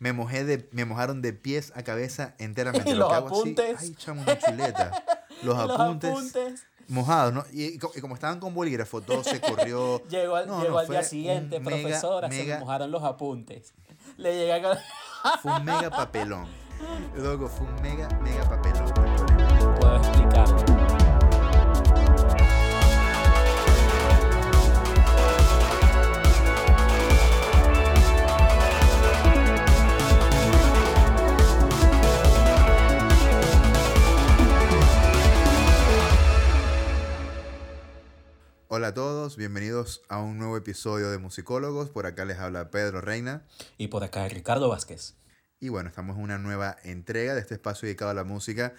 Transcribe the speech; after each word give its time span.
Me 0.00 0.12
mojé 0.12 0.44
de, 0.44 0.68
me 0.72 0.84
mojaron 0.84 1.22
de 1.22 1.32
pies 1.32 1.72
a 1.74 1.82
cabeza 1.82 2.34
enteramente. 2.38 2.90
Y 2.90 2.94
Lo 2.94 3.00
los 3.00 3.08
que 3.10 3.14
hago 3.16 3.26
así, 3.28 3.38
apuntes. 3.40 3.76
ay, 3.80 3.94
chamo, 3.96 4.22
una 4.22 4.38
chuleta. 4.38 5.04
Los, 5.42 5.56
Los 5.56 5.70
apuntes, 5.80 6.10
apuntes. 6.10 6.62
mojados, 6.88 7.32
¿no? 7.32 7.44
Y, 7.52 7.64
y 7.66 7.78
co- 7.78 7.92
y 7.94 8.00
como 8.00 8.14
estaban 8.14 8.40
con 8.40 8.54
bolígrafo, 8.54 9.00
todo 9.02 9.22
se 9.22 9.40
corrió. 9.40 10.02
Llegó 10.08 10.34
al, 10.36 10.48
No, 10.48 10.60
llegó 10.62 10.72
no, 10.74 10.78
al 10.80 10.88
día 10.88 11.02
siguiente, 11.04 11.60
mega, 11.60 11.76
profesora, 11.82 12.28
se 12.30 12.38
mega- 12.38 12.58
mojaron 12.58 12.90
los 12.90 13.04
apuntes. 13.04 13.72
Le 14.16 14.34
llega 14.36 14.60
con... 14.62 14.78
Fue 15.42 15.52
un 15.52 15.64
mega 15.64 15.90
papelón. 15.90 16.48
Loco, 17.16 17.48
fue 17.48 17.66
un 17.66 17.74
mega, 17.82 18.08
mega 18.20 18.48
papelón. 18.48 18.92
Puedo 19.80 19.96
explicarlo. 19.96 20.67
Hola 38.78 38.88
a 38.88 38.94
todos, 38.94 39.36
bienvenidos 39.36 40.02
a 40.08 40.20
un 40.20 40.38
nuevo 40.38 40.56
episodio 40.56 41.10
de 41.10 41.18
Musicólogos. 41.18 41.90
Por 41.90 42.06
acá 42.06 42.24
les 42.24 42.38
habla 42.38 42.70
Pedro 42.70 43.00
Reina. 43.00 43.42
Y 43.76 43.88
por 43.88 44.04
acá 44.04 44.28
Ricardo 44.28 44.68
Vázquez. 44.68 45.16
Y 45.58 45.68
bueno, 45.68 45.88
estamos 45.88 46.16
en 46.16 46.22
una 46.22 46.38
nueva 46.38 46.76
entrega 46.84 47.34
de 47.34 47.40
este 47.40 47.54
espacio 47.54 47.86
dedicado 47.86 48.12
a 48.12 48.14
la 48.14 48.22
música. 48.22 48.74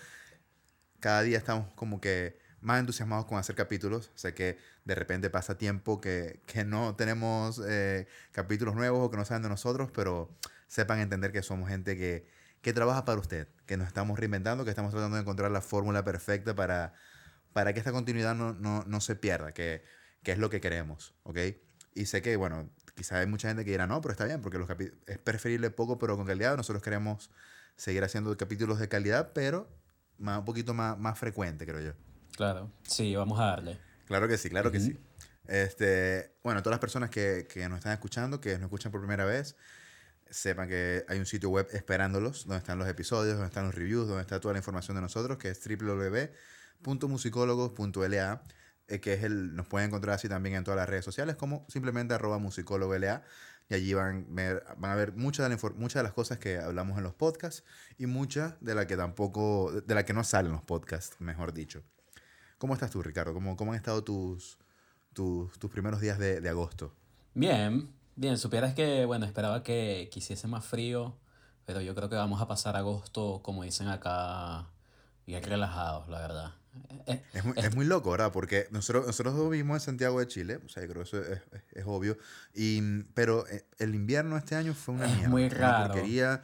Cada 1.02 1.22
día 1.24 1.38
estamos 1.38 1.74
como 1.74 2.00
que 2.00 2.40
más 2.62 2.80
entusiasmados 2.80 3.26
con 3.26 3.40
hacer 3.40 3.58
capítulos. 3.58 4.10
Sé 4.16 4.34
que 4.34 4.58
de 4.86 4.96
repente 4.96 5.30
pasa 5.30 5.58
tiempo 5.58 6.00
que, 6.00 6.40
que 6.46 6.64
no 6.64 6.96
tenemos 6.96 7.62
eh, 7.68 8.08
capítulos 8.32 8.76
nuevos 8.76 9.06
o 9.06 9.12
que 9.12 9.18
no 9.18 9.26
saben 9.26 9.44
de 9.44 9.50
nosotros, 9.50 9.92
pero 9.94 10.34
sepan 10.68 11.00
entender 11.02 11.34
que 11.34 11.44
somos 11.44 11.68
gente 11.68 11.98
que, 11.98 12.26
que 12.62 12.72
trabaja 12.72 13.04
para 13.04 13.20
usted, 13.20 13.50
que 13.66 13.76
nos 13.76 13.88
estamos 13.88 14.18
reinventando, 14.18 14.64
que 14.64 14.70
estamos 14.70 14.92
tratando 14.92 15.18
de 15.18 15.24
encontrar 15.24 15.52
la 15.52 15.60
fórmula 15.60 16.06
perfecta 16.06 16.56
para, 16.56 16.94
para 17.54 17.74
que 17.74 17.80
esta 17.80 17.92
continuidad 17.92 18.36
no, 18.36 18.54
no, 18.54 18.84
no 18.86 19.02
se 19.02 19.16
pierda, 19.16 19.54
que, 19.54 19.84
que 20.24 20.32
es 20.32 20.38
lo 20.38 20.50
que 20.50 20.62
queremos, 20.62 21.16
¿ok? 21.24 21.38
Y 21.96 22.06
sé 22.06 22.22
que, 22.22 22.36
bueno, 22.36 22.70
quizá 22.96 23.20
hay 23.20 23.28
mucha 23.28 23.48
gente 23.48 23.66
que 23.66 23.72
dirá, 23.72 23.88
no, 23.88 24.02
pero 24.02 24.12
está 24.12 24.26
bien, 24.26 24.42
porque 24.42 24.58
los 24.58 24.70
es 25.08 25.18
preferible 25.18 25.72
poco, 25.72 25.98
pero 25.98 26.16
con 26.16 26.26
calidad. 26.26 26.56
Nosotros 26.56 26.84
queremos 26.84 27.30
seguir 27.76 28.04
haciendo 28.04 28.36
capítulos 28.38 28.80
de 28.80 28.88
calidad, 28.88 29.32
pero 29.34 29.68
más, 30.18 30.40
un 30.40 30.46
poquito 30.46 30.74
más, 30.74 30.98
más 30.98 31.18
frecuente, 31.18 31.66
creo 31.66 31.82
yo. 31.82 31.94
Claro. 32.36 32.72
Sí, 32.84 33.16
vamos 33.16 33.40
a 33.40 33.46
darle. 33.46 33.80
Claro 34.06 34.28
que 34.28 34.38
sí, 34.38 34.50
claro 34.50 34.72
que 34.72 34.78
Ujú. 34.78 34.88
sí. 34.88 35.00
Este, 35.48 36.36
bueno, 36.44 36.62
todas 36.62 36.74
las 36.74 36.80
personas 36.80 37.10
que, 37.10 37.48
que 37.52 37.68
nos 37.68 37.80
están 37.80 37.94
escuchando, 37.94 38.40
que 38.40 38.54
nos 38.54 38.64
escuchan 38.64 38.92
por 38.92 39.02
primera 39.02 39.26
vez, 39.26 39.56
sepan 40.30 40.70
que 40.70 41.04
hay 41.08 41.20
un 41.20 41.26
sitio 41.26 41.50
web 41.50 41.68
esperándolos, 41.72 42.46
donde 42.46 42.60
están 42.60 42.78
los 42.78 42.88
episodios, 42.88 43.34
donde 43.34 43.48
están 43.48 43.66
los 43.66 43.74
reviews, 43.74 44.08
donde 44.08 44.22
está 44.22 44.40
toda 44.40 44.54
la 44.54 44.60
información 44.60 44.96
de 44.96 45.02
nosotros, 45.02 45.38
que 45.38 45.50
es 45.50 45.60
www.musicólogos.la, 46.84 48.44
eh, 48.88 49.00
que 49.00 49.14
es 49.14 49.24
el, 49.24 49.56
nos 49.56 49.68
pueden 49.68 49.90
encontrar 49.90 50.16
así 50.16 50.30
también 50.30 50.56
en 50.56 50.64
todas 50.64 50.78
las 50.78 50.90
redes 50.90 51.06
sociales, 51.06 51.36
como 51.36 51.66
simplemente 51.70 52.14
arroba 52.14 52.40
musicólogo.la, 52.40 53.24
y 53.70 53.76
allí 53.76 53.94
van, 53.94 54.26
van 54.34 54.92
a 54.92 54.96
ver 54.96 55.16
muchas 55.16 55.48
de, 55.48 55.56
la 55.56 55.74
muchas 55.76 56.00
de 56.00 56.04
las 56.04 56.14
cosas 56.14 56.40
que 56.40 56.58
hablamos 56.58 56.98
en 56.98 57.04
los 57.04 57.14
podcasts 57.14 57.64
y 57.98 58.08
muchas 58.08 58.56
de 58.62 58.74
las 58.74 58.88
que 58.88 58.98
tampoco, 58.98 59.72
de 59.72 59.96
las 59.96 60.06
que 60.06 60.14
no 60.14 60.24
salen 60.24 60.52
los 60.52 60.64
podcasts, 60.64 61.16
mejor 61.20 61.54
dicho. 61.54 61.84
¿Cómo 62.58 62.74
estás 62.74 62.90
tú, 62.92 63.04
Ricardo? 63.04 63.34
¿Cómo, 63.34 63.56
cómo 63.56 63.72
han 63.72 63.78
estado 63.78 64.04
tus, 64.04 64.58
tus, 65.14 65.58
tus 65.60 65.70
primeros 65.70 66.02
días 66.02 66.18
de, 66.18 66.42
de 66.42 66.50
agosto? 66.50 66.94
Bien, 67.36 67.94
bien. 68.16 68.38
Supieras 68.38 68.74
que, 68.74 69.06
bueno, 69.06 69.26
esperaba 69.26 69.62
que 69.64 70.10
quisiese 70.12 70.48
más 70.48 70.66
frío, 70.66 71.16
pero 71.66 71.80
yo 71.80 71.94
creo 71.94 72.10
que 72.10 72.16
vamos 72.16 72.42
a 72.42 72.48
pasar 72.48 72.76
agosto, 72.76 73.42
como 73.44 73.64
dicen 73.64 73.88
acá, 73.88 74.68
bien 75.28 75.44
relajados, 75.44 76.10
la 76.10 76.20
verdad. 76.20 76.59
Es 77.34 77.44
muy, 77.44 77.54
es 77.58 77.76
muy 77.76 77.86
loco, 77.86 78.12
¿verdad? 78.12 78.32
Porque 78.32 78.68
nosotros, 78.72 79.06
nosotros 79.08 79.36
dos 79.36 79.50
vivimos 79.50 79.76
en 79.82 79.86
Santiago 79.86 80.20
de 80.20 80.28
Chile, 80.28 80.60
o 80.64 80.70
sea, 80.70 80.84
yo 80.84 80.90
creo 80.90 81.04
que 81.04 81.08
eso 81.10 81.22
es, 81.22 81.30
es- 81.52 81.64
es 81.74 81.84
obvio, 81.86 82.18
y, 82.54 83.04
pero 83.16 83.48
eh, 83.48 83.66
el 83.80 83.96
invierno 83.96 84.38
este 84.38 84.56
año 84.56 84.74
fue 84.74 84.96
una 84.96 85.08
mierda. 85.08 85.30
muy 85.30 85.50
fue 85.50 85.58
una 85.58 85.72
raro. 85.72 85.94
porquería. 85.94 86.44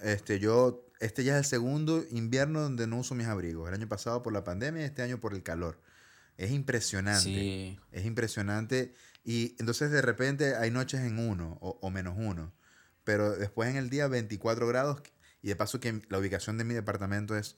Este, 0.00 0.38
yo, 0.40 0.86
este 1.00 1.24
ya 1.24 1.34
es 1.34 1.38
el 1.40 1.44
segundo 1.44 2.04
invierno 2.10 2.60
donde 2.62 2.86
no 2.86 2.98
uso 2.98 3.14
mis 3.14 3.26
abrigos. 3.26 3.68
El 3.68 3.74
año 3.74 3.88
pasado 3.88 4.22
por 4.22 4.32
la 4.32 4.44
pandemia 4.44 4.82
y 4.82 4.84
este 4.86 5.02
año 5.02 5.20
por 5.20 5.34
el 5.34 5.42
calor. 5.42 5.80
Es 6.38 6.50
impresionante. 6.52 7.20
sí, 7.22 7.78
Es 7.92 8.04
impresionante. 8.06 8.94
Y 9.24 9.54
entonces 9.58 9.90
de 9.90 10.00
repente 10.00 10.54
hay 10.56 10.70
noches 10.70 11.00
en 11.00 11.18
uno 11.18 11.58
o, 11.60 11.78
o 11.82 11.90
menos 11.90 12.14
uno. 12.16 12.52
Pero 13.04 13.32
después 13.36 13.68
en 13.68 13.76
el 13.76 13.90
día 13.90 14.08
24 14.08 14.66
grados. 14.66 15.02
Y 15.42 15.48
de 15.48 15.56
paso 15.56 15.80
que 15.80 16.00
la 16.08 16.18
ubicación 16.18 16.56
de 16.58 16.64
mi 16.64 16.72
departamento 16.74 17.36
es 17.36 17.56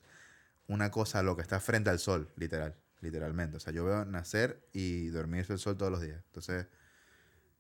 una 0.69 0.91
cosa 0.91 1.23
loca. 1.23 1.43
Está 1.43 1.61
frente 1.61 1.91
al 1.91 1.99
sol, 1.99 2.31
literal. 2.37 2.77
Literalmente. 3.01 3.57
O 3.57 3.61
sea, 3.61 3.73
yo 3.73 3.85
veo 3.85 4.05
nacer 4.05 4.69
y 4.73 5.09
dormirse 5.09 5.53
el 5.53 5.59
sol 5.59 5.77
todos 5.77 5.91
los 5.91 6.01
días. 6.01 6.23
Entonces, 6.27 6.67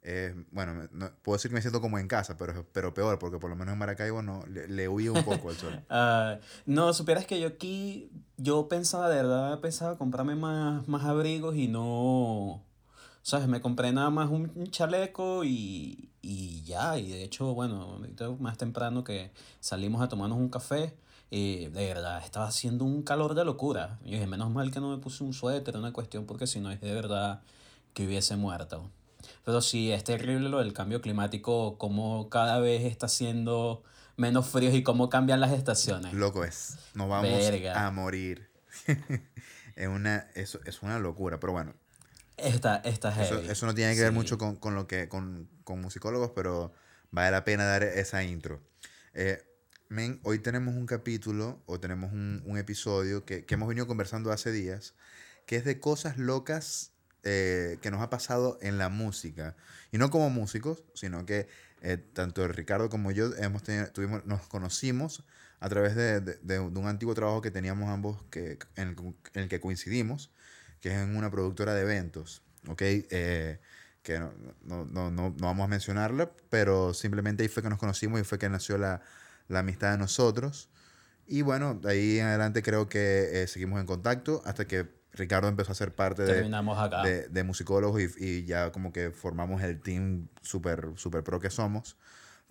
eh, 0.04 0.34
bueno, 0.50 0.88
no- 0.90 1.12
puedo 1.22 1.36
decir 1.36 1.50
que 1.50 1.54
me 1.54 1.60
siento 1.60 1.80
como 1.80 1.98
en 1.98 2.08
casa, 2.08 2.36
pero, 2.36 2.66
pero 2.72 2.92
peor, 2.92 3.18
porque 3.18 3.38
por 3.38 3.50
lo 3.50 3.56
menos 3.56 3.72
en 3.72 3.78
Maracaibo 3.78 4.20
no, 4.20 4.44
le, 4.46 4.66
le 4.66 4.88
huí 4.88 5.08
un 5.08 5.22
poco 5.24 5.50
al 5.50 5.56
sol. 5.56 5.80
Ah, 5.90 6.38
no, 6.66 6.92
supieras 6.92 7.26
que 7.26 7.38
yo 7.40 7.46
aquí, 7.48 8.10
yo 8.36 8.66
pensaba, 8.68 9.08
de 9.08 9.16
verdad, 9.16 9.60
pensaba 9.60 9.98
comprarme 9.98 10.34
más, 10.34 10.88
más 10.88 11.04
abrigos 11.04 11.54
y 11.54 11.68
no, 11.68 12.64
¿sabes? 13.22 13.46
Me 13.46 13.60
compré 13.60 13.92
nada 13.92 14.10
más 14.10 14.28
un, 14.30 14.66
chaleco 14.70 15.44
y, 15.44 16.10
y 16.20 16.62
ya, 16.64 16.98
y 16.98 17.10
de 17.10 17.22
hecho, 17.22 17.54
bueno, 17.54 18.00
más 18.40 18.58
temprano 18.58 19.04
que 19.04 19.30
salimos 19.60 20.02
a 20.02 20.08
tomarnos 20.08 20.38
un 20.38 20.48
café, 20.48 20.96
eh, 21.34 21.70
de 21.72 21.86
verdad, 21.88 22.22
estaba 22.22 22.46
haciendo 22.46 22.84
un 22.84 23.02
calor 23.02 23.34
de 23.34 23.44
locura. 23.44 23.98
Y 24.04 24.12
dije, 24.12 24.26
menos 24.26 24.50
mal 24.50 24.70
que 24.70 24.80
no 24.80 24.94
me 24.94 25.02
puse 25.02 25.24
un 25.24 25.32
suéter, 25.32 25.76
una 25.78 25.92
cuestión, 25.92 26.26
porque 26.26 26.46
si 26.46 26.60
no 26.60 26.70
es 26.70 26.80
de 26.82 26.92
verdad 26.94 27.40
que 27.94 28.06
hubiese 28.06 28.36
muerto. 28.36 28.90
Pero 29.44 29.60
sí, 29.62 29.90
es 29.92 30.04
terrible 30.04 30.48
lo 30.50 30.58
del 30.58 30.72
cambio 30.74 31.00
climático, 31.00 31.78
cómo 31.78 32.28
cada 32.28 32.58
vez 32.58 32.84
está 32.84 33.08
siendo 33.08 33.82
menos 34.16 34.46
frío 34.46 34.74
y 34.74 34.82
cómo 34.82 35.08
cambian 35.08 35.40
las 35.40 35.52
estaciones. 35.52 36.12
Loco 36.12 36.44
es. 36.44 36.76
Nos 36.94 37.08
vamos 37.08 37.30
Verga. 37.30 37.86
a 37.86 37.90
morir. 37.90 38.50
es, 39.76 39.88
una, 39.88 40.28
eso, 40.34 40.60
es 40.66 40.82
una 40.82 40.98
locura. 40.98 41.40
Pero 41.40 41.52
bueno, 41.54 41.74
Está, 42.36 42.76
está 42.76 43.10
Eso, 43.22 43.36
heavy. 43.36 43.48
eso 43.50 43.66
no 43.66 43.74
tiene 43.74 43.94
que 43.94 44.00
ver 44.00 44.10
Sí. 44.10 44.14
mucho 44.14 44.36
con, 44.38 44.56
con 44.56 44.74
lo 44.74 44.86
que 44.86 45.08
con, 45.08 45.48
con 45.64 45.80
musicólogos, 45.80 46.32
pero 46.34 46.72
vale 47.10 47.30
la 47.30 47.44
pena 47.44 47.64
dar 47.64 47.82
esa 47.84 48.22
intro. 48.24 48.60
Eh, 49.14 49.42
men, 49.92 50.20
hoy 50.24 50.38
tenemos 50.38 50.74
un 50.74 50.86
capítulo 50.86 51.62
o 51.66 51.78
tenemos 51.80 52.12
un, 52.12 52.42
un 52.46 52.58
episodio 52.58 53.24
que, 53.24 53.44
que 53.44 53.54
hemos 53.54 53.68
venido 53.68 53.86
conversando 53.86 54.32
hace 54.32 54.50
días, 54.52 54.94
que 55.46 55.56
es 55.56 55.64
de 55.64 55.80
cosas 55.80 56.18
locas 56.18 56.92
eh, 57.24 57.78
que 57.82 57.90
nos 57.90 58.00
ha 58.02 58.10
pasado 58.10 58.58
en 58.62 58.78
la 58.78 58.88
música. 58.88 59.56
Y 59.92 59.98
no 59.98 60.10
como 60.10 60.30
músicos, 60.30 60.82
sino 60.94 61.26
que 61.26 61.46
eh, 61.82 61.98
tanto 61.98 62.46
Ricardo 62.48 62.88
como 62.88 63.10
yo 63.12 63.34
hemos 63.36 63.62
tenido, 63.62 63.86
tuvimos, 63.92 64.24
nos 64.24 64.46
conocimos 64.48 65.24
a 65.60 65.68
través 65.68 65.94
de, 65.94 66.20
de- 66.20 66.38
de 66.42 66.58
un 66.58 66.86
antiguo 66.86 67.14
trabajo 67.14 67.40
que 67.42 67.50
teníamos 67.50 67.88
ambos 67.90 68.24
que, 68.30 68.58
en, 68.76 68.88
el, 68.88 68.96
en 69.34 69.42
el 69.42 69.48
que 69.48 69.60
coincidimos, 69.60 70.30
que 70.80 70.88
es 70.90 70.94
en 70.98 71.16
una 71.16 71.30
productora 71.30 71.74
de 71.74 71.82
eventos, 71.82 72.42
¿ok? 72.66 72.80
Eh, 72.82 73.60
que 74.02 74.18
no, 74.18 74.32
no, 74.64 74.84
no, 74.84 75.10
no, 75.10 75.30
vamos 75.38 75.64
a 75.64 75.68
mencionarla, 75.68 76.32
pero 76.50 76.92
simplemente 76.94 77.42
ahí 77.44 77.48
fue 77.48 77.62
que 77.62 77.68
nos 77.68 77.78
conocimos 77.78 78.20
y 78.20 78.24
fue 78.24 78.38
que 78.38 78.48
nació 78.48 78.78
la, 78.78 79.00
la 79.48 79.60
amistad 79.60 79.92
de 79.92 79.98
nosotros. 79.98 80.70
Y 81.26 81.42
bueno, 81.42 81.74
de 81.74 81.90
ahí 81.90 82.18
en 82.18 82.26
adelante 82.26 82.62
creo 82.62 82.88
que 82.88 83.42
eh, 83.42 83.46
seguimos 83.46 83.80
en 83.80 83.86
contacto 83.86 84.42
hasta 84.44 84.66
que 84.66 84.88
Ricardo 85.12 85.48
empezó 85.48 85.72
a 85.72 85.74
ser 85.74 85.94
parte 85.94 86.22
de, 86.22 86.50
acá. 86.78 87.02
de, 87.02 87.28
de 87.28 87.42
musicólogos 87.44 88.00
y, 88.00 88.10
y 88.18 88.44
ya 88.44 88.72
como 88.72 88.92
que 88.92 89.10
formamos 89.10 89.62
el 89.62 89.80
team 89.80 90.28
super, 90.40 90.88
super 90.96 91.22
pro 91.22 91.38
que 91.38 91.50
somos. 91.50 91.96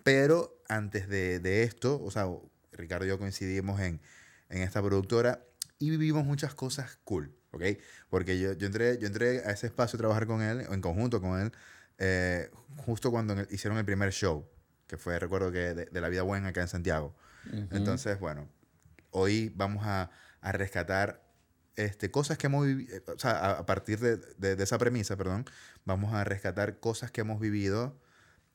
Pero 0.02 0.62
antes 0.68 1.08
de, 1.08 1.38
de 1.38 1.62
esto, 1.62 2.00
o 2.02 2.10
sea, 2.10 2.26
Ricardo 2.72 3.04
y 3.04 3.08
yo 3.08 3.18
coincidimos 3.18 3.80
en, 3.80 4.00
en 4.48 4.62
esta 4.62 4.82
productora 4.82 5.44
y 5.78 5.90
vivimos 5.90 6.24
muchas 6.24 6.54
cosas 6.54 6.98
cool, 7.04 7.34
¿ok? 7.50 7.64
Porque 8.08 8.38
yo, 8.38 8.52
yo, 8.52 8.66
entré, 8.66 8.98
yo 8.98 9.06
entré 9.06 9.40
a 9.44 9.50
ese 9.50 9.66
espacio 9.66 9.96
a 9.96 9.98
trabajar 9.98 10.26
con 10.26 10.42
él, 10.42 10.64
en 10.70 10.80
conjunto 10.80 11.20
con 11.20 11.40
él, 11.40 11.52
eh, 11.98 12.50
justo 12.76 13.10
cuando 13.10 13.36
hicieron 13.50 13.78
el 13.78 13.84
primer 13.84 14.12
show, 14.12 14.46
que 14.92 14.98
fue, 14.98 15.18
recuerdo 15.18 15.50
que 15.50 15.72
de, 15.72 15.86
de 15.86 16.00
La 16.02 16.10
Vida 16.10 16.20
Buena 16.20 16.48
acá 16.48 16.60
en 16.60 16.68
Santiago. 16.68 17.14
Ujú. 17.46 17.66
Entonces, 17.70 18.20
bueno, 18.20 18.46
hoy 19.10 19.50
vamos 19.56 19.86
a, 19.86 20.10
a 20.42 20.52
rescatar 20.52 21.22
este, 21.76 22.10
cosas 22.10 22.36
que 22.36 22.48
hemos 22.48 22.66
vivido, 22.66 22.94
o 23.16 23.18
sea, 23.18 23.30
a, 23.30 23.50
a 23.60 23.64
partir 23.64 24.00
de, 24.00 24.18
de- 24.36 24.54
de 24.54 24.62
esa 24.62 24.76
premisa, 24.76 25.16
perdón, 25.16 25.46
vamos 25.86 26.12
a 26.12 26.24
rescatar 26.24 26.78
cosas 26.78 27.10
que 27.10 27.22
hemos 27.22 27.40
vivido 27.40 27.98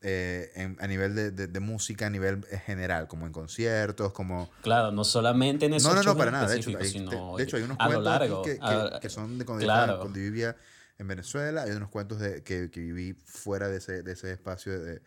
eh, 0.01 0.51
en- 0.54 0.78
a 0.80 0.86
nivel 0.86 1.16
de, 1.16 1.31
de- 1.31 1.60
música, 1.60 2.06
a 2.06 2.12
nivel 2.12 2.45
eh, 2.51 2.60
general, 2.60 3.07
como 3.07 3.25
en 3.25 3.31
conciertos, 3.34 4.13
como... 4.13 4.48
Claro, 4.62 4.92
no 4.92 5.04
solamente 5.04 5.66
en 5.66 5.74
esos 5.74 5.89
No, 5.92 5.95
no, 6.04 6.04
no, 6.04 6.16
para 6.16 6.30
nada. 6.30 6.48
De 6.48 6.57
hecho, 6.57 6.69
hay, 6.78 6.88
sino 6.88 7.36
de, 7.36 7.44
hecho, 7.44 7.57
hay 7.57 7.63
unos 7.63 7.78
cuentos 7.78 8.04
largo. 8.04 8.44
que, 8.44 8.60
que- 8.60 8.63
a- 8.63 9.00
que 9.01 9.10
son 9.10 9.39
de 9.39 9.45
cuando, 9.45 9.63
claro. 9.63 9.81
estaba- 9.86 10.00
cuando 10.01 10.19
vivía 10.19 10.56
en 11.00 11.07
Venezuela. 11.07 11.63
Hay 11.63 11.72
unos 11.72 11.89
cuentos 11.89 12.19
de, 12.19 12.44
que, 12.44 12.69
que 12.69 12.80
viví 12.80 13.13
fuera 13.25 13.69
de 13.69 13.78
ese, 13.78 14.04
de 14.04 14.12
ese 14.12 14.31
espacio 14.31 14.80
de, 14.80 15.01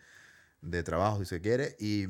de 0.61 0.83
trabajo, 0.83 1.19
si 1.19 1.25
se 1.25 1.41
quiere. 1.41 1.75
Y, 1.79 2.03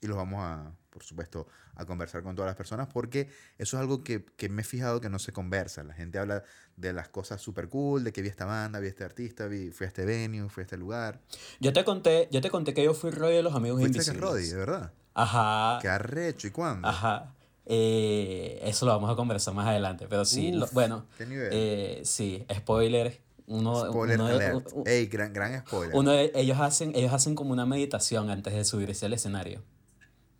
y 0.00 0.06
los 0.06 0.16
vamos 0.16 0.40
a, 0.42 0.72
por 0.90 1.02
supuesto, 1.02 1.46
a 1.76 1.84
conversar 1.86 2.22
con 2.22 2.36
todas 2.36 2.48
las 2.48 2.56
personas 2.56 2.86
porque 2.92 3.28
eso 3.58 3.76
es 3.76 3.80
algo 3.80 4.04
que, 4.04 4.24
que 4.36 4.48
me 4.48 4.62
he 4.62 4.64
fijado 4.64 5.00
que 5.00 5.08
no 5.08 5.18
se 5.18 5.32
conversa. 5.32 5.82
La 5.82 5.94
gente 5.94 6.18
habla 6.18 6.44
de 6.76 6.92
las 6.92 7.08
cosas 7.08 7.40
súper 7.40 7.68
cool, 7.68 8.04
de 8.04 8.12
que 8.12 8.22
vi 8.22 8.28
esta 8.28 8.44
banda, 8.44 8.78
vi 8.80 8.88
este 8.88 9.02
artista, 9.04 9.46
vi, 9.46 9.70
fui 9.70 9.84
a 9.86 9.88
este 9.88 10.04
venue, 10.04 10.48
fui 10.50 10.60
a 10.62 10.64
este 10.64 10.76
lugar. 10.76 11.20
Yo 11.60 11.72
te 11.72 11.84
conté, 11.84 12.28
yo 12.30 12.40
te 12.40 12.50
conté 12.50 12.74
que 12.74 12.84
yo 12.84 12.94
fui 12.94 13.10
Roddy 13.10 13.34
de 13.36 13.42
los 13.42 13.54
Amigos 13.54 13.80
Invisibles. 13.80 14.10
que 14.10 14.18
Roddy, 14.20 14.46
de 14.48 14.56
verdad. 14.56 14.92
Ajá. 15.14 15.78
Qué 15.80 15.88
arrecho, 15.88 16.46
¿y 16.46 16.50
cuándo? 16.50 16.86
Ajá. 16.88 17.32
Eh, 17.66 18.60
eso 18.64 18.84
lo 18.86 18.92
vamos 18.92 19.10
a 19.10 19.16
conversar 19.16 19.54
más 19.54 19.66
adelante, 19.66 20.06
pero 20.08 20.24
sí, 20.24 20.52
lo- 20.52 20.66
Uf, 20.66 20.72
bueno, 20.74 21.06
qué 21.16 21.24
nivel. 21.26 21.48
eh, 21.52 22.02
sí, 22.04 22.44
spoiler, 22.54 23.20
uno, 23.46 23.86
Spoiler 23.90 24.18
uno 24.20 24.28
de- 24.28 24.46
alert. 24.46 24.68
Ey, 24.86 25.06
gran, 25.06 25.32
gran 25.32 25.60
spoiler. 25.66 25.94
uno 25.96 26.12
de- 26.12 26.32
ellos 26.34 26.58
hacen, 26.60 26.92
ellos 26.94 27.12
hacen 27.12 27.34
como 27.34 27.52
una 27.52 27.66
meditación 27.66 28.30
antes 28.30 28.52
de 28.54 28.64
subirse 28.64 29.06
al 29.06 29.12
escenario. 29.12 29.62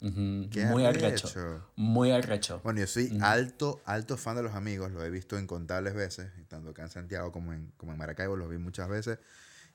Qué 0.01 0.67
Muy 0.67 0.85
arrecho. 0.85 1.07
arrecho. 1.07 1.71
Muy 1.77 2.11
arrecho. 2.11 2.61
Bueno, 2.63 2.81
yo 2.81 2.87
soy 2.87 3.17
alto, 3.23 3.81
alto 3.87 4.19
fan 4.19 4.37
de 4.37 4.43
los 4.43 4.55
amigos, 4.55 4.91
los 4.93 5.03
he 5.03 5.09
visto 5.09 5.39
incontables 5.39 5.95
veces, 5.95 6.31
tanto 6.49 6.71
acá 6.71 6.83
en 6.83 6.91
Santiago 6.91 7.33
como 7.33 7.55
en, 7.55 7.73
como 7.79 7.93
en 7.93 7.99
Maracaibo, 7.99 8.37
los 8.37 8.51
vi 8.51 8.59
muchas 8.59 8.89
veces. 8.91 9.19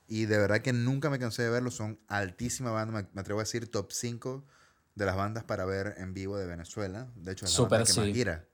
Y 0.06 0.26
de 0.26 0.38
verdad 0.38 0.60
que 0.60 0.72
nunca 0.72 1.10
me 1.10 1.18
cansé 1.18 1.42
de 1.42 1.50
verlos, 1.50 1.74
son 1.74 1.98
altísima 2.06 2.70
banda, 2.70 3.02
me, 3.02 3.08
me 3.12 3.20
atrevo 3.20 3.40
a 3.40 3.42
decir 3.42 3.68
top 3.68 3.90
5 3.90 4.44
de 4.94 5.04
las 5.04 5.16
bandas 5.16 5.42
para 5.42 5.64
ver 5.64 5.94
en 5.98 6.14
vivo 6.14 6.36
de 6.36 6.46
Venezuela. 6.46 7.08
De 7.16 7.32
hecho, 7.32 7.46
es 7.46 7.58
la 7.58 7.64
banda 7.66 7.84
que 7.84 7.94
más 7.94 8.06
sí. 8.06 8.14
gira. 8.14 8.44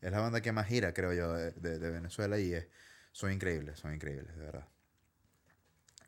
Es 0.00 0.12
la 0.12 0.20
banda 0.20 0.40
que 0.40 0.52
más 0.52 0.66
gira, 0.68 0.94
creo 0.94 1.12
yo, 1.12 1.32
de, 1.32 1.50
de- 1.52 1.78
de 1.80 1.90
Venezuela 1.90 2.38
y 2.38 2.52
es, 2.54 2.68
son 3.16 3.32
increíbles, 3.32 3.78
son 3.78 3.94
increíbles, 3.94 4.36
de 4.36 4.44
verdad. 4.44 4.68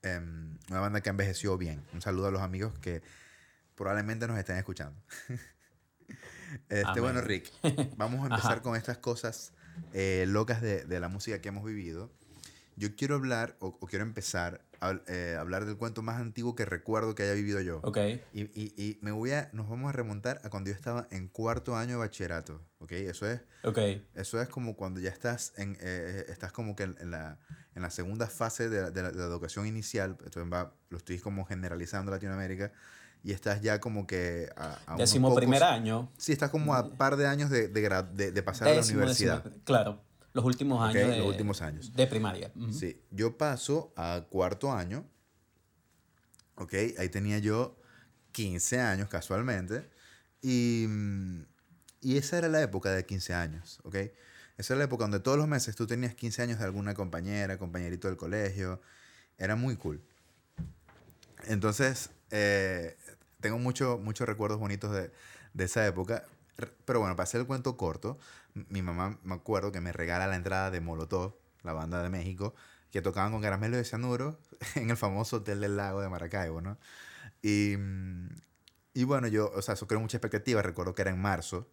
Em, 0.03 0.59
una 0.69 0.81
banda 0.81 1.01
que 1.01 1.09
envejeció 1.09 1.57
bien. 1.57 1.83
Un 1.95 2.03
saludo 2.03 2.27
a 2.27 2.31
los 2.31 2.43
amigos 2.43 2.79
que 2.81 3.01
probablemente 3.75 4.29
nos 4.29 4.39
estén 4.39 4.59
escuchando. 4.59 5.01
Este, 6.71 6.81
Amén. 6.83 7.03
bueno, 7.03 7.21
Rick, 7.21 7.53
vamos 7.99 8.23
a 8.23 8.27
empezar 8.35 8.63
con 8.63 8.75
estas 8.75 8.97
cosas 8.97 9.53
eh, 9.93 10.25
locas 10.27 10.63
de, 10.63 10.87
de 10.87 10.99
la 10.99 11.09
música 11.09 11.43
que 11.43 11.51
hemos 11.51 11.63
vivido. 11.63 12.11
Yo 12.77 12.97
quiero 12.97 13.17
hablar, 13.17 13.55
o, 13.61 13.77
o 13.79 13.87
quiero 13.87 14.07
empezar 14.07 14.65
eh, 15.07 15.37
hablar 15.39 15.65
del 15.67 15.77
cuento 15.77 16.03
más 16.03 16.21
antiguo 16.21 16.55
que 16.55 16.65
recuerdo 16.65 17.15
que 17.15 17.25
haya 17.25 17.35
vivido 17.35 17.61
yo. 17.61 17.81
Ok. 17.83 17.99
Y, 18.33 18.43
y, 18.43 18.73
y 18.77 18.99
me 19.03 19.11
voy 19.13 19.33
a, 19.33 19.51
nos 19.53 19.69
vamos 19.69 19.89
a 19.89 19.93
remontar 19.93 20.41
a 20.45 20.51
cuando 20.51 20.71
yo 20.71 20.77
estaba 20.77 21.07
en 21.11 21.29
cuarto 21.29 21.77
año 21.77 21.93
de 21.93 21.97
bachillerato, 21.97 22.61
¿ok? 22.79 22.93
Eso 22.93 23.27
es, 23.31 23.41
Ok. 23.65 23.79
eso 24.15 24.41
es 24.41 24.49
como 24.49 24.77
cuando 24.77 25.01
ya 25.01 25.11
estás 25.11 25.53
en, 25.57 25.77
eh, 25.81 26.25
estás 26.29 26.53
como 26.53 26.77
que 26.77 26.85
en, 26.85 27.11
la, 27.11 27.39
en 27.75 27.83
la 27.83 27.91
segunda 27.91 28.27
fase 28.29 28.69
de 28.69 28.83
la, 28.83 28.91
de 28.91 29.03
la- 29.03 29.11
de 29.11 29.19
la 29.19 29.25
educación 29.25 29.67
inicial, 29.67 30.17
entonces 30.25 30.45
va, 30.53 30.73
lo 30.91 30.99
estoy 30.99 31.19
como 31.19 31.45
generalizando 31.45 32.11
Latinoamérica, 32.13 32.73
y 33.25 33.33
estás 33.33 33.61
ya 33.63 33.81
como 33.81 34.07
que 34.07 34.49
a, 34.57 34.75
a 34.87 34.95
unos 34.95 34.99
Décimo 35.11 35.29
pocos- 35.31 35.39
primer 35.41 35.63
año. 35.65 36.13
Sí, 36.17 36.31
estás 36.33 36.51
como 36.51 36.75
a 36.75 36.91
par 36.97 37.17
de 37.17 37.27
años 37.27 37.51
de, 37.51 37.67
de, 37.67 38.05
de- 38.15 38.31
de 38.33 38.43
pasar 38.45 38.69
a 38.69 38.71
la 38.71 38.77
Décimo, 38.77 38.99
universidad. 38.99 39.43
décimo- 39.43 39.65
claro. 39.65 40.05
Los 40.39 40.45
últimos 40.45 40.81
años 40.81 41.11
de, 41.11 41.19
los 41.19 41.27
últimos 41.27 41.63
años. 41.63 41.93
de 41.97 42.07
primaria. 42.07 42.53
Ujú. 42.55 42.73
Sí, 42.73 43.03
yo 43.11 43.37
paso 43.37 43.93
a 43.97 44.25
cuarto 44.31 44.73
año. 44.73 45.05
Ok, 46.55 46.75
ahí 46.97 47.09
tenía 47.09 47.39
yo 47.39 47.77
15 48.31 48.79
años 48.81 49.09
casualmente. 49.09 49.91
Y, 50.41 50.87
y 52.01 52.17
esa 52.19 52.39
era 52.39 52.47
la 52.47 52.63
época 52.63 52.93
de 52.93 53.05
15 53.05 53.35
años. 53.35 53.81
Ok, 53.83 53.97
esa 54.57 54.75
era 54.75 54.79
la 54.79 54.85
época 54.85 55.03
donde 55.03 55.19
todos 55.19 55.37
los 55.39 55.49
meses 55.49 55.75
tú 55.75 55.89
tenías 55.89 56.15
15 56.15 56.41
años 56.43 56.61
de 56.61 56.65
alguna 56.67 56.95
compañera, 56.95 57.59
compañerito 57.59 58.07
del 58.07 58.17
colegio. 58.17 58.81
Era 59.39 59.57
muy 59.57 59.75
cool. 59.77 60.01
Entonces, 61.47 62.11
eh, 62.31 62.97
tengo 63.41 63.59
mucho- 63.59 63.99
muchos 63.99 64.29
recuerdos 64.29 64.61
bonitos 64.61 64.93
de, 64.93 65.11
de 65.53 65.65
esa 65.65 65.85
época. 65.85 66.25
Pero 66.85 67.01
bueno, 67.01 67.15
para 67.17 67.25
hacer 67.25 67.41
el 67.41 67.47
cuento 67.49 67.77
corto, 67.77 68.19
mi 68.55 68.83
mamá 68.83 69.19
me 69.23 69.35
acuerdo 69.35 69.73
que 69.73 69.81
me 69.81 69.93
regala 69.93 70.27
la 70.27 70.37
entrada 70.37 70.71
de 70.71 70.81
Molotov, 70.81 71.37
la 71.63 71.73
banda 71.73 72.03
de 72.03 72.11
México, 72.11 72.55
que 72.91 73.03
tocaban 73.03 73.33
con 73.33 73.43
caramelo 73.43 73.77
de 73.77 73.85
cianuro 73.85 74.41
en 74.75 74.91
el 74.91 74.97
famoso 74.97 75.37
Hotel 75.39 75.61
del 75.61 75.77
Lago 75.77 76.01
de 76.01 76.09
Maracaibo, 76.09 76.61
¿no? 76.61 76.79
Y, 77.43 77.75
y 78.95 79.05
bueno, 79.05 79.29
yo, 79.29 79.51
o 79.55 79.63
sea, 79.63 79.75
eso 79.75 79.87
creo 79.87 80.01
mucha 80.01 80.17
expectativa. 80.17 80.63
Recuerdo 80.63 80.95
que 80.95 81.03
era 81.03 81.11
en 81.11 81.21
marzo, 81.21 81.71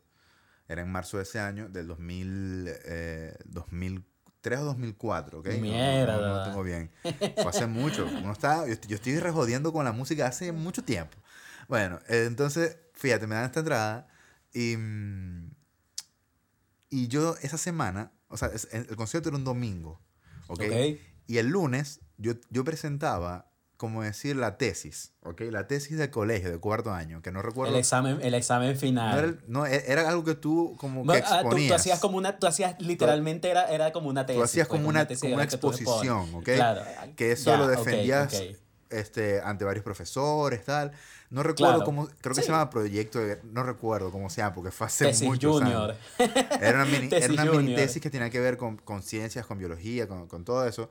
era 0.67 0.81
en 0.81 0.91
marzo 0.91 1.17
de 1.17 1.23
ese 1.23 1.39
año, 1.39 1.69
del 1.69 1.87
2000, 1.87 2.67
eh, 2.85 3.37
2003 3.45 4.59
o 4.59 4.65
2004, 4.65 5.39
¿ok? 5.39 5.45
No- 5.47 5.51
no- 5.53 5.57
No, 5.57 5.61
Mierda. 5.61 6.43
tengo 6.43 6.63
bien. 6.63 6.91
Fue 7.01 7.49
hace 7.49 7.65
mucho. 7.65 8.05
Uno 8.05 8.31
está, 8.31 8.65
yo, 8.67 8.73
estoy- 8.73 8.89
yo 8.89 8.95
estoy 8.95 9.19
rejodiendo 9.19 9.71
con 9.73 9.85
la 9.85 9.91
música 9.91 10.27
hace 10.27 10.51
mucho 10.51 10.83
tiempo. 10.83 11.17
Bueno, 11.67 11.99
eh, 12.07 12.25
entonces, 12.27 12.77
fíjate, 12.93 13.25
me 13.25 13.35
dan 13.35 13.45
esta 13.45 13.61
entrada 13.61 14.07
y, 14.53 14.75
mm, 14.77 15.49
y 17.03 17.07
yo 17.07 17.35
esa 17.41 17.57
semana, 17.57 18.11
o 18.27 18.37
sea, 18.37 18.49
el 18.71 18.95
concierto 18.95 19.29
era 19.29 19.37
un 19.37 19.43
domingo, 19.43 20.01
¿ok? 20.47 20.61
Ok. 20.63 20.99
Y 21.27 21.37
el 21.37 21.47
lunes 21.47 22.01
yo, 22.17 22.33
yo 22.49 22.63
presentaba, 22.63 23.51
como 23.77 24.03
decir, 24.03 24.35
la 24.35 24.57
tesis, 24.57 25.13
¿ok? 25.21 25.41
La 25.51 25.67
tesis 25.67 25.97
del 25.97 26.09
colegio, 26.09 26.49
de 26.51 26.59
cuarto 26.59 26.93
año, 26.93 27.21
que 27.21 27.31
no 27.31 27.41
recuerdo. 27.41 27.73
El 27.73 27.79
examen, 27.79 28.19
el 28.21 28.33
examen 28.33 28.73
no 28.73 28.79
final. 28.79 29.17
era, 29.17 29.27
el- 29.27 29.43
no, 29.47 29.65
e- 29.65 29.83
era 29.91 30.07
algo 30.07 30.23
que 30.23 30.35
tú 30.35 30.75
como 30.79 31.01
que 31.01 31.07
Bueno, 31.07 31.25
ah, 31.27 31.29
tú, 31.41 31.47
exponías. 31.47 31.67
tú 31.69 31.73
hacías 31.75 31.99
como 31.99 32.17
una, 32.17 32.39
tú 32.39 32.47
hacías 32.47 32.79
literalmente 32.79 33.49
era, 33.49 33.65
era 33.69 33.91
como 33.91 34.09
una 34.09 34.25
tesis. 34.25 34.39
Tú 34.39 34.43
hacías 34.45 34.67
pues, 34.67 34.77
como 34.79 34.89
una, 34.89 35.07
tesis 35.07 35.21
como 35.21 35.33
era 35.33 35.35
una 35.37 35.43
exposición, 35.43 36.35
¿ok? 36.35 36.43
Claro. 36.43 36.81
Que 37.15 37.31
eso 37.33 37.51
ya, 37.51 37.57
lo 37.57 37.67
defendías 37.67 38.33
ok. 38.33 38.55
Este, 38.89 39.41
ante 39.41 39.65
varios 39.65 39.83
profesores, 39.83 40.63
tal. 40.63 40.91
No 41.31 41.41
recuerdo 41.41 41.73
Claro. 41.77 41.85
cómo, 41.85 42.07
creo 42.21 42.35
que 42.35 42.41
Sí. 42.41 42.45
se 42.47 42.51
llama 42.51 42.69
proyecto, 42.69 43.19
de- 43.19 43.41
no 43.43 43.63
recuerdo 43.63 44.11
cómo 44.11 44.29
se 44.29 44.37
llama, 44.41 44.53
porque 44.53 44.71
fue 44.71 44.87
hace 44.87 45.05
Tesis 45.05 45.27
muchos 45.27 45.59
junior. 45.59 45.95
años. 46.19 46.31
Era 46.61 46.83
una 46.83 46.85
mini, 46.85 47.07
era 47.11 47.19
Tesis 47.27 47.29
una 47.31 47.45
mini 47.45 47.75
tesis 47.75 48.01
que 48.01 48.09
tenía 48.11 48.29
que 48.29 48.39
ver 48.39 48.57
con, 48.57 48.77
con 48.77 49.01
ciencias, 49.01 49.45
con 49.47 49.57
biología, 49.57 50.07
con, 50.07 50.27
con 50.27 50.45
todo 50.45 50.67
eso. 50.67 50.89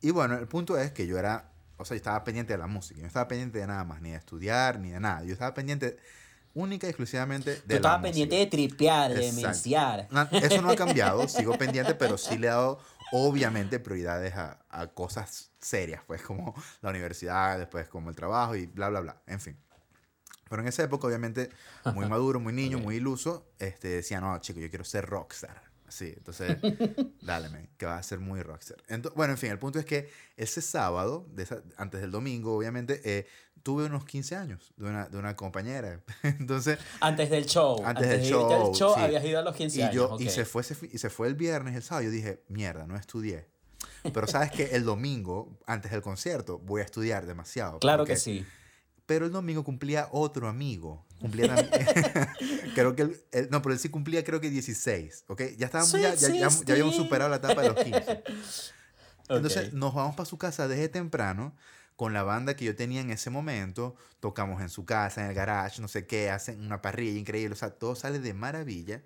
Y 0.00 0.12
bueno, 0.12 0.38
el 0.38 0.46
punto 0.46 0.78
es 0.78 0.92
que 0.92 1.06
yo 1.08 1.18
era, 1.18 1.50
o 1.78 1.84
sea, 1.84 1.96
yo 1.96 1.98
estaba 1.98 2.22
pendiente 2.22 2.52
de 2.52 2.58
la 2.58 2.68
música, 2.68 2.96
yo 2.98 3.02
no 3.02 3.08
estaba 3.08 3.26
pendiente 3.26 3.58
de 3.58 3.66
nada 3.66 3.82
más, 3.84 4.00
ni 4.00 4.10
de 4.10 4.16
estudiar, 4.16 4.78
ni 4.78 4.90
de 4.90 5.00
nada. 5.00 5.24
Yo 5.24 5.32
estaba 5.32 5.52
pendiente 5.52 5.96
única 6.54 6.86
y 6.86 6.90
exclusivamente 6.90 7.50
de 7.50 7.56
Tú 7.56 7.62
la 7.68 7.74
estabas 7.76 7.98
música. 8.00 8.12
pendiente 8.12 8.36
de 8.36 8.46
tripear, 8.46 9.12
de 9.12 9.26
Exacto. 9.28 9.46
menciar. 9.48 10.08
Na- 10.10 10.28
Eso 10.32 10.62
no 10.62 10.70
ha 10.70 10.76
cambiado, 10.76 11.26
sigo 11.28 11.58
pendiente, 11.58 11.94
pero 11.96 12.16
sí 12.16 12.38
le 12.38 12.46
he 12.46 12.50
dado 12.50 12.78
obviamente 13.12 13.78
prioridades 13.80 14.34
a, 14.36 14.58
a 14.70 14.86
cosas 14.88 15.50
serias, 15.66 16.02
pues 16.06 16.22
como 16.22 16.54
la 16.82 16.90
universidad, 16.90 17.58
después 17.58 17.88
como 17.88 18.10
el 18.10 18.16
trabajo 18.16 18.54
y 18.56 18.66
bla, 18.66 18.88
bla, 18.88 19.00
bla, 19.00 19.22
en 19.26 19.40
fin. 19.40 19.56
Pero 20.48 20.62
en 20.62 20.68
esa 20.68 20.84
época, 20.84 21.06
obviamente, 21.08 21.50
muy 21.94 22.06
maduro, 22.08 22.38
muy 22.40 22.52
niño, 22.52 22.78
muy 22.78 22.96
iluso, 22.96 23.50
este, 23.58 23.88
decía, 23.88 24.20
no, 24.20 24.38
chico, 24.40 24.60
yo 24.60 24.70
quiero 24.70 24.84
ser 24.84 25.04
rockstar. 25.06 25.60
Sí, 25.88 26.12
entonces, 26.16 26.56
dale, 27.22 27.48
man, 27.48 27.68
que 27.76 27.86
vas 27.86 28.00
a 28.00 28.02
ser 28.02 28.18
muy 28.20 28.42
rockstar. 28.42 28.76
Ento- 28.88 29.12
bueno, 29.14 29.32
en 29.34 29.38
fin, 29.38 29.50
el 29.50 29.58
punto 29.58 29.78
es 29.78 29.84
que 29.84 30.10
ese 30.36 30.60
sábado, 30.62 31.26
de 31.32 31.44
esa- 31.44 31.62
antes 31.76 32.00
del 32.00 32.10
domingo, 32.10 32.56
obviamente, 32.56 33.00
eh, 33.04 33.26
tuve 33.62 33.84
unos 33.86 34.04
15 34.04 34.36
años 34.36 34.72
de 34.76 34.88
una, 34.88 35.08
de 35.08 35.16
una 35.18 35.34
compañera. 35.36 36.00
Entonces, 36.22 36.78
Antes 37.00 37.30
del 37.30 37.46
show. 37.46 37.82
Antes 37.84 38.08
del 38.08 38.20
de 38.20 38.26
irte 38.28 38.54
al 38.54 38.62
show, 38.62 38.74
show 38.74 38.94
sí. 38.94 39.00
habías 39.00 39.24
ido 39.24 39.38
a 39.40 39.42
los 39.42 39.54
15 39.56 39.78
y, 39.78 39.82
años. 39.82 39.94
yo, 39.94 40.16
y, 40.20 40.26
ok. 40.26 40.30
se 40.30 40.44
fue 40.44 40.62
fi- 40.62 40.90
y 40.92 40.98
se 40.98 41.10
fue 41.10 41.26
el 41.28 41.34
viernes, 41.34 41.74
el 41.76 41.82
sábado. 41.82 42.04
Yo 42.04 42.10
dije, 42.10 42.42
mierda, 42.48 42.86
no 42.86 42.96
estudié. 42.96 43.48
Pero 44.12 44.26
sabes 44.26 44.50
que 44.50 44.74
el 44.76 44.84
domingo, 44.84 45.58
antes 45.66 45.90
del 45.92 46.02
concierto, 46.02 46.58
voy 46.58 46.80
a 46.80 46.84
estudiar 46.84 47.26
demasiado. 47.26 47.78
Claro 47.78 47.98
porque- 48.02 48.14
que 48.14 48.18
sí. 48.20 48.46
Pero 49.06 49.24
el 49.26 49.30
domingo 49.32 49.62
cumplía 49.62 50.08
otro 50.10 50.48
amigo. 50.48 51.06
Cumplía 51.20 51.54
creo 52.74 52.96
que 52.96 53.02
él, 53.02 53.24
él- 53.30 53.48
no, 53.50 53.62
pero 53.62 53.72
él 53.72 53.78
sí 53.78 53.88
cumplía 53.88 54.24
creo 54.24 54.40
que 54.40 54.50
16, 54.50 55.24
¿ok? 55.28 55.42
Ya 55.56 55.66
estábamos, 55.66 55.92
ya, 55.92 56.14
ya, 56.14 56.28
ya- 56.28 56.48
ya 56.48 56.72
habíamos 56.74 56.96
superado 56.96 57.30
la 57.30 57.36
etapa 57.36 57.62
de 57.62 57.68
los 57.68 57.84
15. 57.84 58.22
Entonces 59.28 59.68
Ok. 59.68 59.72
nos 59.74 59.94
vamos 59.94 60.14
para 60.16 60.26
su 60.26 60.38
casa 60.38 60.68
desde 60.68 60.88
temprano 60.88 61.54
con 61.96 62.12
la 62.12 62.22
banda 62.22 62.54
que 62.56 62.64
yo 62.64 62.76
tenía 62.76 63.00
en 63.00 63.10
ese 63.10 63.30
momento. 63.30 63.96
Tocamos 64.20 64.60
en 64.60 64.68
su 64.68 64.84
casa, 64.84 65.22
en 65.24 65.28
el 65.30 65.34
garage, 65.34 65.80
no 65.80 65.88
sé 65.88 66.06
qué, 66.06 66.30
hacen 66.30 66.60
una 66.60 66.82
parrilla 66.82 67.18
increíble. 67.18 67.54
O 67.54 67.56
sea, 67.56 67.70
todo 67.70 67.94
sale 67.96 68.18
de 68.18 68.34
maravilla. 68.34 69.02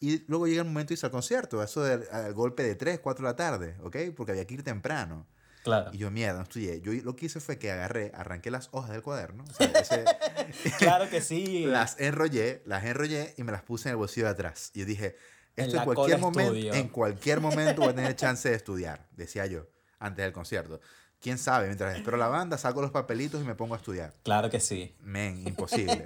Y 0.00 0.24
luego 0.28 0.46
llega 0.46 0.62
el 0.62 0.68
momento 0.68 0.88
de 0.90 0.94
irse 0.94 1.06
al 1.06 1.12
concierto, 1.12 1.62
eso 1.62 1.82
del 1.82 2.04
al 2.12 2.32
golpe 2.34 2.62
de 2.62 2.74
3, 2.74 3.00
4 3.00 3.24
de 3.26 3.30
la 3.32 3.36
tarde, 3.36 3.76
¿ok? 3.82 3.96
Porque 4.16 4.32
había 4.32 4.46
que 4.46 4.54
ir 4.54 4.62
temprano. 4.62 5.26
Claro. 5.62 5.90
Y 5.94 5.98
yo, 5.98 6.10
mierda, 6.10 6.36
no 6.38 6.42
estudié. 6.42 6.82
Yo 6.82 6.92
lo 7.02 7.16
que 7.16 7.24
hice 7.26 7.40
fue 7.40 7.58
que 7.58 7.70
agarré, 7.72 8.12
arranqué 8.14 8.50
las 8.50 8.68
hojas 8.72 8.90
del 8.90 9.00
cuaderno, 9.00 9.44
o 9.48 9.54
sea, 9.54 9.66
ese- 9.68 10.04
Claro 10.78 11.08
que 11.08 11.22
sí. 11.22 11.64
las 11.66 11.98
enrollé, 11.98 12.62
las 12.66 12.84
enrollé 12.84 13.32
y 13.38 13.44
me 13.44 13.52
las 13.52 13.62
puse 13.62 13.88
en 13.88 13.92
el 13.92 13.96
bolsillo 13.96 14.26
de 14.26 14.32
atrás. 14.32 14.70
Y 14.74 14.80
yo 14.80 14.84
dije, 14.84 15.16
En 15.56 15.64
esto 15.66 15.76
en, 15.76 15.78
la 15.78 15.84
cualquier 15.86 16.18
momento, 16.18 16.74
en 16.74 16.88
cualquier 16.88 17.40
momento 17.40 17.80
voy 17.80 17.90
a 17.92 17.94
tener 17.94 18.14
chance 18.14 18.46
de 18.50 18.56
estudiar, 18.56 19.08
decía 19.12 19.46
yo, 19.46 19.66
antes 19.98 20.22
del 20.24 20.34
concierto. 20.34 20.80
¿Quién 21.24 21.38
sabe? 21.38 21.68
Mientras 21.68 21.96
espero 21.96 22.18
la 22.18 22.28
banda, 22.28 22.58
saco 22.58 22.82
los 22.82 22.90
papelitos 22.90 23.40
y 23.42 23.46
me 23.46 23.54
pongo 23.54 23.72
a 23.72 23.78
estudiar. 23.78 24.12
Claro 24.24 24.50
que 24.50 24.60
sí. 24.60 24.94
Men, 25.00 25.48
imposible. 25.48 26.04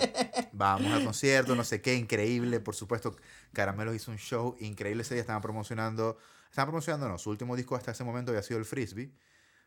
Vamos 0.52 0.92
al 0.92 1.04
concierto, 1.04 1.56
no 1.56 1.64
sé 1.64 1.82
qué, 1.82 1.96
increíble. 1.96 2.60
Por 2.60 2.76
supuesto, 2.76 3.16
Caramelos 3.52 3.96
hizo 3.96 4.12
un 4.12 4.18
show 4.18 4.56
increíble 4.60 5.02
ese 5.02 5.14
día. 5.14 5.22
Estaban 5.22 5.42
promocionando, 5.42 6.18
estaban 6.48 6.68
promocionando, 6.68 7.08
no, 7.08 7.18
su 7.18 7.30
último 7.30 7.56
disco 7.56 7.74
hasta 7.74 7.90
ese 7.90 8.04
momento 8.04 8.30
había 8.30 8.44
sido 8.44 8.60
el 8.60 8.64
Frisbee. 8.64 9.12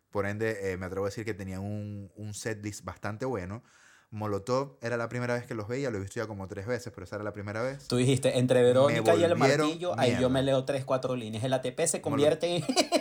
Por 0.10 0.26
ende, 0.26 0.72
eh, 0.72 0.78
me 0.78 0.86
atrevo 0.86 1.06
a 1.06 1.10
decir 1.10 1.26
que 1.26 1.34
tenía 1.34 1.60
un, 1.60 2.10
un 2.16 2.34
setlist 2.34 2.86
bastante 2.86 3.26
bueno. 3.26 3.62
Molotov 4.10 4.78
era 4.82 4.96
la 4.96 5.10
primera 5.10 5.34
vez 5.34 5.46
que 5.46 5.54
los 5.54 5.68
veía, 5.68 5.90
lo 5.90 5.98
he 5.98 6.02
visto 6.02 6.20
ya 6.20 6.28
como 6.28 6.48
tres 6.48 6.66
veces, 6.66 6.92
pero 6.94 7.06
esa 7.06 7.16
era 7.16 7.24
la 7.24 7.32
primera 7.32 7.62
vez. 7.62 7.88
Tú 7.88 7.96
dijiste, 7.96 8.38
entre 8.38 8.62
Verónica 8.62 9.16
y 9.16 9.24
el 9.24 9.36
martillo, 9.38 9.98
ahí 9.98 10.18
yo 10.20 10.30
me 10.30 10.42
mierda. 10.42 10.58
leo 10.58 10.66
tres, 10.66 10.84
cuatro 10.84 11.16
líneas. 11.16 11.44
El 11.44 11.54
ATP 11.54 11.80
se 11.88 12.02
convierte 12.02 12.58
en... 12.58 12.66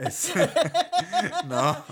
Es- 0.00 0.32
no, 1.46 1.84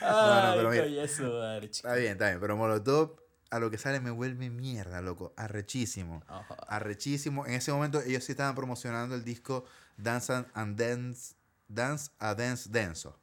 Ay, 0.00 0.56
pero 0.56 0.70
mira. 0.70 0.84
madre, 1.30 1.66
está 1.66 1.94
bien, 1.94 2.12
está 2.12 2.26
bien, 2.28 2.40
pero 2.40 2.56
Molotov 2.56 3.16
a 3.50 3.58
lo 3.58 3.70
que 3.70 3.78
sale 3.78 4.00
me 4.00 4.10
vuelve 4.10 4.48
mierda, 4.50 5.00
loco, 5.02 5.34
arrechísimo. 5.36 6.22
Arrechísimo. 6.68 7.44
En 7.46 7.52
ese 7.54 7.70
momento 7.72 8.00
ellos 8.00 8.24
sí 8.24 8.32
estaban 8.32 8.54
promocionando 8.54 9.14
el 9.14 9.24
disco 9.24 9.64
Dance 9.96 10.32
and- 10.54 10.76
Dance, 10.76 11.34
Dance 11.68 12.10
a 12.18 12.34
Dance 12.34 12.70
Denso. 12.70 13.18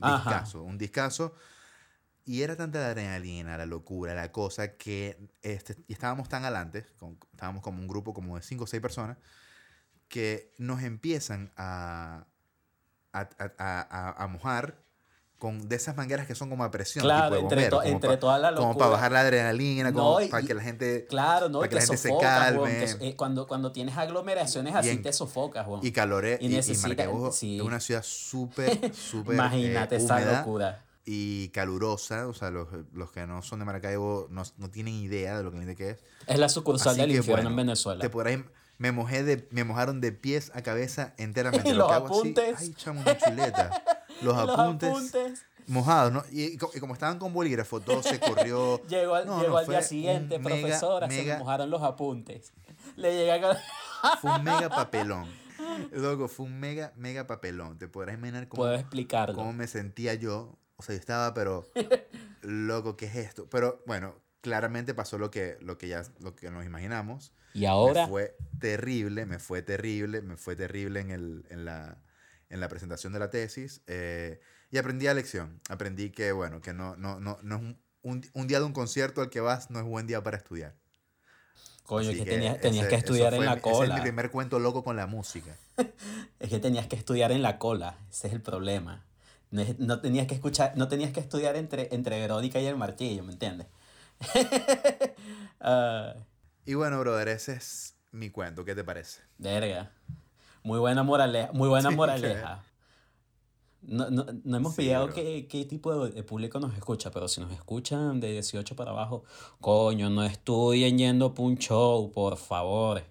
Ajá. 0.00 0.16
Discazo, 0.30 0.62
un 0.62 0.76
discazo. 0.76 1.34
Y 2.26 2.42
era 2.42 2.56
tanta 2.56 2.78
la 2.80 2.88
adrenalina, 2.88 3.56
la 3.56 3.64
locura, 3.66 4.14
la 4.14 4.30
cosa 4.30 4.76
que 4.76 5.18
este, 5.42 5.76
y 5.88 5.92
estábamos 5.94 6.28
tan 6.28 6.44
adelante, 6.44 6.84
con- 6.98 7.18
estábamos 7.32 7.62
como 7.62 7.80
un 7.80 7.88
grupo 7.88 8.12
como 8.12 8.36
de 8.36 8.42
cinco 8.42 8.64
o 8.64 8.66
seis 8.66 8.82
personas, 8.82 9.16
que 10.08 10.52
nos 10.58 10.82
empiezan 10.82 11.50
a, 11.56 12.26
a, 13.12 13.28
a- 13.58 14.14
a- 14.24 14.26
mojar 14.26 14.76
con 15.38 15.68
de 15.70 15.76
esas 15.76 15.96
mangueras 15.96 16.26
que 16.26 16.34
son 16.34 16.50
como 16.50 16.64
a 16.64 16.70
presión. 16.70 17.02
Claro, 17.02 17.36
tipo 17.36 17.48
de 17.48 17.54
entre, 17.54 17.70
to- 17.70 17.78
como 17.80 17.88
entre 17.88 18.10
pa- 18.10 18.18
toda 18.20 18.38
la 18.38 18.54
Como 18.54 18.68
locura. 18.68 18.78
para 18.78 18.90
bajar 18.90 19.12
la 19.12 19.20
adrenalina, 19.20 19.90
como 19.92 20.18
No, 20.18 20.20
y- 20.20 20.28
para 20.28 20.46
que 20.46 20.52
la 20.54 20.62
gente... 20.62 21.06
Claro, 21.08 21.48
¿no? 21.48 21.60
para 21.60 21.68
que 21.70 21.74
la 21.76 21.80
te 21.80 21.86
gente 21.86 21.96
se 22.02 22.08
sofocas, 22.08 22.52
weón, 22.52 22.64
calme. 22.70 22.86
te- 22.94 23.08
eh, 23.08 23.16
cuando, 23.16 23.46
cuando 23.46 23.72
tienes 23.72 23.96
aglomeraciones 23.96 24.74
así, 24.74 24.90
en- 24.90 25.02
te 25.02 25.12
sofocas, 25.14 25.66
weón. 25.66 25.80
Y 25.82 25.92
calore, 25.92 26.36
Y 26.42 26.46
y, 26.46 26.48
necesita- 26.50 27.08
sí. 27.32 27.56
es 27.56 27.62
una 27.62 27.80
ciudad 27.80 28.02
súper, 28.02 28.94
súper 28.94 29.34
Imagínate 29.34 29.94
eh, 29.96 29.98
esa 29.98 30.20
locura. 30.20 30.84
y 31.06 31.48
calurosa. 31.48 32.28
O 32.28 32.34
sea, 32.34 32.50
los, 32.50 32.68
los 32.92 33.10
que 33.10 33.26
no 33.26 33.40
son 33.40 33.60
de 33.60 33.64
Maracaibo 33.64 34.26
no, 34.30 34.42
no 34.58 34.68
tienen 34.70 34.92
idea 34.92 35.38
de 35.38 35.42
lo 35.42 35.50
caliente 35.50 35.74
que 35.74 35.90
es. 35.90 36.04
Es 36.26 36.38
la 36.38 36.50
sucursal 36.50 36.90
Así 36.92 37.00
del 37.00 37.10
que, 37.12 37.16
infierno 37.16 37.44
bueno, 37.44 37.50
en 37.50 37.56
Venezuela. 37.66 38.00
Te 38.02 38.10
podrás 38.10 38.34
me 38.80 38.92
mojé 38.92 39.22
de, 39.22 39.46
me 39.50 39.62
mojaron 39.62 40.00
de 40.00 40.10
pies 40.10 40.50
a 40.54 40.62
cabeza 40.62 41.12
enteramente. 41.18 41.70
Lo 41.72 41.80
los 41.80 41.88
que 41.88 41.94
hago 41.94 42.06
así, 42.06 42.18
apuntes. 42.18 42.54
ay, 42.58 42.74
chamo, 42.74 43.00
una 43.02 43.16
chuleta. 43.18 43.84
Los, 44.22 44.36
Los 44.36 44.58
apuntes, 44.58 44.88
apuntes. 44.90 45.42
mojados, 45.66 46.12
¿no? 46.12 46.22
Y, 46.30 46.44
y 46.44 46.56
co- 46.58 46.70
y 46.74 46.80
como 46.80 46.92
estaban 46.94 47.18
con 47.18 47.32
bolígrafo, 47.32 47.80
todo 47.80 48.02
se 48.02 48.18
corrió. 48.18 48.82
Llegó 48.88 49.14
al, 49.14 49.26
No, 49.26 49.40
llegó 49.40 49.52
no, 49.52 49.58
al 49.58 49.66
día 49.66 49.82
siguiente, 49.82 50.38
mega, 50.38 50.56
profesora, 50.60 51.08
se 51.08 51.16
mega- 51.16 51.34
me 51.34 51.40
mojaron 51.40 51.70
los 51.70 51.82
apuntes. 51.82 52.52
Le 52.96 53.14
llega. 53.14 53.58
Fue 54.20 54.30
un 54.32 54.44
mega 54.44 54.68
papelón. 54.68 55.26
Loco, 55.92 56.26
fue 56.28 56.46
un 56.46 56.58
mega, 56.58 56.92
mega 56.96 57.26
papelón. 57.26 57.76
Te 57.78 57.86
podrás 57.86 58.16
imaginar 58.16 58.48
cómo, 58.48 58.62
Puedo 58.62 58.74
explicarlo. 58.74 59.34
cómo 59.34 59.52
me 59.52 59.66
sentía 59.66 60.14
yo. 60.14 60.56
O 60.76 60.82
sea, 60.82 60.94
yo 60.94 61.00
estaba, 61.00 61.34
pero, 61.34 61.66
loco, 62.42 62.96
¿qué 62.96 63.04
es 63.06 63.16
esto? 63.16 63.46
Pero 63.50 63.82
bueno, 63.86 64.14
claramente 64.40 64.94
pasó 64.94 65.18
lo 65.18 65.30
que, 65.30 65.56
lo 65.60 65.78
que 65.78 65.88
ya 65.88 66.02
lo 66.20 66.34
que 66.36 66.50
nos 66.50 66.64
imaginamos. 66.64 67.32
Y 67.54 67.66
ahora, 67.66 68.04
Me 68.04 68.08
fue 68.10 68.36
terrible, 68.60 69.26
me 69.26 69.38
fue 69.38 69.62
terrible, 69.62 70.22
me 70.22 70.36
fue 70.36 70.56
terrible 70.56 71.00
en, 71.00 71.10
el, 71.10 71.46
en, 71.50 71.64
la, 71.64 71.98
en 72.48 72.60
la 72.60 72.68
presentación 72.68 73.12
de 73.12 73.18
la 73.18 73.30
tesis. 73.30 73.82
eh, 73.86 74.40
y 74.70 74.78
aprendí 74.78 75.06
la 75.06 75.14
lección. 75.14 75.60
Aprendí 75.68 76.10
que, 76.10 76.32
bueno, 76.32 76.60
que 76.60 76.72
no, 76.72 76.96
no, 76.96 77.18
no, 77.20 77.38
no 77.42 77.56
es 77.56 77.62
un, 77.62 77.80
un, 78.02 78.24
un 78.34 78.46
día 78.46 78.60
de 78.60 78.64
un 78.66 78.72
concierto 78.72 79.20
al 79.20 79.30
que 79.30 79.40
vas 79.40 79.70
no 79.70 79.78
es 79.80 79.84
buen 79.84 80.06
día 80.06 80.22
para 80.22 80.36
estudiar. 80.36 80.74
coño, 81.84 82.08
Así 82.08 82.18
que 82.18 82.30
tenías, 82.30 82.60
tenías 82.60 82.84
ese- 82.84 82.90
que 82.90 82.96
estudiar 82.96 83.34
en 83.34 83.44
la 83.44 83.54
mi- 83.56 83.58
Ese 83.58 83.70
es 83.70 83.78
mi 83.80 83.86
cola. 83.86 84.02
primer 84.02 84.30
cuento 84.30 84.58
loco 84.58 84.84
con 84.84 84.96
la 84.96 85.06
música. 85.06 85.50
Es 86.40 86.48
que 86.48 86.58
tenías 86.58 86.86
que 86.86 86.96
estudiar 86.96 87.32
en 87.32 87.42
la 87.42 87.58
cola. 87.58 87.96
Ese 88.10 88.28
es 88.28 88.32
el 88.32 88.40
problema. 88.42 89.04
No, 89.50 89.60
es- 89.62 89.78
no 89.78 90.00
tenías 90.00 90.26
que 90.26 90.34
escuchar, 90.34 90.72
no 90.76 90.88
tenías 90.88 91.12
que 91.12 91.20
estudiar 91.20 91.56
entre, 91.56 91.92
entre 91.94 92.18
Verónica 92.20 92.60
y 92.60 92.66
el 92.66 92.76
martillo, 92.76 93.24
¿me 93.24 93.32
entiendes? 93.32 93.66
Ah, 95.62 96.14
Y 96.64 96.74
bueno, 96.74 96.98
brother, 97.00 97.28
ese 97.28 97.52
es 97.54 97.96
mi 98.12 98.30
cuento. 98.30 98.64
¿Qué 98.64 98.74
te 98.74 98.84
parece? 98.84 99.20
verga. 99.38 99.92
Muy 100.62 100.78
buena 100.78 101.02
moraleja. 101.02 101.52
Muy 101.52 101.68
buena 101.68 101.90
Sí, 101.90 101.96
moraleja. 101.96 102.62
No, 103.82 104.10
no, 104.10 104.26
no 104.44 104.56
hemos 104.58 104.74
Sí, 104.74 104.82
pillado 104.82 105.08
qué, 105.08 105.46
qué 105.48 105.64
tipo 105.64 106.06
de, 106.06 106.22
público 106.22 106.60
nos 106.60 106.74
escucha, 106.74 107.10
pero 107.10 107.28
si 107.28 107.40
nos 107.40 107.50
escuchan 107.52 108.20
de 108.20 108.32
18 108.32 108.76
para 108.76 108.90
abajo, 108.90 109.24
coño, 109.60 110.10
no 110.10 110.22
estudien 110.22 110.98
yendo 110.98 111.32
pa' 111.34 111.42
un 111.42 111.56
show, 111.56 112.12
por 112.12 112.36
favor. 112.36 113.02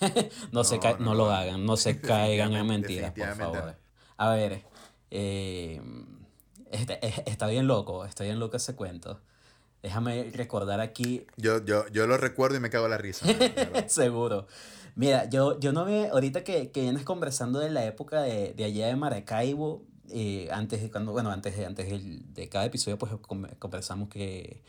no, 0.52 0.64
se 0.64 0.76
No, 0.76 0.80
ca- 0.80 0.96
no 0.98 1.14
lo 1.14 1.30
hagan. 1.30 1.64
no 1.66 1.76
se 1.76 2.00
caigan 2.00 2.52
en 2.54 2.66
mentiras, 2.66 3.12
por 3.12 3.28
favor. 3.34 3.76
A 4.16 4.30
ver, 4.30 4.62
eh, 5.10 5.80
este- 6.70 7.06
es- 7.06 7.22
está 7.26 7.46
bien 7.46 7.66
loco, 7.66 8.04
está 8.06 8.24
bien 8.24 8.38
loco 8.38 8.56
ese 8.56 8.74
cuento. 8.74 9.20
Déjame 9.84 10.30
recordar 10.32 10.80
aquí 10.80 11.26
Yo, 11.36 11.62
yo, 11.62 11.86
yo 11.92 12.06
lo 12.06 12.16
recuerdo 12.16 12.56
y 12.56 12.60
me 12.60 12.70
cago 12.70 12.86
en 12.86 12.90
la 12.92 12.96
risa. 12.98 13.26
de. 13.26 13.84
Seguro. 13.88 14.46
Mira, 14.96 15.28
yo, 15.28 15.60
yo 15.60 15.72
no 15.72 15.84
me, 15.84 16.08
ahorita 16.08 16.42
que, 16.42 16.70
que 16.70 16.80
vienes 16.80 17.02
conversando 17.04 17.58
de 17.58 17.68
la 17.68 17.84
época 17.84 18.22
de, 18.22 18.54
de 18.54 18.64
allá 18.64 18.86
de 18.86 18.96
Maracaibo, 18.96 19.82
eh, 20.08 20.48
antes 20.50 20.80
de 20.80 20.90
cuando, 20.90 21.12
bueno, 21.12 21.30
antes 21.30 21.54
de, 21.58 21.66
antes 21.66 21.90
del- 21.90 22.32
de 22.32 22.48
cada 22.48 22.64
episodio, 22.64 22.96
pues 22.96 23.12
conversamos 23.58 24.08
que, 24.08 24.62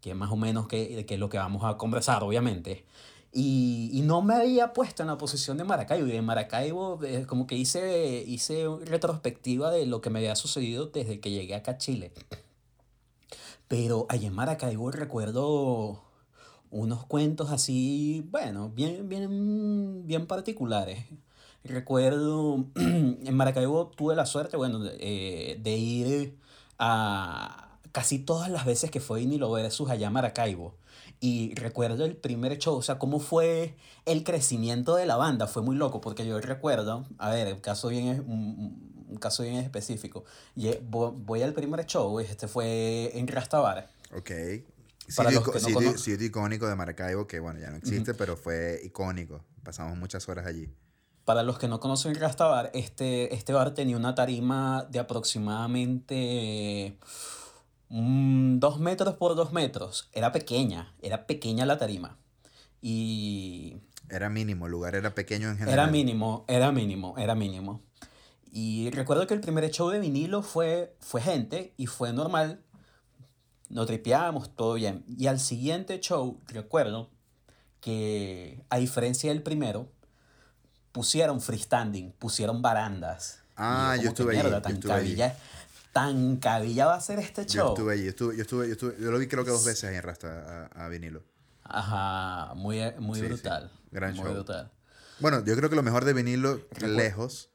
que 0.00 0.14
más 0.14 0.30
o 0.32 0.36
menos 0.36 0.68
que, 0.68 0.96
de 0.96 1.04
qué 1.04 1.14
es 1.14 1.20
lo 1.20 1.28
que 1.28 1.36
vamos 1.36 1.64
a 1.64 1.76
conversar, 1.76 2.22
obviamente. 2.22 2.86
Y, 3.30 3.90
y 3.92 4.00
no 4.00 4.22
me 4.22 4.34
había 4.34 4.72
puesto 4.72 5.02
en 5.02 5.08
la 5.08 5.18
posición 5.18 5.58
de 5.58 5.64
Maracaibo. 5.64 6.06
Y 6.06 6.12
de 6.12 6.22
Maracaibo, 6.22 6.98
eh, 7.04 7.26
como 7.26 7.46
que 7.46 7.56
hice, 7.56 8.24
hice 8.26 8.66
retrospectiva 8.86 9.70
de 9.70 9.84
lo 9.84 10.00
que 10.00 10.08
me 10.10 10.20
había 10.20 10.34
sucedido 10.36 10.86
desde 10.86 11.20
que 11.20 11.30
llegué 11.30 11.54
acá 11.56 11.72
a 11.72 11.78
Chile. 11.78 12.12
Pero 13.72 14.04
allá 14.10 14.28
en 14.28 14.34
Maracaibo 14.34 14.90
recuerdo 14.90 16.02
unos 16.70 17.06
cuentos 17.06 17.50
así, 17.50 18.22
bueno, 18.30 18.68
bien, 18.68 19.08
bien, 19.08 20.06
bien 20.06 20.26
particulares. 20.26 21.06
Recuerdo, 21.64 22.66
en 22.76 23.34
Maracaibo 23.34 23.86
tuve 23.88 24.14
la 24.14 24.26
suerte, 24.26 24.58
bueno, 24.58 24.80
de, 24.80 24.98
eh, 25.00 25.58
de 25.62 25.76
ir 25.78 26.38
a 26.78 27.78
casi 27.92 28.18
todas 28.18 28.50
las 28.50 28.66
veces 28.66 28.90
que 28.90 29.00
fue 29.00 29.24
Nilo 29.24 29.50
Versus 29.50 29.88
allá 29.88 30.08
a 30.08 30.10
Maracaibo. 30.10 30.74
Y 31.24 31.54
recuerdo 31.54 32.04
el 32.04 32.16
primer 32.16 32.58
show, 32.58 32.74
o 32.76 32.82
sea, 32.82 32.98
cómo 32.98 33.20
fue 33.20 33.76
el 34.06 34.24
crecimiento 34.24 34.96
de 34.96 35.06
la 35.06 35.16
banda. 35.16 35.46
Fue 35.46 35.62
muy 35.62 35.76
loco, 35.76 36.00
porque 36.00 36.26
yo 36.26 36.40
recuerdo, 36.40 37.06
a 37.18 37.30
ver, 37.30 37.54
un 37.54 37.60
caso 37.60 37.86
bien, 37.88 38.08
es- 38.08 38.18
un, 38.18 39.06
un 39.08 39.16
caso 39.18 39.44
bien 39.44 39.54
específico. 39.54 40.24
Voy 40.90 41.42
al 41.42 41.52
primer 41.52 41.86
show, 41.86 42.18
este 42.18 42.48
fue 42.48 43.16
en 43.16 43.28
Rastabar. 43.28 43.88
Ok. 44.16 44.30
Para 45.16 45.30
Sitio, 45.30 45.30
los 45.30 45.42
ico- 45.42 45.52
que 45.52 45.58
no 45.60 45.60
sitio- 45.60 45.74
conocen. 45.74 45.98
sitio 45.98 46.26
icónico 46.26 46.66
de 46.66 46.74
Maracaibo, 46.74 47.28
que 47.28 47.38
bueno, 47.38 47.60
ya 47.60 47.70
no 47.70 47.76
existe, 47.76 48.14
pero 48.14 48.36
fue 48.36 48.80
icónico. 48.82 49.44
Pasamos 49.62 49.96
muchas 49.96 50.28
horas 50.28 50.44
allí. 50.46 50.68
Para 51.24 51.44
los 51.44 51.56
que 51.56 51.68
no 51.68 51.78
conocen 51.78 52.16
Rastabar, 52.16 52.72
este, 52.74 53.32
este 53.32 53.52
bar 53.52 53.74
tenía 53.74 53.96
una 53.96 54.16
tarima 54.16 54.88
de 54.90 54.98
aproximadamente 54.98 56.98
mm, 57.92 58.58
dos 58.58 58.80
metros 58.80 59.14
por 59.14 59.36
dos 59.36 59.52
metros. 59.52 60.08
Era 60.12 60.32
pequeña, 60.32 60.94
era 61.00 61.26
pequeña 61.26 61.66
la 61.66 61.78
tarima. 61.78 62.18
Y 62.80 63.76
Era 64.08 64.28
mínimo, 64.28 64.66
el 64.66 64.72
lugar 64.72 64.94
era 64.94 65.14
pequeño 65.14 65.50
en 65.50 65.58
general. 65.58 65.74
era 65.78 65.86
mínimo, 65.86 66.44
era 66.48 66.72
mínimo, 66.72 67.14
era 67.18 67.34
mínimo. 67.34 67.82
Y 68.50 68.90
recuerdo 68.90 69.26
que 69.26 69.34
el 69.34 69.40
primer 69.40 69.70
show 69.70 69.88
de 69.90 70.00
vinilo 70.00 70.42
fue, 70.42 70.96
fue 71.00 71.20
gente 71.20 71.72
y 71.76 71.86
fue 71.86 72.12
normal. 72.12 72.60
Nos 73.68 73.86
tripeábamos, 73.86 74.54
todo 74.54 74.74
bien. 74.74 75.04
Y 75.06 75.28
al 75.28 75.38
siguiente 75.38 76.00
show, 76.00 76.40
recuerdo 76.48 77.10
que 77.80 78.64
a 78.68 78.78
diferencia 78.78 79.30
del 79.30 79.42
primero, 79.42 79.88
pusieron 80.92 81.40
freestanding, 81.40 82.12
pusieron 82.12 82.62
barandas. 82.62 83.42
Ah, 83.56 83.96
yo 84.00 84.08
estuve 84.08 84.34
"Mierda, 84.34 84.62
yo 84.62 84.74
estuve 84.74 84.92
allí". 84.92 85.16
Tan 85.92 86.36
cabilla 86.38 86.86
va 86.86 86.94
a 86.96 87.00
ser 87.00 87.18
este 87.20 87.46
Yo 87.46 87.64
show. 87.64 87.68
estuve 87.68 87.92
allí, 87.94 88.04
yo 88.04 88.10
estuve, 88.10 88.36
yo 88.36 88.42
estuve, 88.42 88.66
yo 88.66 88.72
estuve, 88.72 88.96
yo 89.00 89.10
lo 89.12 89.18
vi 89.18 89.26
creo 89.28 89.44
que 89.44 89.50
dos 89.50 89.62
veces 89.64 89.84
ahí 89.84 89.96
en 89.96 90.02
Rasta 90.02 90.66
a, 90.72 90.84
a 90.86 90.88
vinilo. 90.88 91.22
Ajá, 91.64 92.54
muy, 92.54 92.80
muy 92.98 93.20
Sí, 93.20 93.34
sí, 93.34 93.50
brutal. 93.50 93.70
gran 93.90 94.14
muy 94.14 94.16
show. 94.16 94.32
brutal. 94.32 94.70
Bueno, 95.18 95.44
yo 95.44 95.56
creo 95.56 95.70
que 95.70 95.76
lo 95.76 95.82
mejor 95.82 96.04
de 96.04 96.12
vinilo 96.14 96.68
lejos 96.80 97.50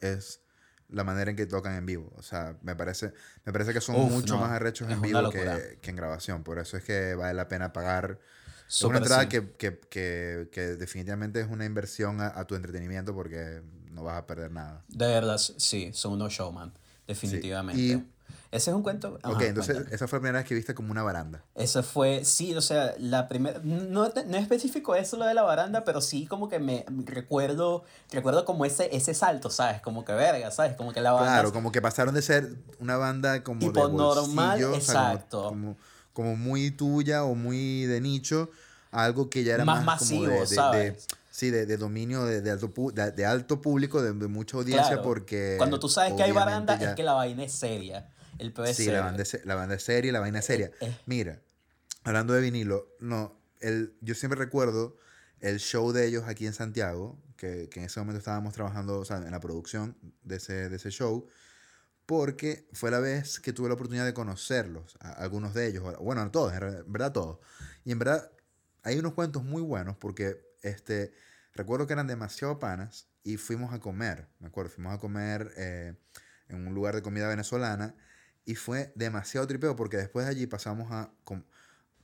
es 0.00 0.42
la 0.88 1.04
manera 1.04 1.30
en 1.30 1.36
que 1.36 1.46
tocan 1.46 1.74
en 1.76 1.86
vivo. 1.86 2.12
O 2.16 2.22
sea, 2.22 2.58
me 2.62 2.76
parece, 2.76 3.14
me 3.44 3.52
parece 3.52 3.72
que 3.74 3.80
son 3.80 3.96
Uf, 3.96 4.10
mucho 4.10 4.36
no, 4.36 4.38
más 4.38 4.52
arrechos 4.52 4.88
es 4.88 4.94
en 4.94 5.02
vivo 5.02 5.28
que, 5.30 5.78
que 5.82 5.90
en 5.90 5.96
grabación. 5.96 6.44
Por 6.44 6.58
eso 6.58 6.76
es 6.76 6.84
que 6.84 7.14
vale 7.14 7.34
la 7.34 7.48
pena 7.48 7.72
pagar. 7.72 8.20
Es 8.78 8.84
una 8.84 8.98
entrada 8.98 9.28
sí. 9.28 9.28
que, 9.28 9.52
que, 9.54 9.80
que, 9.80 10.48
que 10.52 10.60
definitivamente 10.76 11.40
es 11.40 11.48
una 11.50 11.64
inversión 11.66 12.20
a, 12.20 12.28
a 12.38 12.46
tu 12.46 12.54
entretenimiento 12.56 13.14
porque 13.14 13.62
no 13.90 14.04
vas 14.04 14.18
a 14.18 14.26
perder 14.26 14.52
nada. 14.52 14.84
De 14.88 15.06
verdad, 15.06 15.38
sí, 15.38 15.92
son 15.92 16.12
unos 16.14 16.32
showman, 16.32 16.72
definitivamente. 17.06 17.80
Y- 17.82 18.04
Ese 18.50 18.70
es 18.70 18.76
un 18.76 18.84
cuento. 18.84 19.14
ok, 19.14 19.20
ajá, 19.24 19.46
entonces 19.46 19.74
cuéntame. 19.74 19.96
esa 19.96 20.06
fue 20.06 20.18
la 20.18 20.20
primera 20.20 20.38
vez 20.38 20.48
que 20.48 20.54
viste 20.54 20.74
como 20.76 20.92
una 20.92 21.02
baranda. 21.02 21.42
Ese 21.56 21.82
fue, 21.82 22.24
sí, 22.24 22.54
o 22.54 22.60
sea, 22.60 22.94
la 22.98 23.26
primera, 23.28 23.58
no, 23.64 24.08
no 24.08 24.36
es 24.36 24.42
específico 24.42 24.94
eso 24.94 25.16
lo 25.16 25.24
de 25.24 25.34
la 25.34 25.42
baranda, 25.42 25.82
pero 25.82 26.00
sí 26.00 26.26
como 26.26 26.48
que 26.48 26.60
me 26.60 26.84
recuerdo, 27.04 27.82
recuerdo 28.12 28.44
como 28.44 28.64
ese, 28.64 28.94
ese 28.96 29.12
salto, 29.12 29.50
¿sabes? 29.50 29.80
Como 29.80 30.04
que 30.04 30.12
verga, 30.12 30.52
¿sabes? 30.52 30.76
Como 30.76 30.92
que 30.92 31.00
la 31.00 31.10
banda... 31.10 31.32
Claro, 31.32 31.52
como 31.52 31.72
que 31.72 31.82
pasaron 31.82 32.14
de 32.14 32.22
ser 32.22 32.54
una 32.78 32.96
banda 32.96 33.42
como 33.42 33.58
Tipo 33.58 33.88
de 33.88 33.92
normal, 33.94 34.60
bolsillo, 34.62 34.76
o 34.76 34.80
sea, 34.80 34.94
como- 34.94 35.12
exacto. 35.14 35.48
como, 35.48 35.76
como 36.12 36.36
muy 36.36 36.70
tuya 36.70 37.24
o 37.24 37.34
muy 37.34 37.86
de 37.86 38.00
nicho 38.00 38.50
a 38.92 39.02
algo 39.04 39.28
que 39.30 39.42
ya 39.42 39.54
era 39.54 39.64
Más 39.64 39.84
más, 39.84 39.98
como 39.98 40.20
masivo, 40.20 40.26
de, 40.32 40.38
de- 40.38 40.46
de- 40.46 40.54
¿sabes? 40.54 41.06
Sí, 41.34 41.50
de, 41.50 41.66
de 41.66 41.76
dominio 41.76 42.24
de, 42.26 42.40
de 42.42 42.50
alto, 42.52 42.72
de, 42.92 43.10
de 43.10 43.26
alto 43.26 43.60
público, 43.60 44.00
de, 44.00 44.12
mucha 44.28 44.56
audiencia, 44.56 44.86
Claro. 44.90 45.02
porque... 45.02 45.56
Cuando 45.58 45.80
tú 45.80 45.88
sabes 45.88 46.12
que 46.12 46.22
hay 46.22 46.30
baranda, 46.30 46.78
ya- 46.78 46.90
es 46.90 46.94
que 46.94 47.02
la 47.02 47.14
vaina 47.14 47.42
es 47.42 47.52
seria. 47.52 48.08
El 48.38 48.52
peor 48.52 48.68
es 48.68 48.76
Sí, 48.76 48.84
serio. 48.84 49.00
la 49.00 49.04
banda, 49.06 49.22
es, 49.24 49.44
la 49.44 49.54
banda 49.56 49.74
es 49.74 49.82
seria, 49.82 50.12
la 50.12 50.20
vaina 50.20 50.38
es 50.38 50.44
seria. 50.44 50.70
eh. 50.80 50.96
Mira, 51.06 51.40
hablando 52.04 52.34
de 52.34 52.40
vinilo, 52.40 52.86
no, 53.00 53.36
el, 53.60 53.94
yo 54.00 54.14
siempre 54.14 54.38
recuerdo 54.38 54.96
el 55.40 55.58
show 55.58 55.90
de 55.90 56.06
ellos 56.06 56.22
aquí 56.28 56.46
en 56.46 56.52
Santiago, 56.52 57.18
que, 57.36 57.68
que 57.68 57.80
en 57.80 57.86
ese 57.86 57.98
momento 57.98 58.18
estábamos 58.18 58.54
trabajando 58.54 59.00
o 59.00 59.04
sea, 59.04 59.16
en 59.16 59.30
la 59.32 59.40
producción 59.40 59.96
de 60.22 60.36
ese, 60.36 60.68
de 60.68 60.76
ese 60.76 60.90
show, 60.90 61.26
porque 62.06 62.68
fue 62.72 62.92
la 62.92 63.00
vez 63.00 63.40
que 63.40 63.52
tuve 63.52 63.68
la 63.68 63.74
oportunidad 63.74 64.04
de 64.04 64.14
conocerlos, 64.14 64.96
a- 65.00 65.10
algunos 65.14 65.52
de 65.52 65.66
ellos, 65.66 65.82
bueno, 66.00 66.20
a 66.22 66.30
todos, 66.30 66.52
en 66.52 66.92
verdad 66.92 67.10
todos. 67.12 67.38
Y 67.84 67.90
en 67.90 67.98
verdad 67.98 68.30
hay 68.84 68.98
unos 69.00 69.14
cuentos 69.14 69.42
muy 69.42 69.62
buenos 69.62 69.96
porque 69.96 70.53
este, 70.64 71.12
recuerdo 71.54 71.86
que 71.86 71.92
eran 71.94 72.06
demasiado 72.06 72.58
panas 72.58 73.08
y 73.22 73.36
fuimos 73.38 73.72
a 73.74 73.80
comer, 73.80 74.28
me 74.40 74.48
acuerdo, 74.48 74.70
fuimos 74.70 74.94
a 74.94 74.98
comer 74.98 75.52
eh, 75.56 75.94
en 76.48 76.66
un 76.66 76.74
lugar 76.74 76.94
de 76.94 77.02
comida 77.02 77.28
venezolana 77.28 77.94
y 78.44 78.56
fue 78.56 78.92
demasiado 78.96 79.46
tripeo 79.46 79.76
porque 79.76 79.96
después 79.96 80.26
de 80.26 80.32
allí 80.32 80.46
pasamos 80.46 80.90
a 80.92 81.12
com- 81.24 81.44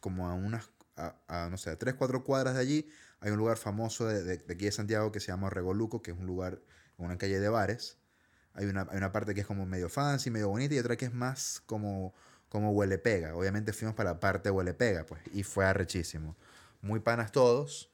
como 0.00 0.28
a 0.28 0.34
unas, 0.34 0.70
a, 0.96 1.16
a, 1.28 1.48
no 1.50 1.56
sé, 1.58 1.70
a 1.70 1.78
tres, 1.78 1.94
cuatro 1.94 2.24
cuadras 2.24 2.54
de 2.54 2.60
allí 2.60 2.90
hay 3.20 3.30
un 3.32 3.38
lugar 3.38 3.56
famoso 3.58 4.06
de, 4.08 4.22
de- 4.22 4.38
de 4.38 4.54
aquí 4.54 4.64
de 4.66 4.72
Santiago 4.72 5.12
que 5.12 5.20
se 5.20 5.28
llama 5.28 5.50
Regoluco, 5.50 6.02
que 6.02 6.10
es 6.12 6.18
un 6.18 6.26
lugar, 6.26 6.60
una 6.98 7.18
calle 7.18 7.38
de 7.40 7.48
bares. 7.50 7.98
Hay 8.54 8.66
una, 8.66 8.86
hay 8.90 8.96
una 8.98 9.12
parte 9.12 9.34
que 9.34 9.40
es 9.42 9.46
como 9.46 9.66
medio 9.66 9.88
fancy, 9.88 10.30
medio 10.30 10.48
bonita 10.48 10.74
y 10.74 10.78
otra 10.78 10.96
que 10.96 11.04
es 11.06 11.12
más 11.14 11.62
como, 11.66 12.14
como 12.48 12.72
huele 12.72 12.98
pega. 12.98 13.34
Obviamente 13.36 13.72
fuimos 13.72 13.94
para 13.94 14.12
la 14.12 14.20
parte 14.20 14.50
huele 14.50 14.74
pega, 14.74 15.06
pues, 15.06 15.20
y 15.32 15.42
fue 15.44 15.66
arrechísimo. 15.66 16.36
Muy 16.82 17.00
panas 17.00 17.30
todos 17.32 17.89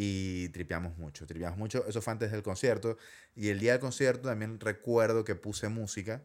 y 0.00 0.48
tripeamos 0.50 0.96
mucho, 0.96 1.26
tripeamos 1.26 1.58
mucho. 1.58 1.84
Eso 1.88 2.00
fue 2.00 2.12
antes 2.12 2.30
del 2.30 2.44
concierto. 2.44 2.96
Y 3.34 3.48
el 3.48 3.58
día 3.58 3.72
del 3.72 3.80
concierto 3.80 4.28
también 4.28 4.60
recuerdo 4.60 5.24
que 5.24 5.34
puse 5.34 5.68
música 5.68 6.22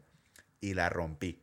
y 0.60 0.74
la 0.74 0.90
rompí. 0.90 1.42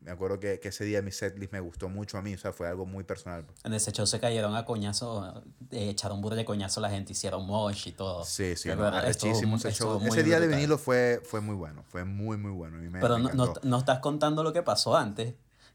Me 0.00 0.10
acuerdo 0.10 0.40
que, 0.40 0.58
que 0.58 0.68
ese 0.68 0.86
día 0.86 1.02
mi 1.02 1.12
setlist 1.12 1.52
me 1.52 1.60
gustó 1.60 1.90
mucho 1.90 2.16
a 2.16 2.22
mí, 2.22 2.32
o 2.32 2.38
sea, 2.38 2.54
fue 2.54 2.66
algo 2.66 2.86
muy 2.86 3.04
personal. 3.04 3.44
pues. 3.44 3.62
En 3.62 3.74
ese 3.74 3.92
show 3.92 4.06
se 4.06 4.18
cayeron 4.18 4.56
a 4.56 4.64
coñazo, 4.64 5.42
eh, 5.70 5.90
echaron 5.90 6.22
burro 6.22 6.36
de 6.36 6.46
coñazo 6.46 6.80
la 6.80 6.88
gente, 6.88 7.12
hicieron 7.12 7.46
mosh 7.46 7.88
y 7.88 7.92
todo. 7.92 8.24
Sí, 8.24 8.56
sí, 8.56 8.70
no, 8.70 8.82
arrechísimo 8.86 9.56
ese 9.56 9.72
show. 9.72 10.00
Ese 10.02 10.22
día 10.22 10.40
de 10.40 10.48
vinilo 10.48 10.78
fue, 10.78 11.20
fue 11.24 11.42
muy 11.42 11.56
bueno, 11.56 11.84
fue 11.90 12.04
muy, 12.04 12.38
muy 12.38 12.52
bueno. 12.52 12.78
A 12.78 12.80
mí 12.80 12.88
me, 12.88 13.00
Pero 13.00 13.18
me 13.18 13.24
no, 13.34 13.34
no, 13.34 13.54
no 13.62 13.78
estás 13.78 13.98
contando 13.98 14.42
lo 14.42 14.54
que 14.54 14.62
pasó 14.62 14.96
antes. 14.96 15.34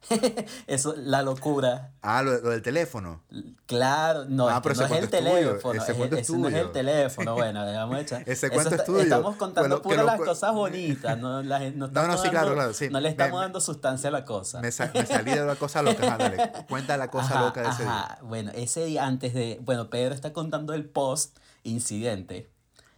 Eso, 0.67 0.95
la 0.97 1.21
locura. 1.21 1.91
Ah, 2.01 2.21
lo, 2.23 2.39
lo 2.41 2.49
del 2.49 2.61
teléfono. 2.61 3.21
Claro, 3.67 4.25
no, 4.25 4.49
Ah, 4.49 4.61
pero 4.61 4.75
no 4.75 4.85
es 4.85 4.91
el 4.91 5.09
teléfono. 5.09 5.73
ese 5.81 5.91
es- 5.91 5.97
cuento 5.97 6.15
es 6.15 6.21
ese 6.29 6.37
no 6.37 6.47
es 6.49 6.55
el 6.55 6.71
teléfono. 6.71 7.35
Bueno, 7.35 7.61
a 7.95 7.99
echar. 8.01 8.23
Ese 8.25 8.49
cuento 8.49 8.75
es 8.75 8.83
tuyo. 8.83 9.01
Estamos 9.01 9.35
contando 9.35 9.69
Bueno, 9.69 9.81
puras 9.81 10.05
las 10.05 10.17
cu- 10.17 10.25
cosas 10.25 10.53
bonitas. 10.53 11.17
No, 11.17 11.41
la 11.43 11.59
no, 11.71 11.87
No, 11.87 12.07
no, 12.07 12.17
sí, 12.17 12.29
claro, 12.29 12.47
dando- 12.47 12.53
claro, 12.55 12.73
sí. 12.73 12.89
no 12.89 12.99
le 12.99 13.09
estamos 13.09 13.39
me- 13.39 13.45
dando 13.45 13.61
sustancia 13.61 14.09
a 14.09 14.11
la 14.11 14.25
cosa. 14.25 14.59
Me, 14.61 14.71
sa- 14.71 14.91
me 14.93 15.05
salí 15.05 15.31
de 15.31 15.45
la 15.45 15.55
cosa 15.55 15.81
loca. 15.81 16.05
Ajá, 16.07 16.17
dale, 16.17 16.51
cuenta 16.67 16.97
la 16.97 17.09
cosa 17.09 17.35
Ajá, 17.35 17.41
loca 17.45 17.61
de 17.61 17.69
ese 17.69 17.83
día. 17.83 17.91
ajá. 17.99 18.17
Bueno, 18.23 18.51
ese 18.55 18.85
día 18.85 19.05
antes 19.05 19.33
de. 19.33 19.59
Bueno, 19.61 19.89
Pedro 19.89 20.13
está 20.13 20.33
contando 20.33 20.73
el 20.73 20.85
post 20.85 21.37
incidente. 21.63 22.50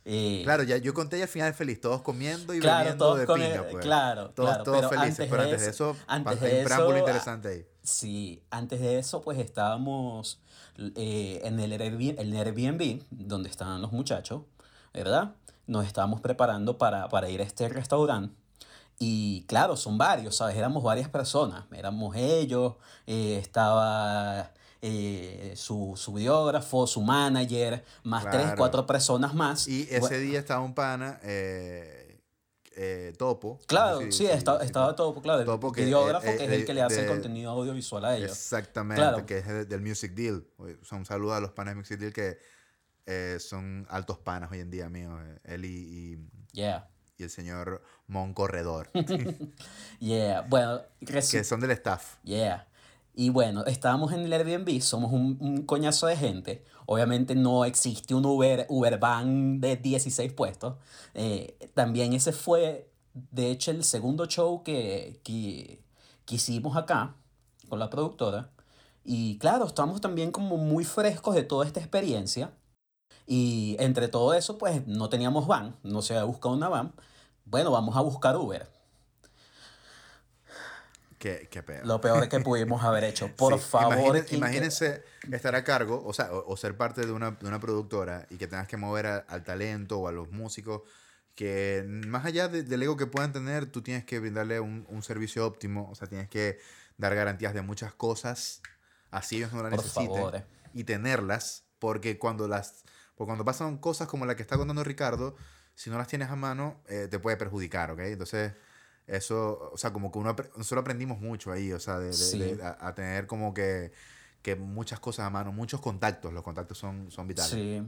Eh, 0.05 0.41
Claro, 0.43 0.63
ya 0.63 0.77
yo 0.77 0.93
conté 0.93 1.17
ya 1.17 1.23
al 1.23 1.29
final 1.29 1.53
feliz, 1.53 1.79
todos 1.79 2.01
comiendo 2.01 2.53
y 2.53 2.59
Claro, 2.59 2.79
bebiendo 2.79 3.05
todos 3.05 3.19
de 3.19 3.25
con 3.25 3.39
pinga, 3.39 3.61
el- 3.61 3.67
pues. 3.71 3.83
claro, 3.83 4.29
Todos, 4.31 4.49
claro, 4.49 4.63
todos 4.65 4.77
pero 4.77 4.89
felices, 4.89 5.11
antes 5.19 5.29
pero 5.29 5.41
antes 5.43 5.61
de 5.61 5.69
eso- 5.69 5.97
antes 6.07 6.41
de 6.41 6.57
un 6.57 6.63
preámbulo 6.63 6.97
eso, 6.97 6.99
interesante 7.07 7.47
ahí. 7.47 7.65
Sí, 7.83 8.43
antes 8.49 8.81
de 8.81 8.99
eso, 8.99 9.21
pues 9.21 9.39
estábamos 9.39 10.39
eh, 10.95 11.39
en 11.43 11.59
el 11.59 11.71
Airbnb, 11.71 12.19
el 12.19 12.35
Airbnb, 12.35 13.03
donde 13.11 13.47
estaban 13.49 13.81
los 13.81 13.91
muchachos, 13.91 14.41
¿verdad? 14.93 15.35
Nos 15.67 15.85
estábamos 15.85 16.19
preparando 16.19 16.77
para, 16.77 17.07
para 17.09 17.29
ir 17.29 17.39
a 17.41 17.43
este 17.43 17.69
restaurante. 17.69 18.35
Y 18.99 19.43
claro, 19.47 19.75
son 19.77 19.97
varios, 19.97 20.35
¿sabes? 20.37 20.55
Éramos 20.55 20.83
varias 20.83 21.09
personas. 21.09 21.65
Éramos 21.71 22.15
ellos, 22.15 22.73
eh, 23.07 23.37
estaba 23.41 24.51
eh, 24.85 25.53
su, 25.55 25.93
su 25.95 26.11
biógrafo, 26.13 26.85
su 26.85 27.01
manager, 27.01 27.83
más 28.03 28.29
tres, 28.29 28.51
cuatro 28.57 28.85
personas 28.85 29.33
más. 29.33 29.65
Y 29.67 29.83
ese 29.83 29.99
Bueno, 30.01 30.17
día 30.17 30.39
estaba 30.39 30.59
un 30.59 30.73
pana, 30.75 31.19
eh, 31.23 32.19
eh, 32.75 33.13
Topo. 33.17 33.59
Claro, 33.65 34.01
sí, 34.01 34.11
si- 34.11 34.25
estaba, 34.25 34.59
todo, 34.95 35.13
claro, 35.21 35.39
el 35.39 35.45
Topo, 35.45 35.71
que, 35.71 35.85
videógrafo, 35.85 36.27
eh, 36.27 36.35
que 36.37 36.43
es 36.45 36.51
el 36.51 36.65
que 36.65 36.73
le 36.73 36.81
hace 36.81 37.01
el 37.03 37.07
contenido 37.07 37.51
audiovisual 37.51 38.03
a 38.03 38.17
ellos. 38.17 38.31
Exactamente, 38.31 39.01
Claro. 39.01 39.25
que 39.25 39.37
es 39.37 39.47
de- 39.47 39.65
del 39.65 39.79
Music 39.79 40.13
Deal. 40.13 40.45
Un 40.91 41.05
saludo 41.05 41.33
a 41.33 41.39
los 41.39 41.51
panas 41.51 41.75
de 41.75 41.79
Music 41.79 41.97
Deal 41.99 42.11
que 42.11 42.37
son 43.39 43.87
altos 43.89 44.17
panas 44.17 44.51
hoy 44.51 44.59
en 44.59 44.69
día 44.69 44.89
míos. 44.89 45.17
Él 45.45 45.63
y, 45.65 46.13
y- 46.13 46.29
Yeah, 46.51 46.87
y 47.17 47.23
el 47.23 47.29
señor 47.29 47.81
Mon 48.07 48.33
Corredor, 48.33 48.89
yeah. 49.99 50.41
Bueno, 50.41 50.81
que 51.05 51.21
son 51.43 51.61
del 51.61 51.71
staff. 51.71 52.17
Yeah. 52.23 52.67
Y 53.15 53.29
bueno, 53.29 53.63
estábamos 53.65 54.11
en 54.11 54.21
el 54.21 54.33
Airbnb, 54.33 54.81
somos 54.81 55.11
un, 55.11 55.37
un 55.39 55.63
coñazo 55.65 56.07
de 56.07 56.17
gente. 56.17 56.65
Obviamente 56.85 57.35
no 57.35 57.63
existe 57.65 58.15
un 58.15 58.25
Uber, 58.25 58.65
Uber 58.69 58.97
van 58.99 59.59
de 59.61 59.77
16 59.77 60.33
puestos. 60.33 60.75
Eh, 61.13 61.57
también 61.75 62.13
ese 62.13 62.31
fue, 62.31 62.91
de 63.13 63.51
hecho, 63.51 63.71
el 63.71 63.83
segundo 63.83 64.25
show 64.25 64.63
que, 64.63 65.19
que, 65.23 65.83
que 66.25 66.35
hicimos 66.35 66.75
acá 66.75 67.15
con 67.69 67.79
la 67.79 67.89
productora. 67.89 68.51
Y 69.03 69.37
claro, 69.37 69.65
estamos 69.65 70.01
también 70.01 70.31
como 70.31 70.57
muy 70.57 70.83
frescos 70.85 71.35
de 71.35 71.43
toda 71.43 71.65
esta 71.65 71.79
experiencia. 71.79 72.51
Y 73.27 73.75
entre 73.79 74.07
todo 74.07 74.33
eso, 74.33 74.57
pues 74.57 74.85
no 74.87 75.09
teníamos 75.09 75.47
van, 75.47 75.77
no 75.83 76.01
se 76.01 76.13
había 76.13 76.25
buscado 76.25 76.55
una 76.55 76.69
van. 76.69 76.93
Bueno, 77.45 77.71
vamos 77.71 77.95
a 77.95 78.01
buscar 78.01 78.37
Uber. 78.37 78.69
Qué, 81.23 81.47
qué 81.49 81.63
pedo. 81.63 81.85
Lo 81.85 82.01
peor 82.01 82.27
que 82.27 82.41
pudimos 82.41 82.83
haber 82.83 83.05
hecho. 83.05 83.33
Por 83.33 83.57
Sí, 83.57 83.65
favor, 83.69 84.17
imagine- 84.17 84.35
imagínense 84.35 85.03
estar 85.31 85.55
a 85.55 85.63
cargo, 85.63 86.03
o 86.05 86.11
sea, 86.11 86.33
o, 86.33 86.51
o 86.51 86.57
ser 86.57 86.75
parte 86.75 87.05
de 87.05 87.13
una, 87.13 87.31
de 87.31 87.47
una 87.47 87.61
productora 87.61 88.27
y 88.29 88.35
que 88.35 88.45
tengas 88.45 88.67
que 88.67 88.75
mover 88.75 89.05
a- 89.07 89.17
al 89.29 89.41
talento 89.45 89.99
o 89.99 90.09
a 90.09 90.11
los 90.11 90.29
músicos, 90.31 90.81
que 91.33 91.85
más 91.87 92.25
allá 92.25 92.49
de- 92.49 92.63
del 92.63 92.83
ego 92.83 92.97
que 92.97 93.07
puedan 93.07 93.31
tener, 93.31 93.67
tú 93.67 93.81
tienes 93.81 94.03
que 94.03 94.19
brindarle 94.19 94.59
un, 94.59 94.85
un 94.89 95.01
servicio 95.01 95.47
óptimo, 95.47 95.89
o 95.89 95.95
sea, 95.95 96.09
tienes 96.09 96.27
que 96.27 96.59
dar 96.97 97.15
garantías 97.15 97.53
de 97.53 97.61
muchas 97.61 97.93
cosas, 97.93 98.61
así 99.09 99.37
ellos 99.37 99.53
no 99.53 99.63
las 99.63 99.71
necesiten, 99.71 100.13
favor. 100.23 100.35
eh. 100.35 100.45
y 100.73 100.83
tenerlas, 100.83 101.63
porque 101.79 102.19
cuando 102.19 102.49
las 102.49 102.83
porque 103.15 103.27
cuando 103.29 103.45
pasan 103.45 103.77
cosas 103.77 104.09
como 104.09 104.25
la 104.25 104.35
que 104.35 104.41
está 104.41 104.57
contando 104.57 104.83
Ricardo, 104.83 105.37
si 105.73 105.89
no 105.89 105.97
las 105.97 106.09
tienes 106.09 106.29
a 106.29 106.35
mano, 106.35 106.81
eh, 106.89 107.07
te 107.09 107.17
puede 107.19 107.37
perjudicar, 107.37 107.91
¿ok? 107.91 107.99
Entonces, 107.99 108.51
eso, 109.07 109.69
o 109.73 109.77
sea, 109.77 109.91
como 109.93 110.11
que 110.11 110.19
uno, 110.19 110.35
nosotros 110.57 110.81
aprendimos 110.81 111.19
mucho 111.19 111.51
ahí, 111.51 111.71
o 111.73 111.79
sea, 111.79 111.99
de, 111.99 112.07
de- 112.07 112.13
Sí. 112.13 112.39
de- 112.39 112.63
a, 112.63 112.77
a 112.79 112.95
tener 112.95 113.27
como 113.27 113.53
que, 113.53 113.91
que 114.41 114.55
muchas 114.55 114.99
cosas 114.99 115.25
a 115.25 115.29
mano, 115.29 115.51
muchos 115.51 115.81
contactos, 115.81 116.33
los 116.33 116.43
contactos 116.43 116.77
son, 116.77 117.11
son 117.11 117.27
vitales. 117.27 117.51
Sí. 117.51 117.81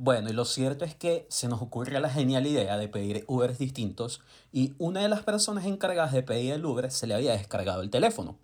Bueno, 0.00 0.30
y 0.30 0.32
lo 0.32 0.44
cierto 0.44 0.84
es 0.84 0.94
que 0.94 1.26
se 1.28 1.48
nos 1.48 1.60
ocurre 1.60 1.98
la 1.98 2.08
genial 2.08 2.46
idea 2.46 2.76
de 2.78 2.86
pedir 2.88 3.24
Ubers 3.26 3.58
distintos 3.58 4.20
y 4.52 4.74
una 4.78 5.00
de 5.00 5.08
las 5.08 5.24
personas 5.24 5.66
encargadas 5.66 6.12
de 6.12 6.22
pedir 6.22 6.52
el 6.52 6.64
Uber 6.64 6.88
se 6.92 7.08
le 7.08 7.14
había 7.14 7.32
descargado 7.32 7.82
el 7.82 7.90
teléfono. 7.90 8.38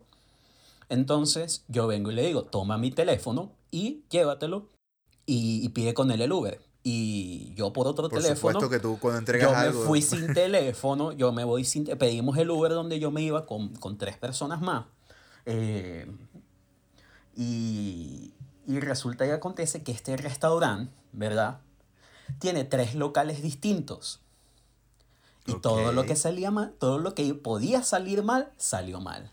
Entonces 0.89 1.65
yo 1.69 1.87
vengo 1.87 2.11
y 2.11 2.15
le 2.15 2.27
digo, 2.27 2.45
toma 2.45 2.77
mi 2.79 2.91
teléfono 2.91 3.53
y 3.71 4.03
llévatelo 4.11 4.69
y, 5.27 5.65
y 5.65 5.69
pide 5.71 5.95
con 5.95 6.11
él 6.11 6.21
el 6.23 6.33
Uber. 6.33 6.61
Y 6.87 7.55
yo 7.55 7.73
por 7.73 7.89
otro 7.89 8.11
Por 8.11 8.21
teléfono, 8.21 8.61
supuesto 8.61 8.69
que 8.69 8.79
tú 8.79 8.99
cuando 9.01 9.19
entregas 9.21 9.51
yo 9.51 9.57
me 9.57 9.63
algo... 9.63 9.85
fui 9.85 10.03
sin 10.03 10.35
teléfono, 10.35 11.13
yo 11.13 11.33
me 11.33 11.43
voy 11.43 11.65
sin... 11.65 11.87
Pedimos 11.87 12.37
el 12.37 12.51
Uber 12.51 12.73
donde 12.73 13.01
yo 13.01 13.11
me 13.11 13.23
iba 13.23 13.47
con, 13.47 13.75
con 13.77 13.97
tres 13.97 14.19
personas 14.19 14.61
más. 14.61 14.85
Eh, 15.47 16.07
y, 17.35 18.35
y 18.67 18.81
resulta 18.81 19.27
y 19.27 19.31
acontece 19.31 19.83
que 19.83 19.93
este 19.93 20.15
restaurante, 20.19 20.93
¿verdad? 21.13 21.61
Tiene 22.39 22.65
tres 22.65 22.95
locales 22.95 23.43
distintos. 23.43 24.21
Y 25.47 25.55
todo 25.61 25.93
lo 25.93 26.05
que 26.05 26.17
salía 26.17 26.51
mal, 26.51 26.75
todo 26.79 26.99
lo 26.99 27.15
que 27.15 27.33
podía 27.35 27.83
salir 27.83 28.23
mal, 28.23 28.53
salió 28.59 29.01
mal. 29.01 29.31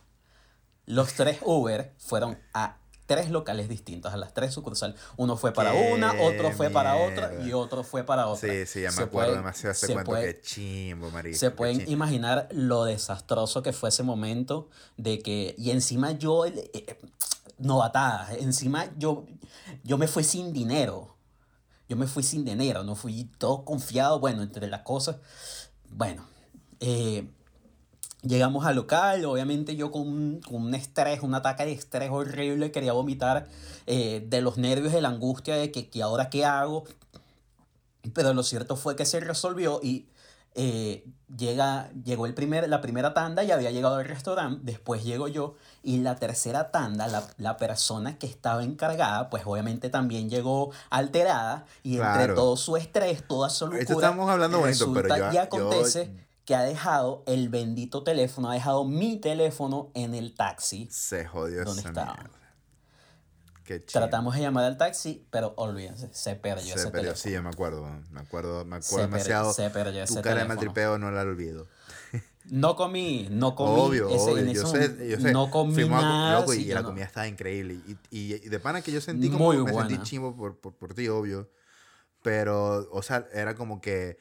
Los 0.85 1.13
tres 1.13 1.39
Uber 1.43 1.93
fueron 1.97 2.37
a 2.53 2.77
tres 3.15 3.29
locales 3.29 3.67
distintos, 3.69 4.13
a 4.13 4.17
las 4.17 4.33
tres 4.33 4.53
sucursales. 4.53 4.95
Uno 5.17 5.35
fue 5.37 5.51
para 5.53 5.71
¡Qué 5.71 5.91
una, 5.93 6.13
otro 6.21 6.51
fue 6.51 6.69
para 6.69 6.95
otra 6.95 7.33
y 7.45 7.53
otro 7.53 7.83
fue 7.83 8.03
para 8.03 8.27
otra. 8.27 8.49
Sí, 8.49 8.65
sí, 8.65 8.81
ya 8.81 8.89
me 8.91 8.95
Se 8.95 9.03
acuerdo 9.03 9.27
pueden- 9.29 9.35
demasiado 9.43 9.75
se 9.75 9.95
puede- 10.03 10.35
que 10.35 10.41
chimbo, 10.41 11.09
marico. 11.11 11.37
se 11.37 11.51
pueden 11.51 11.77
chimbo. 11.79 11.91
imaginar 11.91 12.47
lo 12.51 12.85
desastroso 12.85 13.61
que 13.63 13.73
fue 13.73 13.89
ese 13.89 14.03
momento 14.03 14.69
de 14.97 15.19
que, 15.19 15.55
y 15.57 15.71
encima 15.71 16.11
yo, 16.11 16.45
eh, 16.45 16.97
novatada, 17.57 18.33
encima 18.39 18.87
yo, 18.97 19.25
yo 19.83 19.97
me 19.97 20.07
fui 20.07 20.23
sin 20.23 20.53
dinero, 20.53 21.15
yo 21.89 21.97
me 21.97 22.07
fui 22.07 22.23
sin 22.23 22.45
dinero, 22.45 22.83
no 22.83 22.95
fui 22.95 23.25
todo 23.37 23.65
confiado, 23.65 24.19
bueno, 24.19 24.41
entre 24.43 24.67
las 24.67 24.81
cosas, 24.81 25.17
bueno, 25.89 26.25
eh, 26.79 27.29
Llegamos 28.23 28.65
al 28.65 28.75
local, 28.75 29.25
obviamente 29.25 29.75
yo 29.75 29.89
con 29.91 30.07
un, 30.07 30.41
con 30.41 30.61
un 30.63 30.75
estrés, 30.75 31.21
un 31.23 31.33
ataque 31.33 31.65
de 31.65 31.71
estrés 31.71 32.11
horrible, 32.11 32.71
quería 32.71 32.93
vomitar 32.93 33.47
eh, 33.87 34.23
de 34.27 34.41
los 34.41 34.57
nervios, 34.57 34.93
de 34.93 35.01
la 35.01 35.09
angustia 35.09 35.55
de 35.55 35.71
que, 35.71 35.89
que 35.89 36.03
ahora 36.03 36.29
qué 36.29 36.45
hago. 36.45 36.83
Pero 38.13 38.33
lo 38.33 38.43
cierto 38.43 38.75
fue 38.75 38.95
que 38.95 39.05
se 39.05 39.19
resolvió 39.19 39.79
y 39.81 40.07
eh, 40.53 41.03
llega, 41.35 41.89
llegó 42.03 42.25
el 42.25 42.33
primer, 42.33 42.67
la 42.67 42.81
primera 42.81 43.13
tanda 43.13 43.43
y 43.43 43.51
había 43.51 43.71
llegado 43.71 43.95
al 43.95 44.05
restaurante, 44.05 44.59
después 44.63 45.03
llego 45.03 45.27
yo 45.27 45.55
y 45.81 45.99
la 45.99 46.15
tercera 46.15 46.71
tanda, 46.71 47.07
la, 47.07 47.23
la 47.37 47.57
persona 47.57 48.17
que 48.19 48.27
estaba 48.27 48.63
encargada, 48.63 49.29
pues 49.29 49.43
obviamente 49.45 49.89
también 49.89 50.29
llegó 50.29 50.71
alterada 50.89 51.65
y 51.83 51.93
entre 51.97 52.11
Claro. 52.25 52.35
todo 52.35 52.57
su 52.57 52.75
estrés, 52.75 53.25
toda 53.27 53.49
su 53.49 53.65
Esto 53.65 53.93
locura, 53.93 54.07
estamos 54.07 54.29
hablando 54.29 54.59
bonito, 54.59 54.91
pero 54.93 55.15
yo- 55.17 55.31
y 55.33 55.37
acontece 55.37 56.05
yo- 56.07 56.30
que 56.51 56.55
ha 56.55 56.63
dejado 56.63 57.23
el 57.27 57.47
bendito 57.47 58.03
teléfono, 58.03 58.49
ha 58.51 58.53
dejado 58.55 58.83
mi 58.83 59.15
teléfono 59.21 59.89
en 59.93 60.13
el 60.13 60.35
taxi. 60.35 60.89
Se 60.91 61.23
jodió 61.25 61.63
¿Dónde 61.63 61.79
esa 61.79 61.89
estaba? 61.91 62.13
mierda. 62.15 62.37
Qué. 63.63 63.79
Tratamos 63.79 64.35
de 64.35 64.41
llamar 64.41 64.65
al 64.65 64.75
taxi, 64.77 65.25
pero 65.31 65.53
olvídense, 65.55 66.09
se 66.11 66.35
perdió 66.35 66.73
Se 66.73 66.81
ese 66.81 66.91
perdió, 66.91 67.11
teléfono. 67.13 67.15
sí, 67.23 67.31
yo 67.31 67.41
me 67.41 67.47
acuerdo. 67.49 67.87
Me 68.09 68.19
acuerdo, 68.19 68.65
me 68.65 68.81
Se 68.81 68.87
acuerdo 68.89 69.05
per- 69.09 69.13
demasiado. 69.13 69.53
se 69.53 69.69
perdió 69.69 70.05
tu 70.05 70.11
ese 70.13 70.21
cara 70.21 70.41
de 70.41 70.47
maltripeo 70.49 70.97
no 70.97 71.09
la 71.09 71.21
olvido. 71.21 71.67
No 72.49 72.75
comí, 72.75 73.29
no 73.31 73.55
comí. 73.55 73.79
Obvio, 73.79 74.09
ese- 74.09 74.31
obvio. 74.33 74.51
Yo 74.51 74.67
sé, 74.67 75.07
yo 75.09 75.19
sé. 75.21 75.31
No 75.31 75.49
comí 75.49 75.73
Fuimos 75.73 76.01
nada. 76.01 76.39
loco, 76.41 76.53
y 76.53 76.65
la 76.65 76.81
no- 76.81 76.87
comida 76.89 77.05
estaba 77.05 77.27
increíble. 77.29 77.75
Y, 77.87 77.91
y, 78.09 78.33
y 78.33 78.39
de 78.49 78.59
pana 78.59 78.81
que 78.81 78.91
yo 78.91 78.99
sentí 78.99 79.29
como 79.29 79.45
Muy 79.45 79.55
me 79.63 79.71
buena. 79.71 79.87
sentí 79.87 80.03
chimbo 80.03 80.35
por, 80.35 80.59
por, 80.59 80.73
por 80.75 80.93
ti, 80.93 81.07
obvio. 81.07 81.49
Pero, 82.23 82.89
o 82.91 83.01
sea, 83.01 83.25
era 83.31 83.55
como 83.55 83.79
que. 83.79 84.17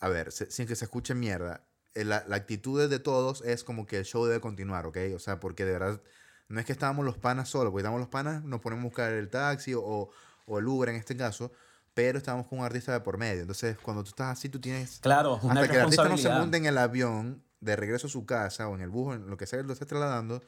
A 0.00 0.08
ver, 0.08 0.32
se- 0.32 0.50
sin 0.50 0.66
que 0.66 0.76
se 0.76 0.84
escuche 0.84 1.14
mierda. 1.14 1.66
eh, 1.94 2.04
La, 2.04 2.24
la 2.28 2.36
actitud 2.36 2.88
de 2.88 2.98
todos 2.98 3.42
es 3.44 3.64
como 3.64 3.86
que 3.86 3.98
el 3.98 4.04
show 4.04 4.24
debe 4.26 4.40
continuar, 4.40 4.86
¿ok? 4.86 4.98
O 5.14 5.18
sea, 5.18 5.40
porque 5.40 5.64
de 5.64 5.72
verdad. 5.72 6.02
No 6.48 6.60
es 6.60 6.66
que 6.66 6.72
estábamos 6.72 7.04
los 7.04 7.18
panas 7.18 7.48
solos, 7.48 7.72
porque 7.72 7.80
estábamos 7.80 8.00
los 8.00 8.08
panas, 8.08 8.44
nos 8.44 8.60
ponemos 8.60 8.84
a 8.84 8.86
buscar 8.86 9.12
el 9.12 9.28
taxi 9.28 9.74
o, 9.74 10.10
o 10.46 10.58
el 10.60 10.66
Uber 10.68 10.90
en 10.90 10.94
este 10.96 11.16
caso, 11.16 11.50
pero 11.92 12.18
estábamos 12.18 12.46
con 12.46 12.60
un 12.60 12.64
artista 12.64 12.92
de 12.92 13.00
por 13.00 13.18
medio. 13.18 13.40
Entonces, 13.40 13.76
cuando 13.82 14.04
tú 14.04 14.10
estás 14.10 14.38
así, 14.38 14.48
tú 14.48 14.60
tienes 14.60 15.00
Claro, 15.00 15.40
una 15.42 15.54
hasta 15.62 15.66
que 15.68 15.74
el 15.76 15.82
artista 15.82 16.08
no 16.08 16.16
se 16.16 16.28
monte 16.28 16.56
en 16.58 16.66
el 16.66 16.78
avión 16.78 17.42
de 17.60 17.74
regreso 17.74 18.06
a 18.06 18.10
su 18.10 18.26
casa 18.26 18.68
o 18.68 18.76
en 18.76 18.80
el 18.82 18.90
bus, 18.90 19.16
en 19.16 19.28
lo 19.28 19.36
que 19.36 19.46
sea 19.48 19.58
que 19.60 19.66
lo 19.66 19.72
estés 19.72 19.88
trasladando, 19.88 20.40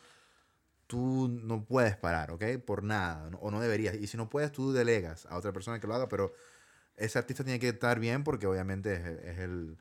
tú 0.87 1.29
no 1.29 1.65
puedes 1.65 1.97
parar, 1.97 2.31
¿ok? 2.31 2.45
Por 2.65 2.83
nada, 2.83 3.31
¿no? 3.31 3.39
o 3.39 3.51
no 3.51 3.61
deberías. 3.61 3.95
Y 3.97 4.07
si 4.07 4.17
no 4.17 4.29
puedes, 4.31 4.53
tú 4.53 4.73
delegas 4.73 5.27
a 5.27 5.37
otra 5.37 5.53
persona 5.53 5.81
que 5.81 5.87
lo 5.87 5.95
haga, 5.95 6.09
pero 6.09 6.33
ese 6.99 7.19
artista 7.19 7.45
tiene 7.45 7.59
que 7.59 7.69
estar 7.71 7.99
bien 8.01 8.25
porque 8.25 8.47
obviamente 8.47 8.95
es, 8.95 9.07
es 9.35 9.39
el, 9.39 9.77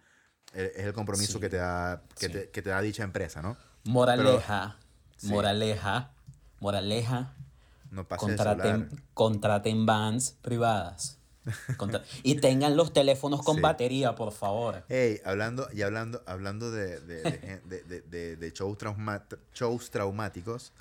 es 0.54 0.78
el 0.86 0.94
compromiso 0.94 1.34
Sí. 1.34 1.40
que, 1.40 1.50
te 1.50 1.58
da, 1.58 2.02
que, 2.20 2.28
Sí. 2.28 2.32
te, 2.34 2.50
que 2.50 2.62
te 2.62 2.70
da 2.70 2.82
dicha 2.82 3.04
empresa, 3.04 3.42
¿no? 3.42 3.58
Moraleja, 3.84 4.78
sí. 5.18 5.28
moraleja, 5.28 6.12
moraleja. 6.60 7.34
No 7.92 8.08
pases 8.08 8.30
el 8.30 8.36
Contraten, 8.38 8.90
contraten 9.14 9.86
vans 9.86 10.38
privadas. 10.42 11.18
Contra- 11.78 12.04
y 12.24 12.36
tengan 12.36 12.76
los 12.76 12.92
teléfonos 12.92 13.42
con 13.44 13.62
batería, 13.62 14.14
por 14.16 14.34
favor. 14.34 14.84
Hey, 14.90 15.22
hablando, 15.24 15.70
y 15.74 15.82
hablando, 15.84 16.22
hablando 16.28 16.70
de, 16.72 17.00
de, 17.00 17.62
de, 18.10 18.36
de- 18.36 18.52
shows, 18.52 18.78
trauma- 18.78 19.24
shows 19.54 19.90
traumáticos. 19.90 20.74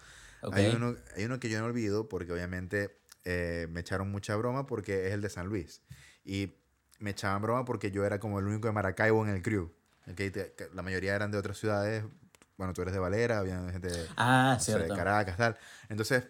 Hay, 0.52 0.66
uno, 0.74 0.96
hay 1.16 1.24
uno 1.24 1.38
que 1.40 1.48
yo 1.48 1.58
no 1.60 1.66
olvido 1.66 2.08
porque 2.08 2.32
obviamente 2.32 2.96
eh, 3.24 3.66
me 3.70 3.80
echaron 3.80 4.10
mucha 4.10 4.34
broma 4.36 4.66
porque 4.66 5.06
es 5.08 5.12
el 5.12 5.20
de 5.22 5.30
San 5.30 5.46
Luis. 5.46 5.80
Y 6.26 6.52
me 6.98 7.10
echaban 7.10 7.40
broma 7.40 7.64
porque 7.64 7.90
yo 7.92 8.04
era 8.04 8.18
como 8.18 8.38
el 8.40 8.46
único 8.46 8.66
de 8.66 8.72
Maracaibo 8.72 9.24
en 9.24 9.32
el 9.32 9.42
crew. 9.42 9.70
¿ok? 10.10 10.16
Te- 10.16 10.54
que 10.56 10.68
La 10.74 10.82
mayoría 10.82 11.14
eran 11.14 11.30
de 11.30 11.38
otras 11.38 11.56
ciudades. 11.56 12.04
Bueno, 12.58 12.72
tú 12.72 12.82
eres 12.82 12.92
de 12.92 12.98
Valera, 13.00 13.38
había 13.38 13.58
gente 13.70 13.88
de, 13.88 14.06
Ah, 14.16 14.56
no 14.58 14.64
sé, 14.64 14.76
de. 14.78 14.88
Caracas, 14.88 15.36
tal. 15.36 15.56
Entonces 15.88 16.24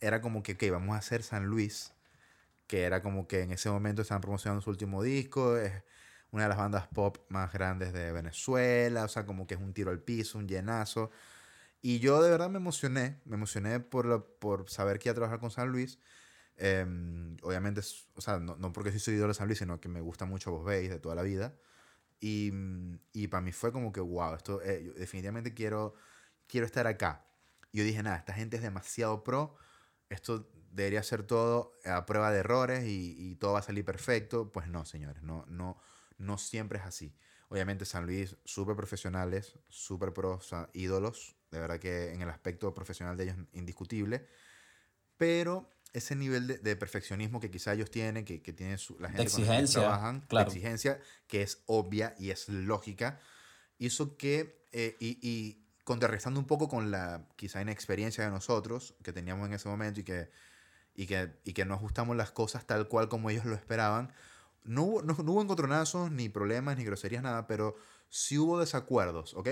era 0.00 0.20
como 0.22 0.42
que, 0.42 0.52
ok, 0.52 0.62
vamos 0.70 0.94
a 0.94 0.98
hacer 0.98 1.22
San 1.22 1.44
Luis, 1.46 1.92
que 2.66 2.84
era 2.84 3.02
como 3.02 3.28
que 3.28 3.42
en 3.42 3.52
ese 3.52 3.68
momento 3.68 4.02
estaban 4.02 4.22
promocionando 4.22 4.62
su 4.62 4.70
último 4.70 5.02
disco. 5.02 5.56
Es 5.58 5.72
una 6.30 6.44
de 6.44 6.48
las 6.48 6.58
bandas 6.58 6.86
pop 6.88 7.18
más 7.28 7.52
grandes 7.52 7.92
de 7.92 8.10
Venezuela. 8.12 9.04
O 9.04 9.08
sea, 9.08 9.26
como 9.26 9.46
que 9.46 9.54
es 9.54 9.60
un 9.60 9.74
tiro 9.74 9.90
al 9.90 9.98
piso, 10.00 10.38
un 10.38 10.48
llenazo. 10.48 11.10
Y 11.82 11.98
yo 11.98 12.22
de 12.22 12.30
verdad 12.30 12.48
me 12.48 12.58
emocioné, 12.58 13.20
me 13.24 13.34
emocioné 13.36 13.80
por, 13.80 14.06
la- 14.06 14.20
por 14.22 14.70
saber 14.70 14.98
que 14.98 15.08
iba 15.08 15.12
a 15.12 15.16
trabajar 15.16 15.40
con 15.40 15.50
San 15.50 15.68
Luis. 15.68 15.98
Em, 16.56 17.36
obviamente, 17.42 17.80
o 18.14 18.20
sea, 18.20 18.38
no, 18.38 18.56
no 18.56 18.72
porque 18.72 18.90
soy 18.90 19.00
seguidor 19.00 19.28
de 19.28 19.34
San 19.34 19.46
Luis, 19.48 19.58
sino 19.58 19.80
que 19.80 19.88
me 19.88 20.00
gusta 20.00 20.24
mucho 20.26 20.50
Vos 20.52 20.64
Veis 20.64 20.90
de 20.90 20.98
toda 21.00 21.14
la 21.14 21.22
vida. 21.22 21.56
Y, 22.20 22.50
mm, 22.52 23.00
y 23.12 23.28
para 23.28 23.40
mí 23.42 23.52
fue 23.52 23.72
como 23.72 23.92
que, 23.92 24.00
wow, 24.00 24.34
esto, 24.34 24.62
eh, 24.62 24.84
yo 24.84 24.92
definitivamente 24.94 25.54
quiero, 25.54 25.94
quiero 26.46 26.66
estar 26.66 26.86
acá. 26.86 27.26
Y 27.72 27.78
yo 27.78 27.84
dije, 27.84 28.02
nada, 28.02 28.16
esta 28.18 28.34
gente 28.34 28.56
es 28.56 28.62
demasiado 28.62 29.24
pro, 29.24 29.56
esto 30.08 30.50
debería 30.72 31.02
ser 31.02 31.24
todo 31.24 31.74
a 31.84 32.06
prueba 32.06 32.30
de 32.32 32.40
errores 32.40 32.84
y, 32.84 33.14
y 33.18 33.36
todo 33.36 33.54
va 33.54 33.60
a 33.60 33.62
salir 33.62 33.84
perfecto. 33.84 34.52
Pues 34.52 34.68
no, 34.68 34.84
señores, 34.84 35.22
no, 35.22 35.44
no, 35.48 35.80
no 36.18 36.38
siempre 36.38 36.78
es 36.78 36.84
así. 36.84 37.14
Obviamente 37.48 37.84
San 37.84 38.06
Luis, 38.06 38.36
súper 38.44 38.76
profesionales, 38.76 39.58
súper 39.68 40.14
pros, 40.14 40.38
o 40.38 40.48
sea, 40.48 40.70
ídolos, 40.72 41.36
de 41.50 41.60
verdad 41.60 41.78
que 41.78 42.12
en 42.12 42.22
el 42.22 42.30
aspecto 42.30 42.72
profesional 42.72 43.16
de 43.16 43.24
ellos 43.24 43.36
indiscutible, 43.52 44.26
pero 45.18 45.70
ese 45.92 46.16
nivel 46.16 46.46
de, 46.46 46.58
de 46.58 46.76
perfeccionismo 46.76 47.40
que 47.40 47.50
quizá 47.50 47.74
ellos 47.74 47.90
tienen, 47.90 48.24
que, 48.24 48.40
que 48.42 48.52
tiene 48.52 48.78
su- 48.78 48.98
la 48.98 49.08
gente 49.10 49.30
con 49.30 49.40
la 49.46 49.56
que 49.56 49.66
trabajan, 49.66 50.20
claro. 50.28 50.50
de 50.50 50.56
exigencia, 50.56 51.00
que 51.26 51.42
es 51.42 51.62
obvia 51.66 52.14
y 52.18 52.30
es 52.30 52.48
lógica, 52.48 53.20
hizo 53.78 54.16
que, 54.16 54.66
eh, 54.72 54.96
y, 55.00 55.18
y 55.20 55.66
contrarrestando 55.84 56.40
un 56.40 56.46
poco 56.46 56.68
con 56.68 56.90
la 56.90 57.26
quizá 57.36 57.60
inexperiencia 57.60 58.24
de 58.24 58.30
nosotros 58.30 58.94
que 59.02 59.12
teníamos 59.12 59.46
en 59.48 59.54
ese 59.54 59.68
momento 59.68 60.00
y 60.00 60.04
que, 60.04 60.30
y 60.94 61.06
que, 61.06 61.32
y 61.44 61.52
que 61.52 61.64
no 61.64 61.74
ajustamos 61.74 62.16
las 62.16 62.30
cosas 62.30 62.66
tal 62.66 62.88
cual 62.88 63.08
como 63.08 63.28
ellos 63.30 63.44
lo 63.44 63.54
esperaban, 63.54 64.12
no 64.64 64.84
hubo, 64.84 65.02
no, 65.02 65.14
no 65.14 65.32
hubo 65.32 65.42
encontronazos, 65.42 66.10
ni 66.12 66.28
problemas, 66.28 66.76
ni 66.78 66.84
groserías, 66.84 67.22
nada, 67.22 67.46
pero 67.46 67.76
sí 68.08 68.38
hubo 68.38 68.60
desacuerdos, 68.60 69.34
¿ok? 69.34 69.48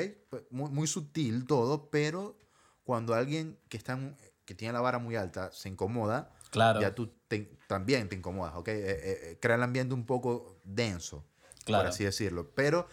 Muy, 0.51 0.71
muy 0.71 0.87
sutil 0.87 1.47
todo, 1.47 1.91
pero 1.91 2.39
cuando 2.85 3.15
alguien 3.15 3.59
que, 3.69 3.77
está 3.77 3.95
en- 3.95 4.17
que 4.51 4.57
tiene 4.57 4.73
la 4.73 4.81
vara 4.81 4.99
muy 4.99 5.15
alta 5.15 5.53
se 5.53 5.69
incomoda, 5.69 6.33
Claro, 6.51 6.81
ya 6.81 6.93
tú 6.93 7.07
te- 7.29 7.57
también 7.69 8.09
te 8.09 8.17
incomodas, 8.17 8.57
¿ok? 8.57 8.67
Eh, 8.67 8.73
eh, 8.81 9.01
eh, 9.31 9.39
crea 9.41 9.55
el 9.55 9.63
ambiente 9.63 9.95
un 9.95 10.05
poco 10.05 10.59
denso, 10.65 11.25
claro. 11.65 11.85
por 11.85 11.87
así 11.93 12.03
decirlo. 12.03 12.51
Pero, 12.57 12.89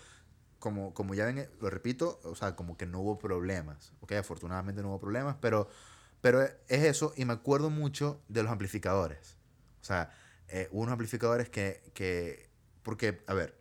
como, 0.60 0.94
como 0.94 1.16
ya 1.16 1.26
ven, 1.26 1.40
eh, 1.40 1.50
lo 1.60 1.72
repito, 1.72 2.20
o 2.26 2.36
sea, 2.36 2.56
como 2.56 2.78
que 2.78 2.86
no 2.86 3.00
hubo 3.00 3.18
problemas, 3.18 3.92
¿ok? 4.02 4.12
Afortunadamente 4.12 4.84
no 4.84 4.90
hubo 4.90 5.00
problemas, 5.00 5.36
pero, 5.42 5.68
pero 6.22 6.44
es 6.44 6.54
eso, 6.70 7.12
y 7.18 7.26
me 7.26 7.34
acuerdo 7.34 7.72
mucho 7.72 8.22
de 8.28 8.44
los 8.44 8.52
amplificadores. 8.52 9.38
O 9.82 9.84
sea, 9.84 10.12
eh, 10.50 10.68
hubo 10.72 10.82
unos 10.82 10.94
amplificadores 10.94 11.50
que, 11.50 11.82
que, 11.96 12.52
porque, 12.84 13.24
a 13.26 13.34
ver, 13.34 13.58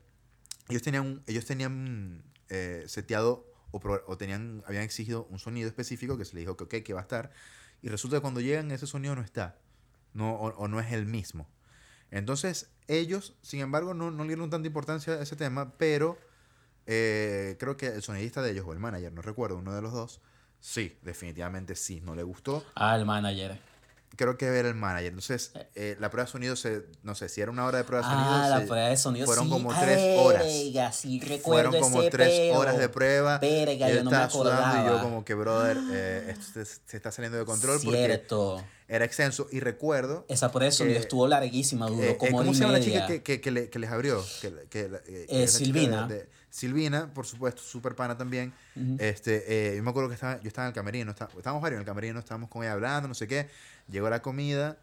ellos 0.68 0.82
tenían, 0.82 1.22
ellos 1.26 1.46
tenían 1.46 2.24
eh, 2.50 2.84
seteado 2.88 3.46
o, 3.70 3.80
pro- 3.80 4.04
o 4.06 4.18
tenían, 4.18 4.62
habían 4.66 4.82
exigido 4.82 5.24
un 5.30 5.38
sonido 5.38 5.66
específico 5.66 6.18
que 6.18 6.26
se 6.26 6.34
les 6.34 6.42
dijo 6.42 6.58
que, 6.58 6.64
ok, 6.64 6.84
que 6.84 6.92
va 6.92 7.00
a 7.00 7.02
estar, 7.02 7.30
y 7.82 7.88
resulta 7.88 8.16
que 8.16 8.22
cuando 8.22 8.40
llegan 8.40 8.70
ese 8.70 8.86
sonido 8.86 9.14
no 9.14 9.22
está, 9.22 9.56
no, 10.12 10.34
o, 10.34 10.68
no 10.68 10.80
es 10.80 10.92
el 10.92 11.06
mismo. 11.06 11.48
Entonces, 12.10 12.70
ellos, 12.88 13.34
sin 13.42 13.60
embargo, 13.60 13.94
no, 13.94 14.10
no 14.10 14.22
le 14.24 14.28
dieron 14.28 14.50
tanta 14.50 14.66
importancia 14.66 15.14
a 15.14 15.22
ese 15.22 15.36
tema, 15.36 15.72
pero 15.76 16.18
eh, 16.86 17.56
creo 17.58 17.76
que 17.76 17.88
el 17.88 18.02
sonidista 18.02 18.42
de 18.42 18.52
ellos, 18.52 18.64
o 18.66 18.72
el 18.72 18.78
manager, 18.78 19.12
no 19.12 19.22
recuerdo, 19.22 19.56
uno 19.56 19.74
de 19.74 19.82
los 19.82 19.92
dos, 19.92 20.20
sí, 20.60 20.96
definitivamente 21.02 21.74
sí, 21.74 22.00
no 22.00 22.14
le 22.14 22.22
gustó. 22.22 22.64
Ah, 22.74 22.96
el 22.96 23.04
manager. 23.04 23.58
Creo 24.16 24.38
que 24.38 24.46
era 24.46 24.68
el 24.68 24.74
manager. 24.74 25.08
Entonces, 25.08 25.52
eh, 25.74 25.96
la 26.00 26.10
prueba 26.10 26.24
de 26.26 26.32
sonido, 26.32 26.56
se, 26.56 26.84
no 27.02 27.14
sé, 27.14 27.28
si 27.28 27.40
era 27.40 27.50
una 27.50 27.64
hora 27.66 27.78
de 27.78 27.84
prueba 27.84 28.06
de 28.06 28.12
sonido, 28.14 28.32
Ah, 28.34 28.48
la 28.48 28.60
se- 28.60 28.66
prueba 28.66 28.88
de 28.88 28.96
sonido. 28.96 29.26
fueron 29.26 29.44
sí. 29.44 29.50
como 29.50 29.78
tres 29.78 30.18
horas. 30.18 30.42
Verga, 30.44 30.92
sí, 30.92 31.20
recuerdo 31.20 31.70
fueron 31.70 31.80
como 31.80 32.00
ese 32.02 32.10
tres 32.10 32.28
peo. 32.30 32.58
horas 32.58 32.78
de 32.78 32.88
prueba. 32.88 33.38
Verga, 33.38 33.88
Él 33.88 33.96
yo 33.98 34.04
no 34.04 34.10
me 34.10 34.30
sudando 34.30 34.82
y 34.82 34.92
yo 34.96 35.02
como 35.02 35.24
que, 35.24 35.34
brother, 35.34 35.76
eh, 35.92 36.26
esto 36.30 36.64
se, 36.64 36.64
se 36.64 36.96
está 36.96 37.12
saliendo 37.12 37.38
de 37.38 37.44
control 37.44 37.78
porque 37.84 38.04
Cierto. 38.06 38.64
era 38.88 39.04
extenso. 39.04 39.48
Y 39.52 39.60
recuerdo 39.60 40.24
Esa 40.28 40.50
prueba 40.50 40.66
de 40.66 40.72
sonido 40.72 40.96
que- 40.96 41.02
estuvo 41.02 41.28
larguísima, 41.28 41.86
duró 41.86 42.02
Eh, 42.02 42.10
eh, 42.12 42.16
como 42.16 42.38
¿Cómo 42.38 42.50
y 42.52 42.54
se 42.54 42.60
llama 42.62 42.72
la 42.74 42.80
chica 42.80 43.06
que, 43.06 43.22
que, 43.22 43.40
que 43.40 43.50
le- 43.50 43.68
que 43.70 43.78
les 43.78 43.90
abrió? 43.90 44.24
Que, 44.40 44.50
la- 44.50 44.62
que 44.62 44.88
la- 44.88 44.98
eh, 45.06 45.26
Eh, 45.28 45.46
Silvina. 45.48 46.06
de- 46.06 46.14
de- 46.14 46.28
Silvina, 46.48 47.12
por 47.12 47.26
supuesto, 47.26 47.60
súper 47.60 47.94
pana 47.94 48.16
también. 48.16 48.54
Ujú. 48.76 48.96
este, 48.98 49.72
eh, 49.72 49.76
yo 49.76 49.82
me 49.82 49.90
acuerdo 49.90 50.08
que 50.08 50.14
estaba, 50.14 50.40
yo 50.40 50.48
estaba 50.48 50.66
en 50.66 50.70
el 50.70 50.74
camerino, 50.74 51.10
está- 51.10 51.28
estábamos 51.36 51.62
varios 51.62 51.76
en 51.76 51.80
el 51.80 51.86
camerino, 51.86 52.18
estábamos 52.18 52.48
con 52.48 52.62
ella 52.62 52.72
hablando, 52.72 53.08
no 53.08 53.14
sé 53.14 53.26
qué. 53.28 53.48
Llegó 53.88 54.10
la 54.10 54.22
comida 54.22 54.78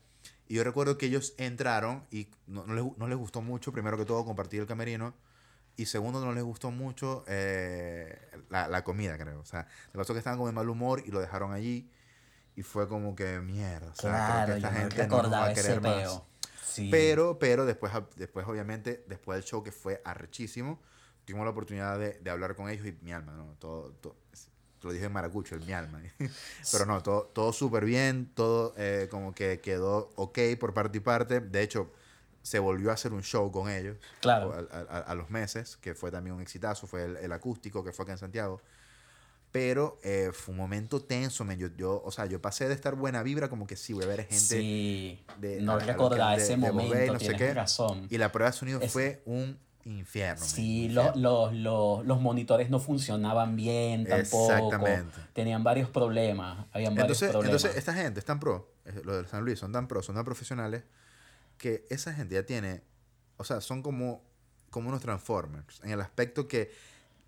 y 0.47 0.55
yo 0.55 0.63
recuerdo 0.63 0.97
que 0.97 1.07
ellos 1.07 1.33
entraron 1.37 2.05
y 2.11 2.29
no, 2.47 2.65
no 2.65 2.73
les, 2.73 2.97
no 2.97 3.07
les 3.07 3.17
gustó 3.17 3.41
mucho, 3.41 3.71
primero 3.71 3.97
que 3.97 4.05
todo, 4.05 4.23
compartir 4.25 4.61
el 4.61 4.67
camerino. 4.67 5.13
Y 5.75 5.85
segundo, 5.87 6.23
no 6.23 6.31
les 6.33 6.43
gustó 6.43 6.69
mucho 6.69 7.23
eh, 7.27 8.19
la, 8.49 8.67
la 8.67 8.83
comida, 8.83 9.17
creo. 9.17 9.39
O 9.39 9.45
sea, 9.45 9.67
le 9.91 9.97
pasó 9.97 10.13
que 10.13 10.19
estaban 10.19 10.37
con 10.37 10.53
mal 10.53 10.69
humor 10.69 11.01
y 11.05 11.11
lo 11.11 11.19
dejaron 11.19 11.51
allí. 11.51 11.89
Y 12.55 12.61
fue 12.61 12.87
como 12.87 13.15
que 13.15 13.39
mierda. 13.39 13.91
O 13.91 13.95
sea, 13.95 14.11
Claro, 14.11 14.45
creo 14.45 14.55
que 14.55 14.61
yo 14.61 14.67
esta 14.67 14.71
me 14.71 14.79
gente 14.79 15.07
no 15.07 15.23
nos 15.23 15.31
va 15.31 15.45
a 15.45 15.53
querer 15.53 15.81
más. 15.81 16.21
Sí. 16.63 16.89
Pero, 16.91 17.39
pero 17.39 17.65
después, 17.65 17.91
después, 18.15 18.45
obviamente, 18.47 19.03
después 19.07 19.37
del 19.37 19.43
show 19.43 19.63
que 19.63 19.71
fue 19.71 20.01
arrechísimo, 20.05 20.79
tuvimos 21.25 21.45
la 21.45 21.51
oportunidad 21.51 21.97
de, 21.97 22.19
de 22.19 22.29
hablar 22.29 22.55
con 22.55 22.69
ellos 22.69 22.85
y 22.85 22.95
mi 23.01 23.11
alma, 23.11 23.33
¿no? 23.33 23.55
Todo, 23.59 23.91
todo 23.93 24.15
lo 24.83 24.93
dije 24.93 25.05
en 25.05 25.11
maracucho, 25.11 25.55
el 25.55 25.61
mi 25.65 25.73
alma. 25.73 26.01
Pero 26.71 26.85
no, 26.85 27.01
todo, 27.01 27.23
todo 27.33 27.53
súper 27.53 27.85
bien, 27.85 28.31
todo 28.33 28.73
eh, 28.77 29.07
como 29.09 29.33
que 29.33 29.59
quedó 29.59 30.11
ok 30.15 30.39
por 30.59 30.73
parte 30.73 30.97
y 30.97 31.01
parte. 31.01 31.39
De 31.39 31.61
hecho, 31.61 31.91
se 32.41 32.59
volvió 32.59 32.91
a 32.91 32.93
hacer 32.95 33.13
un 33.13 33.23
show 33.23 33.51
con 33.51 33.69
ellos 33.69 33.97
Claro. 34.19 34.53
a, 34.71 34.77
a- 34.77 34.99
a 34.99 35.15
los 35.15 35.29
meses, 35.29 35.77
que 35.77 35.95
fue 35.95 36.11
también 36.11 36.35
un 36.35 36.41
exitazo, 36.41 36.87
fue 36.87 37.05
el, 37.05 37.17
el 37.17 37.31
acústico 37.31 37.83
que 37.83 37.93
fue 37.93 38.03
acá 38.03 38.11
en 38.13 38.17
Santiago. 38.17 38.61
Pero 39.51 39.99
eh, 40.03 40.31
fue 40.33 40.51
un 40.53 40.57
momento 40.57 40.99
tenso, 41.03 41.45
men. 41.45 41.59
Yo, 41.59 41.67
yo, 41.77 42.01
o 42.03 42.11
sea, 42.11 42.25
yo 42.25 42.41
pasé 42.41 42.67
de 42.67 42.73
estar 42.73 42.95
buena 42.95 43.21
vibra 43.21 43.49
como 43.49 43.67
que 43.67 43.75
sí, 43.75 43.93
voy 43.93 44.03
a 44.03 44.07
ver 44.07 44.21
gente 44.25 44.35
sí, 44.39 45.23
de- 45.37 45.61
no 45.61 45.73
a- 45.73 45.75
a 45.75 45.77
lo 45.79 45.85
que- 45.85 45.91
recordar 45.91 46.35
de- 46.37 46.43
ese 46.43 46.57
de 46.57 46.71
Bobé 46.71 46.83
momento, 46.85 47.13
no 47.13 47.19
sé 47.19 47.25
tienes 47.27 47.41
qué. 47.41 47.53
razón. 47.53 48.07
Y 48.09 48.17
la 48.17 48.31
prueba 48.31 48.49
de 48.49 48.57
sonido 48.57 48.81
Es- 48.81 48.91
fue 48.91 49.21
un 49.25 49.59
infierno. 49.85 50.43
Sí, 50.45 50.85
infierno. 50.85 51.13
los, 51.15 51.53
los, 51.53 52.05
los 52.05 52.21
monitores 52.21 52.69
no 52.69 52.79
funcionaban 52.79 53.55
bien 53.55 54.05
tampoco. 54.07 54.43
Exactamente. 54.53 55.19
Tenían 55.33 55.63
varios 55.63 55.89
problemas. 55.89 56.65
Habían 56.71 56.95
varios 56.95 57.17
problemas. 57.19 57.45
entonces, 57.45 57.75
esta 57.75 57.93
gente 57.93 58.19
es 58.19 58.25
tan 58.25 58.39
pro, 58.39 58.71
eh, 58.85 59.01
lo 59.03 59.15
del 59.17 59.27
San 59.27 59.43
Luis, 59.43 59.59
son 59.59 59.71
tan 59.71 59.87
pro, 59.87 60.01
son 60.01 60.15
tan 60.15 60.23
profesionales, 60.25 60.83
que 61.57 61.85
esa 61.89 62.13
gente 62.13 62.35
ya 62.35 62.45
tiene, 62.45 62.81
o 63.37 63.43
sea, 63.43 63.61
son 63.61 63.81
como, 63.81 64.23
como 64.69 64.89
unos 64.89 65.01
Transformers, 65.01 65.81
en 65.83 65.91
el 65.91 66.01
aspecto 66.01 66.47
que 66.47 66.71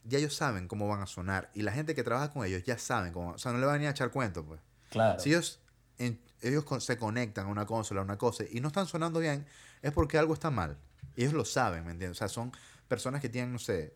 ya 0.03 0.17
ellos 0.19 0.35
saben 0.35 0.67
cómo 0.67 0.87
van 0.87 1.01
a 1.01 1.07
sonar, 1.07 1.49
y 1.53 1.61
la 1.61 1.71
gente 1.71 1.93
que 1.95 2.03
trabaja 2.03 2.31
con 2.31 2.45
ellos 2.45 2.63
ya 2.63 2.77
saben 2.77 3.11
cómo, 3.13 3.31
o 3.31 3.37
sea, 3.37 3.51
no 3.51 3.57
le 3.59 3.65
van 3.65 3.75
a 3.75 3.79
ni 3.79 3.85
a 3.87 3.91
echar 3.91 4.11
cuento, 4.11 4.43
pues. 4.45 4.59
claro. 4.89 5.19
Si 5.19 5.29
ellos, 5.29 5.59
en- 5.97 6.19
ellos 6.41 6.63
con- 6.63 6.81
se 6.81 6.97
conectan 6.97 7.47
a 7.47 7.49
una 7.49 7.65
consola, 7.65 8.01
a 8.01 8.03
una 8.03 8.17
cosa, 8.17 8.43
y 8.49 8.59
no 8.61 8.67
están 8.69 8.85
sonando 8.87 9.19
bien, 9.19 9.45
es 9.81 9.91
porque 9.91 10.17
algo 10.17 10.33
está 10.33 10.51
mal. 10.51 10.77
Ellos 11.15 11.33
lo 11.33 11.45
saben, 11.45 11.85
¿me 11.85 11.91
entiendes? 11.91 12.17
O 12.17 12.19
sea, 12.19 12.27
son 12.27 12.51
personas 12.87 13.21
que 13.21 13.29
tienen, 13.29 13.51
no 13.53 13.59
sé, 13.59 13.93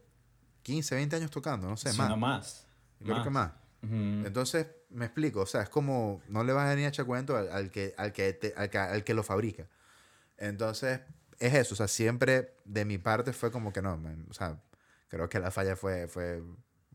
15, 0.63 0.95
20 0.95 1.15
años 1.15 1.31
tocando, 1.31 1.67
no 1.67 1.77
sé, 1.77 1.91
Sí, 1.91 1.97
más. 1.97 2.09
no 2.09 2.17
más. 2.17 2.65
Creo 3.03 3.23
que 3.23 3.29
más. 3.29 3.51
Entonces, 3.81 4.67
me 4.89 5.05
explico, 5.05 5.41
o 5.41 5.45
sea, 5.45 5.61
es 5.61 5.69
como, 5.69 6.21
no 6.27 6.43
le 6.43 6.51
vas 6.53 6.69
a 6.69 6.75
ni 6.75 6.83
a 6.83 6.89
echar 6.89 7.05
cuento 7.05 7.37
al, 7.37 7.49
al 7.51 7.71
que, 7.71 7.93
al, 7.97 8.11
que 8.11 8.33
te- 8.33 8.53
al, 8.57 8.69
que, 8.69 8.77
al 8.77 9.03
que 9.03 9.13
lo 9.13 9.23
fabrica. 9.23 9.67
Entonces, 10.37 10.99
es 11.39 11.53
eso, 11.53 11.73
o 11.73 11.77
sea, 11.77 11.87
siempre 11.87 12.55
de 12.65 12.85
mi 12.85 12.97
parte 12.97 13.33
fue 13.33 13.51
como 13.51 13.71
que 13.71 13.81
no, 13.81 13.97
man, 13.97 14.25
o 14.29 14.33
sea, 14.33 14.59
creo 15.07 15.29
que 15.29 15.39
la 15.39 15.51
falla 15.51 15.75
fue, 15.75 16.07
fue, 16.07 16.43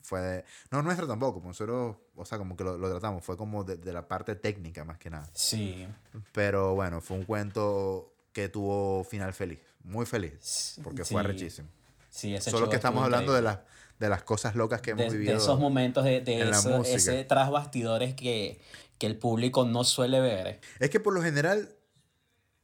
fue 0.02 0.20
de, 0.20 0.44
no 0.70 0.82
nuestra 0.82 1.06
tampoco, 1.06 1.40
pues 1.40 1.48
nosotros, 1.58 1.96
o 2.14 2.24
sea, 2.24 2.38
como 2.38 2.56
que 2.56 2.64
lo, 2.64 2.76
lo 2.76 2.90
tratamos, 2.90 3.24
fue 3.24 3.36
como 3.36 3.64
de, 3.64 3.76
de 3.76 3.92
la 3.92 4.06
parte 4.06 4.34
técnica 4.36 4.84
más 4.84 4.98
que 4.98 5.10
nada. 5.10 5.28
Sí. 5.32 5.88
Pero 6.32 6.74
bueno, 6.74 7.00
fue 7.00 7.16
un 7.16 7.24
cuento 7.24 8.14
que 8.32 8.48
tuvo 8.48 9.04
final 9.04 9.32
feliz, 9.32 9.60
muy 9.84 10.06
feliz, 10.06 10.78
porque 10.82 11.04
fue 11.04 11.20
Sí. 11.22 11.26
arrechísimo. 11.26 11.68
Sí, 12.10 12.34
ese 12.34 12.50
Solo 12.50 12.68
que 12.68 12.76
estamos 12.76 13.02
hablando 13.04 13.32
de 13.32 13.42
las, 13.42 13.60
de 13.98 14.08
las 14.08 14.22
cosas 14.22 14.54
locas 14.56 14.80
que 14.80 14.90
hemos 14.90 15.04
de, 15.06 15.10
de 15.12 15.18
vivido. 15.18 15.36
esos 15.36 15.58
momentos 15.58 16.04
de, 16.04 16.20
de 16.20 16.48
eso- 16.50 16.82
ese 16.84 17.24
tras 17.24 17.50
bastidores 17.50 18.14
que, 18.14 18.60
que 18.98 19.06
el 19.06 19.16
público 19.18 19.64
no 19.64 19.84
suele 19.84 20.20
ver. 20.20 20.60
Es 20.78 20.90
que 20.90 21.00
por 21.00 21.12
lo 21.14 21.22
general, 21.22 21.74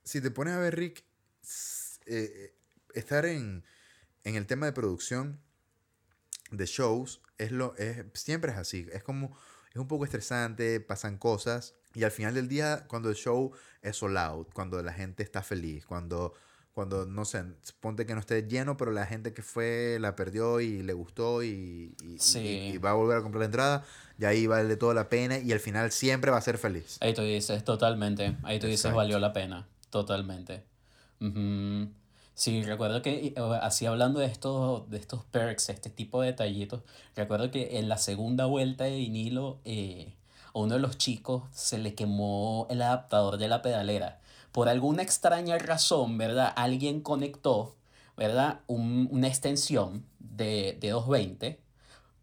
si 0.05 0.21
te 0.21 0.31
pones 0.31 0.55
a 0.55 0.59
ver, 0.59 0.77
Rick, 0.77 1.05
eh, 2.07 2.33
eh, 2.35 2.55
estar 2.95 3.27
en, 3.27 3.65
en 4.25 4.37
el 4.37 4.47
tema 4.47 4.67
de 4.67 4.73
producción 4.73 5.41
de 6.51 6.67
shows 6.67 7.21
es 7.39 7.53
lo 7.53 7.75
es, 7.77 8.05
siempre 8.15 8.53
es 8.53 8.59
así. 8.59 8.87
Es 8.93 9.03
como, 9.03 9.37
es 9.71 9.77
un 9.77 9.89
poco 9.89 10.05
estresante, 10.05 10.81
pasan 10.81 11.19
cosas. 11.19 11.75
Y 11.95 12.05
al 12.05 12.11
final 12.13 12.35
del 12.35 12.49
día, 12.49 12.85
cuando 12.89 13.09
el 13.09 13.17
show 13.17 13.53
es 13.83 13.97
sold 13.97 14.17
out, 14.17 14.53
cuando 14.53 14.81
la 14.83 14.93
gente 14.93 15.23
está 15.23 15.43
feliz, 15.43 15.85
cuando, 15.87 16.35
cuando 16.75 17.05
no 17.07 17.25
sé, 17.25 17.43
ponte 17.81 18.07
que 18.07 18.15
no 18.15 18.21
esté 18.21 18.43
lleno, 18.49 18.77
pero 18.77 18.93
la 18.93 19.05
gente 19.07 19.35
que 19.35 19.43
fue 19.43 19.99
la 20.01 20.15
perdió 20.17 20.61
y 20.61 20.83
le 20.83 20.93
gustó 20.93 21.43
y, 21.43 21.95
y- 22.03 22.15
y- 22.15 22.19
Sí. 22.19 22.39
y 22.75 22.79
va 22.79 22.91
a 22.91 22.95
volver 22.95 23.19
a 23.19 23.23
comprar 23.23 23.41
la 23.41 23.47
entrada, 23.47 23.85
y 24.19 24.25
ahí 24.25 24.47
vale 24.47 24.77
toda 24.77 24.95
la 24.95 25.09
pena 25.09 25.39
y 25.39 25.53
al 25.53 25.61
final 25.61 25.91
siempre 25.91 26.31
va 26.31 26.37
a 26.39 26.43
ser 26.43 26.59
feliz. 26.59 26.99
Ahí 27.01 27.13
tú 27.15 27.23
dices, 27.23 27.65
totalmente. 27.65 28.37
Ahí 28.43 28.59
tú 28.59 28.67
dices, 28.67 28.81
Exacto. 28.87 28.97
valió 28.99 29.19
la 29.19 29.33
pena. 29.33 29.67
Totalmente. 29.91 30.63
Ujú. 31.21 31.89
Sí, 32.35 32.63
recuerdo 32.63 33.03
que, 33.03 33.35
así 33.61 33.85
hablando 33.85 34.21
de 34.21 34.27
estos, 34.27 34.89
de 34.89 34.97
estos 34.97 35.25
perks, 35.27 35.69
este 35.69 35.91
tipo 35.91 36.23
de 36.23 36.29
detallitos, 36.29 36.83
recuerdo 37.15 37.51
que 37.51 37.79
en 37.79 37.89
la 37.89 37.99
segunda 37.99 38.47
vuelta 38.47 38.85
de 38.85 38.97
vinilo, 38.97 39.59
eh, 39.65 40.15
a 40.55 40.59
uno 40.59 40.75
de 40.75 40.81
los 40.81 40.97
chicos 40.97 41.43
se 41.53 41.77
le 41.79 41.95
quemó 41.95 42.67
el 42.71 42.81
adaptador 42.81 43.37
de 43.37 43.49
la 43.49 43.61
pedalera. 43.61 44.21
Por 44.53 44.69
alguna 44.69 45.03
extraña 45.03 45.59
razón, 45.59 46.19
¿verdad? 46.19 46.53
Alguien 46.57 47.01
conectó, 47.01 47.77
¿verdad? 48.17 48.61
Un- 48.67 49.09
una 49.11 49.29
extensión 49.29 50.05
de, 50.19 50.77
de 50.81 50.91
220 50.91 51.61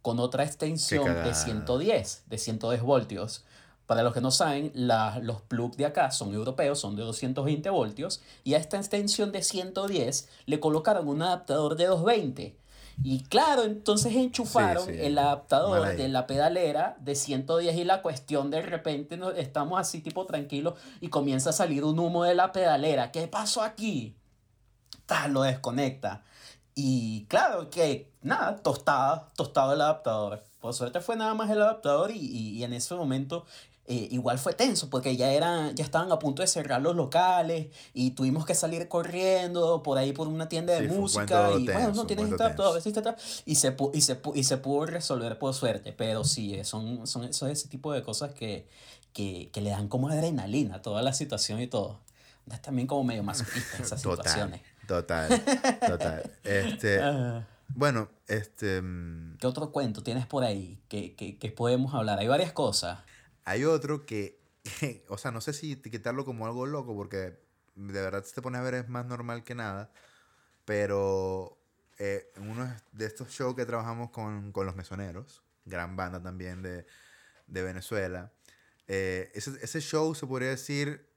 con 0.02 0.20
otra 0.20 0.44
extensión 0.44 1.04
de 1.06 1.10
cagada. 1.12 1.34
110, 1.36 2.24
de 2.28 2.38
110 2.38 2.82
voltios. 2.82 3.44
Para 3.86 4.04
los 4.04 4.14
que 4.14 4.20
no 4.22 4.32
saben, 4.32 4.72
la- 4.74 5.20
los 5.22 5.42
plugs 5.42 5.78
de 5.78 5.86
acá 5.86 6.12
son 6.12 6.34
europeos, 6.34 6.80
son 6.80 6.96
de 6.98 7.04
220 7.04 7.70
voltios, 7.70 8.22
y 8.44 8.54
a 8.54 8.58
esta 8.58 8.78
extensión 8.78 9.32
de 9.32 9.42
110 9.44 10.28
le 10.46 10.60
colocaron 10.60 11.08
un 11.08 11.22
adaptador 11.22 11.78
de 11.78 11.86
220. 11.86 12.58
Y 13.04 13.24
claro, 13.24 13.64
entonces 13.64 14.16
enchufaron 14.16 14.86
sí. 14.88 14.92
el 15.00 15.18
adaptador 15.20 15.96
de 15.96 16.08
la 16.08 16.26
pedalera 16.28 16.98
de 17.00 17.16
110 17.16 17.76
y 17.76 17.84
la 17.84 18.02
cuestión 18.02 18.50
de 18.50 18.62
repente 18.64 19.18
no- 19.18 19.30
estamos 19.32 19.80
así 19.80 20.02
tipo 20.02 20.26
tranquilos 20.26 20.74
y 21.00 21.10
comienza 21.10 21.52
a 21.52 21.54
salir 21.54 21.84
un 21.84 22.00
humo 22.00 22.24
de 22.24 22.34
la 22.36 22.52
pedalera. 22.52 23.12
¿Qué 23.12 23.28
pasó 23.28 23.62
aquí? 23.62 24.16
Ta, 25.06 25.28
lo 25.28 25.44
desconecta. 25.44 26.24
Y 26.76 27.26
claro 27.26 27.70
que 27.70 28.12
nada, 28.22 28.58
tostada, 28.58 29.28
tostado 29.36 29.74
el 29.74 29.82
adaptador. 29.82 30.44
Por 30.60 30.74
suerte 30.74 31.00
fue 31.00 31.16
nada 31.16 31.34
más 31.34 31.50
el 31.50 31.62
adaptador 31.62 32.12
y, 32.12 32.18
y- 32.18 32.50
y 32.58 32.64
en 32.64 32.74
ese 32.74 32.94
momento 32.96 33.46
eh, 33.88 34.08
igual 34.12 34.38
fue 34.38 34.54
tenso 34.54 34.90
porque 34.90 35.16
ya, 35.16 35.32
era, 35.32 35.72
ya 35.74 35.84
estaban 35.86 36.12
a 36.12 36.20
punto 36.20 36.42
de 36.42 36.48
cerrar 36.48 36.82
los 36.82 36.96
locales 36.96 37.68
y 37.94 38.12
tuvimos 38.12 38.46
que 38.46 38.54
salir 38.54 38.88
corriendo 38.90 39.82
por 39.82 39.98
ahí 39.98 40.12
por 40.12 40.28
una 40.28 40.50
tienda 40.50 40.74
de 40.74 40.90
Sí, 40.90 40.94
música 40.94 41.52
y 41.52 41.66
bueno, 41.66 41.80
tenso, 41.80 41.92
no 41.96 42.02
un 42.02 42.08
tienes 42.08 42.26
cuento 42.28 42.36
este 42.36 42.44
adaptador, 42.44 42.74
tenso. 42.74 42.90
este 42.90 43.00
adaptador, 43.00 43.30
y 43.46 43.56
se, 43.56 43.76
y, 43.94 44.02
se, 44.02 44.20
y 44.36 44.44
se 44.44 44.58
pudo 44.58 44.86
resolver 44.86 45.40
por 45.40 45.54
suerte. 45.54 45.94
Pero 45.94 46.24
sí, 46.26 46.54
eh, 46.56 46.64
son, 46.66 47.08
son 47.08 47.24
esos, 47.24 47.50
ese 47.50 47.68
tipo 47.70 47.94
de 47.94 48.04
cosas 48.04 48.34
que, 48.34 48.68
que, 49.14 49.50
que 49.54 49.62
le 49.62 49.70
dan 49.70 49.88
como 49.88 50.10
adrenalina 50.10 50.76
a 50.76 50.82
toda 50.82 51.02
la 51.02 51.14
situación 51.14 51.62
y 51.62 51.68
todo. 51.68 52.00
Es 52.52 52.62
también 52.62 52.88
como 52.88 53.04
medio 53.06 53.24
masoquista 53.24 53.78
esas 53.82 54.02
Total, 54.02 54.18
situaciones. 54.26 54.62
total, 54.88 55.42
total. 55.88 56.32
Este, 56.44 57.00
Ah. 57.02 57.46
bueno, 57.70 58.10
este, 58.28 58.82
mm, 58.82 59.38
¿Qué 59.38 59.48
otro 59.48 59.72
cuento 59.72 60.04
tienes 60.04 60.26
por 60.26 60.44
ahí 60.44 60.78
que, 60.90 61.16
que, 61.16 61.38
que 61.38 61.52
podemos 61.52 61.94
hablar? 61.94 62.20
Hay 62.20 62.28
varias 62.28 62.52
cosas. 62.52 63.00
Hay 63.48 63.64
otro 63.64 64.06
que, 64.06 64.40
que, 64.80 65.06
o 65.10 65.18
sea, 65.18 65.32
no 65.32 65.40
sé 65.42 65.54
si 65.54 65.72
etiquetarlo 65.72 66.26
como 66.26 66.46
algo 66.46 66.66
loco, 66.66 66.94
porque 66.96 67.40
de 67.76 68.02
verdad 68.02 68.24
si 68.26 68.34
te 68.34 68.42
pones 68.42 68.60
a 68.60 68.64
ver 68.64 68.74
es 68.74 68.90
más 68.90 69.06
normal 69.06 69.44
que 69.44 69.56
nada, 69.56 69.92
pero 70.66 71.58
eh, 71.98 72.32
en 72.36 72.50
uno 72.50 72.72
de 72.92 73.06
estos 73.06 73.30
shows 73.30 73.56
que 73.56 73.66
trabajamos 73.66 74.10
con, 74.12 74.52
con 74.52 74.66
Los 74.66 74.76
Mesoneros, 74.76 75.44
gran 75.66 75.96
banda 75.96 76.22
también 76.22 76.62
de, 76.62 76.86
de 77.48 77.62
Venezuela, 77.64 78.32
eh, 78.88 79.32
ese, 79.34 79.52
ese 79.62 79.80
show 79.82 80.14
se 80.14 80.28
podría 80.28 80.50
decir, 80.50 81.08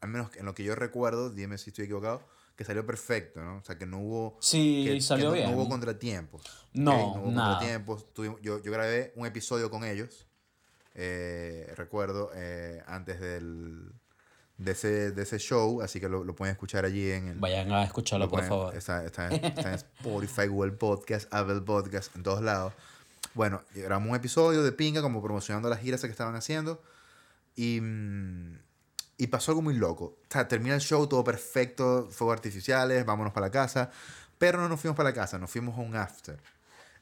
al 0.00 0.10
menos 0.10 0.34
en 0.36 0.46
lo 0.46 0.54
que 0.54 0.62
yo 0.64 0.74
recuerdo, 0.74 1.30
dime 1.30 1.58
si 1.58 1.70
estoy 1.70 1.86
equivocado, 1.86 2.22
que 2.56 2.64
salió 2.64 2.84
perfecto, 2.86 3.40
¿no? 3.42 3.56
O 3.58 3.64
sea, 3.64 3.78
que 3.78 3.86
no 3.86 3.98
hubo... 4.00 4.38
Sí, 4.40 4.84
que, 4.86 4.94
que 4.94 5.00
salió 5.00 5.28
no, 5.28 5.32
bien. 5.32 5.50
no 5.50 5.56
hubo 5.56 5.68
contratiempos. 5.68 6.42
No, 6.74 7.14
hubo 7.14 7.30
nada. 7.30 7.52
contratiempos. 7.54 8.12
Tuvimos- 8.12 8.40
yo, 8.42 8.62
yo 8.62 8.70
grabé 8.70 9.12
un 9.16 9.26
episodio 9.26 9.70
con 9.70 9.82
ellos, 9.82 10.26
eh, 10.94 11.72
recuerdo, 11.76 12.30
eh, 12.34 12.82
antes 12.86 13.20
del, 13.20 13.92
de, 14.58 14.72
ese, 14.72 15.10
de 15.12 15.22
ese 15.22 15.38
show, 15.38 15.82
así 15.82 16.00
que 16.00 16.08
lo, 16.08 16.24
lo 16.24 16.34
pueden 16.34 16.52
escuchar 16.52 16.84
allí 16.84 17.10
en 17.10 17.28
el... 17.28 17.38
Vayan 17.38 17.72
a 17.72 17.84
escucharlo, 17.84 18.26
lo 18.26 18.30
por 18.30 18.40
pueden- 18.40 18.48
favor. 18.48 18.76
Está, 18.76 19.04
está 19.04 19.28
en, 19.28 19.44
está 19.44 19.68
en 19.70 19.74
Spotify, 19.74 20.46
Google 20.48 20.72
Podcast, 20.72 21.32
Apple 21.32 21.60
Podcast, 21.62 22.14
en 22.16 22.22
todos 22.22 22.42
lados. 22.42 22.72
Bueno, 23.34 23.62
grabamos 23.74 24.10
un 24.10 24.16
episodio 24.16 24.62
de 24.62 24.72
Pinga 24.72 25.02
como 25.02 25.22
promocionando 25.22 25.68
las 25.68 25.80
giras 25.80 26.00
que 26.00 26.08
estaban 26.08 26.34
haciendo 26.34 26.82
y, 27.54 27.80
y 29.18 29.26
pasó 29.28 29.52
algo 29.52 29.62
muy 29.62 29.74
loco. 29.74 30.04
O 30.04 30.26
sea, 30.32 30.48
termina 30.48 30.74
el 30.74 30.80
show, 30.80 31.06
todo 31.06 31.22
perfecto, 31.22 32.08
fuegos 32.10 32.34
artificiales, 32.34 33.04
vámonos 33.06 33.32
para 33.32 33.46
la 33.46 33.50
casa. 33.52 33.90
Pero 34.38 34.58
no 34.58 34.68
nos 34.68 34.80
fuimos 34.80 34.96
para 34.96 35.10
la 35.10 35.14
casa, 35.14 35.38
nos 35.38 35.50
fuimos 35.50 35.76
a 35.78 35.82
un 35.82 35.94
after. 35.94 36.40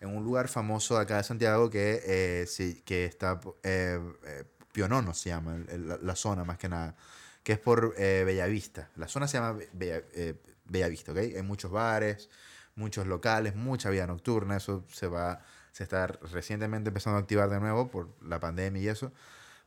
En 0.00 0.14
un 0.16 0.22
lugar 0.24 0.48
famoso 0.48 0.96
de 0.96 1.02
acá 1.02 1.16
de 1.16 1.24
Santiago 1.24 1.70
que, 1.70 2.02
eh, 2.06 2.46
sí, 2.46 2.82
que 2.84 3.04
está... 3.04 3.40
Eh, 3.62 4.00
eh, 4.26 4.44
Pionono 4.72 5.14
se 5.14 5.30
llama, 5.30 5.56
el- 5.68 5.88
la, 5.88 5.98
la 6.00 6.14
zona 6.16 6.44
más 6.44 6.58
que 6.58 6.68
nada. 6.68 6.94
Que 7.42 7.52
es 7.54 7.58
por 7.58 7.94
eh, 7.98 8.22
Bellavista. 8.24 8.90
La 8.96 9.08
zona 9.08 9.26
se 9.28 9.38
llama 9.38 9.52
Be- 9.52 9.68
Bella, 9.72 10.02
eh, 10.14 10.34
Bellavista, 10.66 11.12
¿ok? 11.12 11.18
Hay 11.18 11.42
muchos 11.42 11.70
bares, 11.72 12.28
muchos 12.76 13.06
locales, 13.06 13.56
mucha 13.56 13.90
vida 13.90 14.06
nocturna. 14.06 14.56
Eso 14.56 14.84
se 14.92 15.08
va... 15.08 15.42
Se 15.72 15.84
está 15.84 16.06
recientemente 16.08 16.88
empezando 16.88 17.18
a 17.18 17.20
activar 17.20 17.50
de 17.50 17.61
nuevo 17.61 17.90
por 17.90 18.08
la 18.22 18.40
pandemia 18.40 18.82
y 18.82 18.88
eso. 18.88 19.12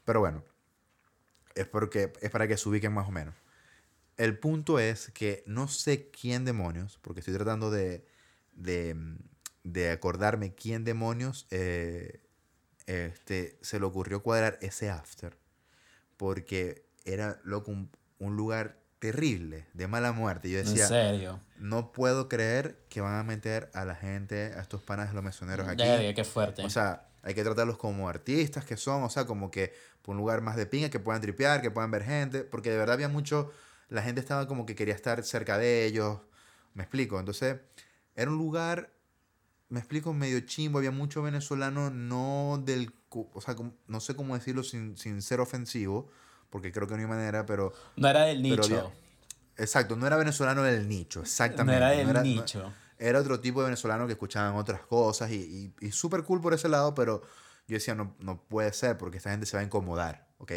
Pero 0.06 0.20
bueno, 0.22 0.44
es, 1.56 1.68
porque, 1.68 2.14
es 2.22 2.30
para 2.32 2.48
que 2.48 2.58
se 2.58 2.70
ubiquen 2.70 2.94
más 2.94 3.08
o 3.08 3.12
menos. 3.12 3.36
El 4.18 4.38
punto 4.40 4.80
es 4.80 5.12
que 5.12 5.44
no 5.48 5.68
sé 5.68 6.10
quién 6.12 6.46
demonios, 6.46 7.00
porque 7.02 7.22
estoy 7.22 7.36
tratando 7.36 7.72
de, 7.72 8.06
de, 8.54 8.96
de 9.64 9.92
acordarme 9.92 10.54
quién 10.54 10.84
demonios 10.84 11.48
eh, 11.52 12.22
este, 12.88 13.58
se 13.62 13.80
le 13.80 13.86
ocurrió 13.86 14.24
cuadrar 14.24 14.58
ese 14.62 14.90
after. 14.90 15.38
Porque 16.18 16.86
era, 17.06 17.40
loco, 17.44 17.72
un, 17.72 17.90
un 18.20 18.36
lugar 18.36 18.82
terrible, 19.00 19.66
de 19.74 19.88
mala 19.88 20.12
muerte. 20.12 20.50
Yo 20.50 20.60
decía, 20.60 20.84
¿En 20.84 20.90
serio? 20.90 21.40
no 21.58 21.92
puedo 21.92 22.30
creer 22.30 22.86
que 22.88 23.02
van 23.02 23.16
a 23.16 23.24
meter 23.24 23.72
a 23.74 23.84
la 23.84 23.96
gente, 23.96 24.54
a 24.56 24.62
estos 24.62 24.84
panas 24.84 25.10
de 25.10 25.16
los 25.16 25.24
mesoneros 25.24 25.68
aquí. 25.68 25.84
Qué 26.14 26.24
fuerte. 26.24 26.64
O 26.64 26.70
sea, 26.70 27.08
hay 27.24 27.34
que 27.34 27.44
tratarlos 27.44 27.78
como 27.78 28.08
artistas 28.08 28.64
que 28.64 28.78
son, 28.78 29.02
o 29.02 29.10
sea, 29.10 29.26
como 29.26 29.50
que 29.50 29.74
por 30.04 30.14
un 30.14 30.18
lugar 30.18 30.42
más 30.42 30.56
de 30.56 30.68
pinga, 30.68 30.90
que 30.90 31.00
puedan 31.00 31.20
tripear, 31.20 31.62
que 31.64 31.72
puedan 31.72 31.90
ver 31.90 32.04
gente, 32.04 32.44
porque 32.44 32.70
de 32.70 32.78
verdad 32.78 32.94
había 32.94 33.10
mucho, 33.10 33.52
la 33.90 34.04
gente 34.04 34.22
estaba 34.22 34.48
como 34.48 34.68
que 34.68 34.76
quería 34.76 34.94
estar 34.94 35.24
cerca 35.24 35.58
de 35.58 35.86
ellos, 35.86 36.20
me 36.76 36.84
explico. 36.84 37.20
Entonces, 37.20 37.58
era 38.16 38.30
un 38.30 38.38
lugar, 38.38 38.92
me 39.72 39.80
explico, 39.80 40.14
medio 40.14 40.42
chimbo, 40.42 40.80
había 40.80 40.92
mucho 40.92 41.22
venezolano, 41.24 41.90
no 41.90 42.62
del, 42.64 42.94
o 43.10 43.40
sea, 43.40 43.56
no 43.88 44.00
sé 44.02 44.16
cómo 44.18 44.36
decirlo 44.36 44.64
sin, 44.64 44.98
sin 44.98 45.22
ser 45.22 45.40
ofensivo, 45.40 46.10
porque 46.50 46.74
creo 46.74 46.88
que 46.88 46.96
no 46.96 47.00
hay 47.00 47.08
manera, 47.08 47.46
pero, 47.46 47.72
no 47.96 48.10
era 48.10 48.26
del 48.26 48.42
nicho. 48.42 48.64
había- 48.66 48.86
exacto, 49.56 49.96
no 49.96 50.06
era 50.06 50.18
venezolano 50.18 50.62
del 50.64 50.90
nicho, 50.90 51.22
exactamente. 51.22 51.80
no 51.80 51.86
era 51.86 51.96
del 51.98 52.14
no- 52.14 52.22
nicho. 52.22 52.74
era 52.98 53.20
otro 53.20 53.40
tipo 53.40 53.62
de 53.62 53.66
venezolano 53.68 54.08
que 54.08 54.12
escuchaban 54.14 54.56
otras 54.56 54.82
cosas 54.82 55.32
y, 55.32 55.74
y, 55.80 55.88
y 55.88 55.92
súper 55.94 56.24
cool 56.24 56.42
por 56.42 56.54
ese 56.54 56.68
lado, 56.68 56.94
pero 56.94 57.22
yo 57.66 57.76
decía, 57.76 57.96
no, 57.96 58.14
no 58.20 58.44
puede 58.44 58.74
ser 58.74 58.98
porque 58.98 59.18
esta 59.18 59.32
gente 59.32 59.46
se 59.46 59.56
va 59.56 59.62
a 59.62 59.64
incomodar, 59.64 60.28
¿ok? 60.40 60.52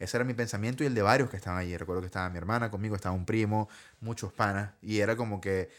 Ese 0.00 0.16
era 0.16 0.24
mi 0.24 0.34
pensamiento 0.34 0.82
y 0.82 0.86
el 0.88 0.94
de 0.96 1.02
varios 1.02 1.30
que 1.30 1.36
estaban 1.36 1.60
allí. 1.60 1.76
Recuerdo 1.76 2.00
que 2.02 2.06
estaba 2.06 2.28
mi 2.28 2.38
hermana 2.38 2.70
conmigo, 2.72 2.96
estaba 2.96 3.14
un 3.14 3.24
primo, 3.24 3.68
muchos 4.00 4.32
panas, 4.32 4.72
y 4.82 4.98
era 4.98 5.14
como 5.16 5.40
que 5.40 5.70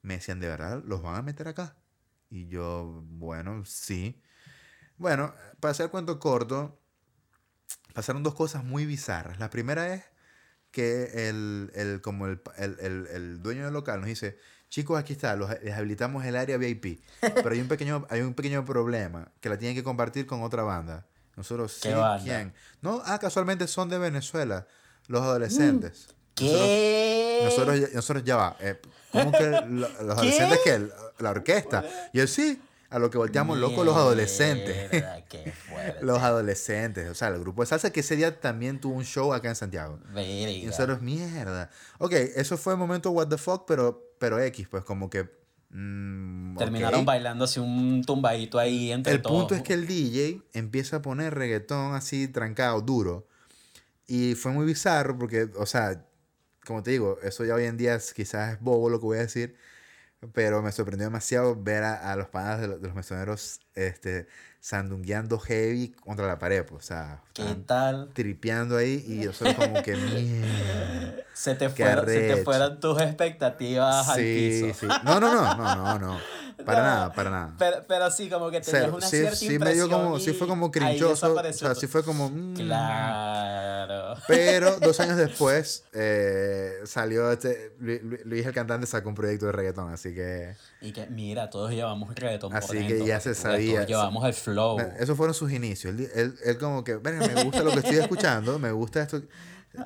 me 0.00 0.14
decían, 0.14 0.40
¿de 0.40 0.48
verdad 0.48 0.82
los 0.86 1.02
van 1.02 1.16
a 1.16 1.22
meter 1.22 1.48
acá? 1.48 1.76
Y 2.32 2.48
yo, 2.48 3.02
bueno, 3.08 3.62
sí. 3.66 4.18
Bueno, 4.96 5.34
para 5.60 5.72
hacer 5.72 5.90
cuento 5.90 6.18
corto, 6.18 6.80
pasaron 7.92 8.22
dos 8.22 8.34
cosas 8.34 8.64
muy 8.64 8.86
bizarras. 8.86 9.38
La 9.38 9.50
primera 9.50 9.92
es 9.94 10.02
que 10.70 11.28
el, 11.28 11.70
el, 11.74 12.00
como 12.00 12.26
el, 12.26 12.40
el, 12.56 12.78
el, 12.80 13.06
el 13.08 13.42
dueño 13.42 13.64
del 13.66 13.74
local 13.74 14.00
nos 14.00 14.08
dice, 14.08 14.38
chicos, 14.70 14.98
aquí 14.98 15.12
está, 15.12 15.36
los, 15.36 15.50
les 15.62 15.74
habilitamos 15.76 16.24
el 16.24 16.36
área 16.36 16.56
VIP, 16.56 17.02
pero 17.20 17.50
hay 17.50 17.60
un 17.60 17.68
pequeño, 17.68 18.06
hay 18.08 18.22
un 18.22 18.32
pequeño 18.32 18.64
problema, 18.64 19.30
que 19.42 19.50
la 19.50 19.58
tienen 19.58 19.76
que 19.76 19.84
compartir 19.84 20.24
con 20.26 20.42
otra 20.42 20.62
banda. 20.62 21.06
Nosotros, 21.36 21.78
¿Qué 21.82 21.90
sí, 21.90 21.94
banda? 21.94 22.24
¿quién? 22.24 22.54
No, 22.80 23.02
ah, 23.04 23.18
casualmente 23.18 23.66
son 23.68 23.90
de 23.90 23.98
Venezuela, 23.98 24.66
los 25.06 25.20
adolescentes. 25.20 26.06
Nosotros- 26.08 26.16
¿Qué? 26.34 27.40
Nosotros, 27.44 27.78
ya- 27.80 27.88
nosotros 27.94 28.24
ya 28.24 28.36
va. 28.36 28.56
eh, 28.60 28.80
¿Cómo 29.12 29.30
que 29.32 29.44
lo- 29.50 29.88
los 29.88 29.90
adolescentes 30.18 30.58
que 30.64 30.88
la 31.22 31.30
orquesta? 31.30 31.84
Y 32.12 32.20
él 32.20 32.28
sí, 32.28 32.60
a 32.90 32.98
lo 32.98 33.08
que 33.10 33.18
volteamos 33.18 33.56
locos 33.58 33.84
los 33.86 33.96
adolescentes. 33.96 34.90
Mierda, 34.92 35.24
qué 35.26 35.52
fuerte. 35.68 36.04
Los 36.04 36.18
adolescentes, 36.22 37.08
o 37.10 37.14
sea, 37.14 37.28
el 37.28 37.38
grupo 37.40 37.62
de 37.62 37.66
salsa 37.66 37.90
que 37.90 38.00
ese 38.00 38.16
día 38.16 38.40
también 38.40 38.80
tuvo 38.80 38.94
un 38.94 39.04
show 39.04 39.32
acá 39.32 39.48
en 39.48 39.56
Santiago. 39.56 39.98
Y 40.10 40.14
Verga. 40.14 40.66
nosotros, 40.66 41.00
mierda. 41.02 41.70
Ok, 41.98 42.12
eso 42.12 42.56
fue 42.58 42.72
el 42.74 42.78
momento 42.78 43.10
what 43.10 43.28
the 43.28 43.38
fuck, 43.38 43.64
pero, 43.66 44.14
pero 44.18 44.38
X, 44.40 44.68
pues 44.68 44.84
como 44.84 45.08
que... 45.08 45.22
mm, 45.70 46.56
Terminaron 46.58 47.04
bailando 47.06 47.44
así 47.44 47.60
un 47.60 48.02
tumbadito 48.04 48.58
ahí 48.58 48.92
entre 48.92 49.14
El 49.14 49.22
todos. 49.22 49.36
punto 49.38 49.54
es 49.54 49.62
que 49.62 49.72
el 49.74 49.86
DJ 49.86 50.42
empieza 50.52 50.96
a 50.96 51.02
poner 51.02 51.34
reggaetón 51.34 51.94
así 51.94 52.28
trancado, 52.28 52.80
duro. 52.82 53.26
Y 54.06 54.34
fue 54.34 54.52
muy 54.52 54.66
bizarro 54.66 55.16
porque, 55.16 55.48
o 55.56 55.64
sea, 55.64 56.04
como 56.66 56.82
te 56.82 56.90
digo, 56.92 57.18
eso 57.22 57.44
ya 57.44 57.54
hoy 57.54 57.64
en 57.64 57.76
día 57.76 57.94
es- 57.94 58.14
quizás 58.14 58.54
es 58.54 58.60
bobo 58.60 58.88
lo 58.90 58.98
que 59.00 59.06
voy 59.06 59.18
a 59.18 59.22
decir, 59.22 59.56
pero 60.32 60.62
me 60.62 60.70
sorprendió 60.72 61.06
demasiado 61.06 61.56
ver 61.60 61.82
a, 61.82 62.12
a 62.12 62.16
los 62.16 62.28
panas 62.28 62.60
de, 62.60 62.68
los- 62.68 62.80
de 62.80 62.86
los 62.88 62.96
mesoneros 62.96 63.60
este, 63.74 64.26
sandungueando 64.60 65.38
heavy 65.38 65.90
contra 65.92 66.26
la 66.26 66.38
pared, 66.38 66.64
pues, 66.64 66.84
o 66.84 66.86
sea, 66.86 67.22
¿Qué 67.32 67.44
tal? 67.66 68.10
tripeando 68.14 68.76
ahí 68.76 69.04
y 69.06 69.22
yo 69.22 69.32
soy 69.32 69.52
como 69.54 69.82
que. 69.82 69.96
Se 71.34 71.54
te, 71.56 71.68
fueron, 71.70 72.06
se 72.06 72.20
te 72.22 72.36
fueron 72.44 72.78
tus 72.78 73.00
expectativas 73.00 74.08
al 74.08 74.20
Sí, 74.20 74.60
piso. 74.62 74.74
sí. 74.78 74.86
No, 75.04 75.18
no, 75.18 75.32
no, 75.34 75.54
no, 75.56 75.74
no, 75.74 75.98
no. 75.98 76.20
Para 76.64 76.78
No, 76.82 76.84
nada, 76.86 77.12
para 77.12 77.30
nada. 77.30 77.54
Pero, 77.58 77.76
pero 77.86 78.10
sí, 78.10 78.28
como 78.28 78.50
que 78.50 78.60
tenías 78.60 78.84
Cero. 78.84 78.94
una 78.96 79.06
sí, 79.06 79.16
cierta 79.18 79.36
sí 79.36 79.48
me 79.48 79.54
impresión 79.54 79.88
dio 79.88 79.96
como, 79.98 80.18
sí 80.18 80.32
fue 80.32 80.46
como 80.48 80.70
crinchoso. 80.70 81.34
O 81.34 81.52
sea, 81.52 81.74
sí 81.74 81.86
fue 81.86 82.02
como. 82.04 82.30
mm. 82.30 82.54
Claro. 82.56 84.16
Pero 84.28 84.76
dos 84.80 84.98
años 85.00 85.16
después 85.16 85.84
eh, 85.92 86.74
salió 86.84 87.30
este. 87.32 87.74
Lu- 87.80 87.98
Lu- 88.02 88.18
Luis 88.24 88.46
el 88.46 88.52
cantante 88.52 88.86
sacó 88.86 89.08
un 89.08 89.14
proyecto 89.14 89.46
de 89.46 89.52
reggaetón, 89.52 89.92
así 89.92 90.14
que. 90.14 90.54
Y 90.80 90.92
que, 90.92 91.06
mira, 91.06 91.50
todos 91.50 91.70
llevamos 91.70 92.14
reggaetón 92.14 92.50
por 92.50 92.58
Así 92.58 92.72
que 92.72 92.78
dentro, 92.94 93.06
ya 93.06 93.16
porque 93.18 93.34
se 93.34 93.42
todos 93.42 93.54
sabía. 93.54 93.84
llevamos 93.86 94.24
el 94.26 94.34
flow. 94.34 94.78
Esos 94.98 95.16
fueron 95.16 95.34
sus 95.34 95.52
inicios. 95.52 95.94
Él, 95.94 96.10
él, 96.14 96.34
él 96.44 96.58
como 96.58 96.84
que, 96.84 96.96
"Verga, 96.96 97.26
me 97.26 97.44
gusta 97.44 97.62
lo 97.62 97.70
que 97.72 97.78
estoy 97.78 97.96
escuchando, 97.98 98.58
me 98.58 98.72
gusta 98.72 99.02
esto. 99.02 99.22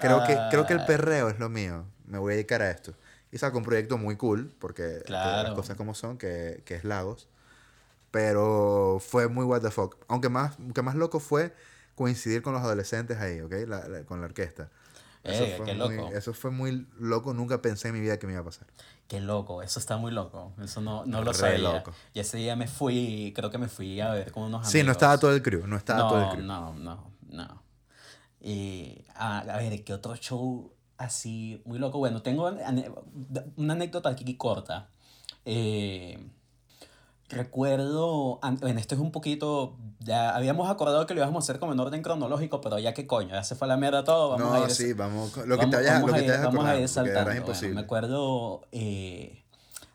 Creo 0.01 0.25
que, 0.27 0.37
creo 0.51 0.67
que 0.67 0.73
el 0.73 0.81
Ah. 0.81 0.87
perreo 0.87 1.29
es 1.29 1.39
lo 1.39 1.49
mío. 1.49 1.85
Me 2.07 2.19
voy 2.19 2.33
a 2.33 2.37
dedicar 2.37 2.63
a 2.63 2.71
esto. 2.71 2.93
Y 3.37 3.39
sacó 3.39 3.59
un 3.59 3.65
proyecto 3.65 3.99
muy 3.99 4.17
cool, 4.17 4.51
porque 4.59 4.99
que 5.01 5.05
Claro. 5.05 5.43
las 5.49 5.53
cosas 5.55 5.77
como 5.77 5.93
son, 5.95 6.17
que, 6.17 6.63
que 6.65 6.75
es 6.75 6.85
Lagos. 6.85 7.29
Pero 8.11 8.99
fue 8.99 9.29
muy 9.29 9.45
what 9.45 9.61
the 9.61 9.71
fuck. 9.71 9.97
Aunque 10.09 10.31
más, 10.31 10.59
aunque 10.59 10.81
más 10.81 10.95
loco 10.95 11.21
fue 11.21 11.55
coincidir 11.95 12.41
con 12.41 12.55
los 12.55 12.63
adolescentes 12.63 13.19
ahí, 13.19 13.41
¿ok? 13.43 13.53
La- 13.67 13.89
la- 13.89 14.05
con 14.05 14.21
la 14.21 14.27
orquesta. 14.27 14.71
Eso, 15.23 15.45
Eh, 15.45 15.55
fue 15.59 15.67
muy, 15.75 15.97
loco. 15.97 16.17
eso 16.17 16.33
fue 16.33 16.51
muy 16.51 16.87
loco. 16.99 17.35
Nunca 17.35 17.61
pensé 17.61 17.89
en 17.89 17.95
mi 17.95 18.01
vida 18.01 18.19
que 18.19 18.27
me 18.27 18.33
iba 18.33 18.41
a 18.41 18.45
pasar. 18.45 18.67
Qué 19.07 19.21
loco, 19.21 19.61
eso 19.63 19.81
está 19.81 19.97
muy 19.99 20.13
loco. 20.13 20.55
Eso 20.63 20.81
no, 20.81 21.05
no 21.05 21.21
lo 21.23 21.33
Re 21.33 21.39
sabía. 21.39 21.59
loco. 21.59 21.93
Y 22.15 22.21
ese 22.21 22.39
día 22.39 22.57
me 22.57 22.69
fui, 22.69 23.33
creo 23.37 23.51
que 23.51 23.59
me 23.59 23.69
fui 23.69 24.01
a 24.01 24.13
ver 24.13 24.33
con 24.33 24.45
unos 24.45 24.61
amigos. 24.61 24.73
Sí, 24.73 24.83
no 24.83 24.93
estaba 24.93 25.19
todo 25.19 25.35
el 25.35 25.43
crew. 25.43 25.67
No 25.67 25.77
estaba 25.77 26.01
no, 26.01 26.09
todo 26.09 26.23
el 26.23 26.29
crew. 26.31 26.43
No, 26.47 26.73
no, 26.75 27.11
no. 27.29 27.63
Y, 28.41 29.05
a, 29.15 29.41
a 29.41 29.57
ver, 29.59 29.83
¿qué 29.85 29.93
otro 29.93 30.15
show 30.17 30.73
así 30.99 31.61
muy 31.65 31.79
loco? 31.79 31.99
Bueno, 31.99 32.23
tengo 32.23 32.51
una 33.57 33.73
anécdota 33.73 34.09
aquí 34.11 34.37
corta. 34.37 34.89
Eh, 35.45 36.19
recuerdo, 37.29 38.39
bueno, 38.61 38.79
esto 38.79 38.95
es 38.95 39.01
un 39.01 39.11
poquito, 39.11 39.77
ya 40.01 40.35
habíamos 40.37 40.71
acordado 40.71 41.07
que 41.07 41.15
lo 41.15 41.21
íbamos 41.21 41.43
a 41.43 41.45
hacer 41.45 41.59
como 41.59 41.73
en 41.73 41.81
orden 41.81 42.03
cronológico, 42.03 42.61
pero 42.61 42.79
ya 42.79 42.95
que 42.95 43.07
coño, 43.07 43.31
ya 43.31 43.43
se 43.43 43.57
fue 43.57 43.67
a 43.67 43.69
la 43.69 43.77
mierda 43.77 44.05
todo, 44.05 44.31
vamos 44.31 44.55
a 44.55 44.59
no, 44.61 44.65
ir... 44.65 44.71
sí, 44.71 44.93
vamos. 44.93 45.37
Lo 45.39 45.43
que 45.43 45.67
vamos- 45.67 45.71
te 45.71 45.77
vayas, 45.77 45.95
vamos 45.95 46.11
lo 46.11 46.15
a 46.15 46.19
que 46.19 46.23
te 46.25 46.31
vayas 46.31 46.45
vamos 46.45 46.59
a 46.59 46.61
acordando, 46.61 46.83
ir 46.83 46.89
saltando. 46.89 47.45
Bueno, 47.53 47.75
me 47.75 47.81
acuerdo, 47.81 48.63
eh, 48.73 49.43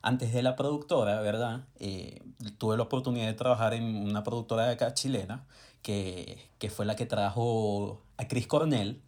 antes 0.01 0.33
de 0.33 0.43
la 0.43 0.55
productora, 0.55 1.21
¿verdad? 1.21 1.61
Eh, 1.79 2.21
tuve 2.57 2.75
la 2.75 2.83
oportunidad 2.83 3.27
de 3.27 3.33
trabajar 3.33 3.73
en 3.75 3.85
una 4.09 4.23
productora 4.23 4.65
de 4.65 4.73
acá 4.73 4.93
chilena, 4.93 5.45
que, 5.81 6.49
que 6.59 6.69
fue 6.69 6.85
la 6.85 6.95
que 6.95 7.05
trajo 7.05 8.01
a 8.17 8.27
Chris 8.27 8.45
Cornell 8.47 9.01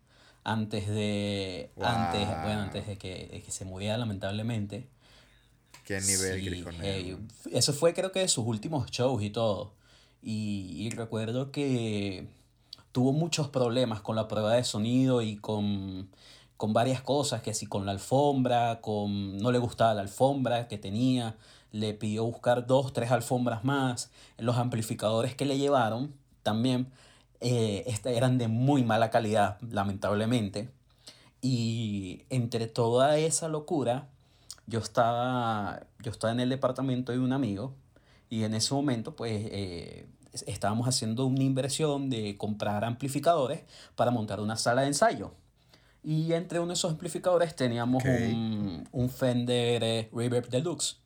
antes 0.44 0.88
de, 0.88 1.72
antes, 1.82 2.28
bueno, 2.28 2.62
antes 2.62 2.88
de 2.88 2.98
que, 2.98 3.28
de 3.32 3.42
que 3.42 3.52
se 3.52 3.66
muriera 3.66 3.98
lamentablemente. 3.98 4.88
Qué 5.86 6.00
nivel, 6.02 6.66
Sí. 6.82 7.18
Eso 7.52 7.74
fue 7.74 7.94
creo 7.94 8.12
que 8.12 8.20
de 8.20 8.28
sus 8.28 8.46
últimos 8.46 8.90
shows 8.90 9.22
y 9.24 9.30
todo. 9.30 9.74
Y, 10.22 10.76
y 10.78 10.90
recuerdo 10.92 11.52
que 11.52 12.28
tuvo 12.94 13.12
muchos 13.12 13.50
problemas 13.50 14.02
con 14.02 14.16
la 14.16 14.28
prueba 14.30 14.54
de 14.54 14.64
sonido 14.64 15.22
y 15.22 15.36
con, 15.36 16.10
con 16.56 16.72
varias 16.72 17.02
cosas, 17.02 17.42
que 17.42 17.54
si 17.54 17.66
con 17.66 17.86
la 17.86 17.92
alfombra, 17.92 18.80
con 18.82 19.38
no 19.38 19.52
le 19.52 19.60
gustaba 19.60 19.94
la 19.94 20.02
alfombra 20.02 20.68
que 20.70 20.78
tenía, 20.78 21.36
le 21.72 21.94
pidió 21.94 22.24
buscar 22.24 22.66
dos, 22.68 22.94
tres 22.94 23.12
alfombras 23.12 23.66
más. 23.66 24.12
Los 24.38 24.58
amplificadores 24.58 25.36
que 25.36 25.46
le 25.46 25.58
llevaron 25.58 26.14
también 26.44 26.92
eh, 27.44 27.84
este, 27.88 28.18
eran 28.18 28.38
de 28.40 28.48
muy 28.48 28.84
mala 28.84 29.10
calidad, 29.12 29.60
lamentablemente. 29.62 30.70
Y 31.42 32.24
entre 32.30 32.68
toda 32.68 33.18
esa 33.18 33.48
locura, 33.50 34.08
yo 34.66 34.80
estaba, 34.80 35.82
yo 36.00 36.12
estaba 36.12 36.32
en 36.34 36.40
el 36.40 36.50
departamento 36.50 37.12
de 37.12 37.20
un 37.20 37.34
amigo 37.34 37.76
y 38.30 38.44
en 38.44 38.54
ese 38.54 38.74
momento 38.74 39.16
pues 39.16 39.32
eh, 39.52 40.08
es- 40.32 40.46
estábamos 40.48 40.88
haciendo 40.88 41.26
una 41.26 41.44
inversión 41.44 42.10
de 42.10 42.38
comprar 42.38 42.86
amplificadores 42.86 43.64
para 43.96 44.10
montar 44.12 44.40
una 44.40 44.56
sala 44.56 44.82
de 44.82 44.88
ensayo. 44.88 45.34
Y 46.02 46.34
entre 46.34 46.60
uno 46.60 46.70
de 46.70 46.74
esos 46.76 46.92
amplificadores 46.92 47.56
teníamos 47.56 48.04
un, 48.34 48.88
un 48.92 49.10
Fender 49.10 49.84
eh, 49.84 50.10
Reverb 50.14 50.50
Deluxe. 50.50 50.98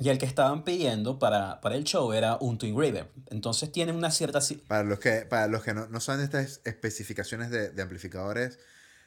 Y 0.00 0.08
el 0.10 0.18
que 0.18 0.26
estaban 0.26 0.62
pidiendo 0.62 1.18
para, 1.18 1.60
para 1.60 1.74
el 1.74 1.82
show 1.84 2.12
era 2.12 2.36
un 2.40 2.56
Twin 2.56 2.78
Reverb. 2.78 3.08
Entonces 3.30 3.72
tiene 3.72 3.92
una 3.92 4.10
cierta... 4.12 4.38
Para 4.68 4.84
los 4.84 5.00
que, 5.00 5.26
para 5.28 5.48
los 5.48 5.64
que 5.64 5.74
no, 5.74 5.88
no 5.88 5.98
saben 6.00 6.22
estas 6.24 6.60
especificaciones 6.64 7.50
de, 7.50 7.70
de 7.70 7.82
amplificadores, 7.82 8.58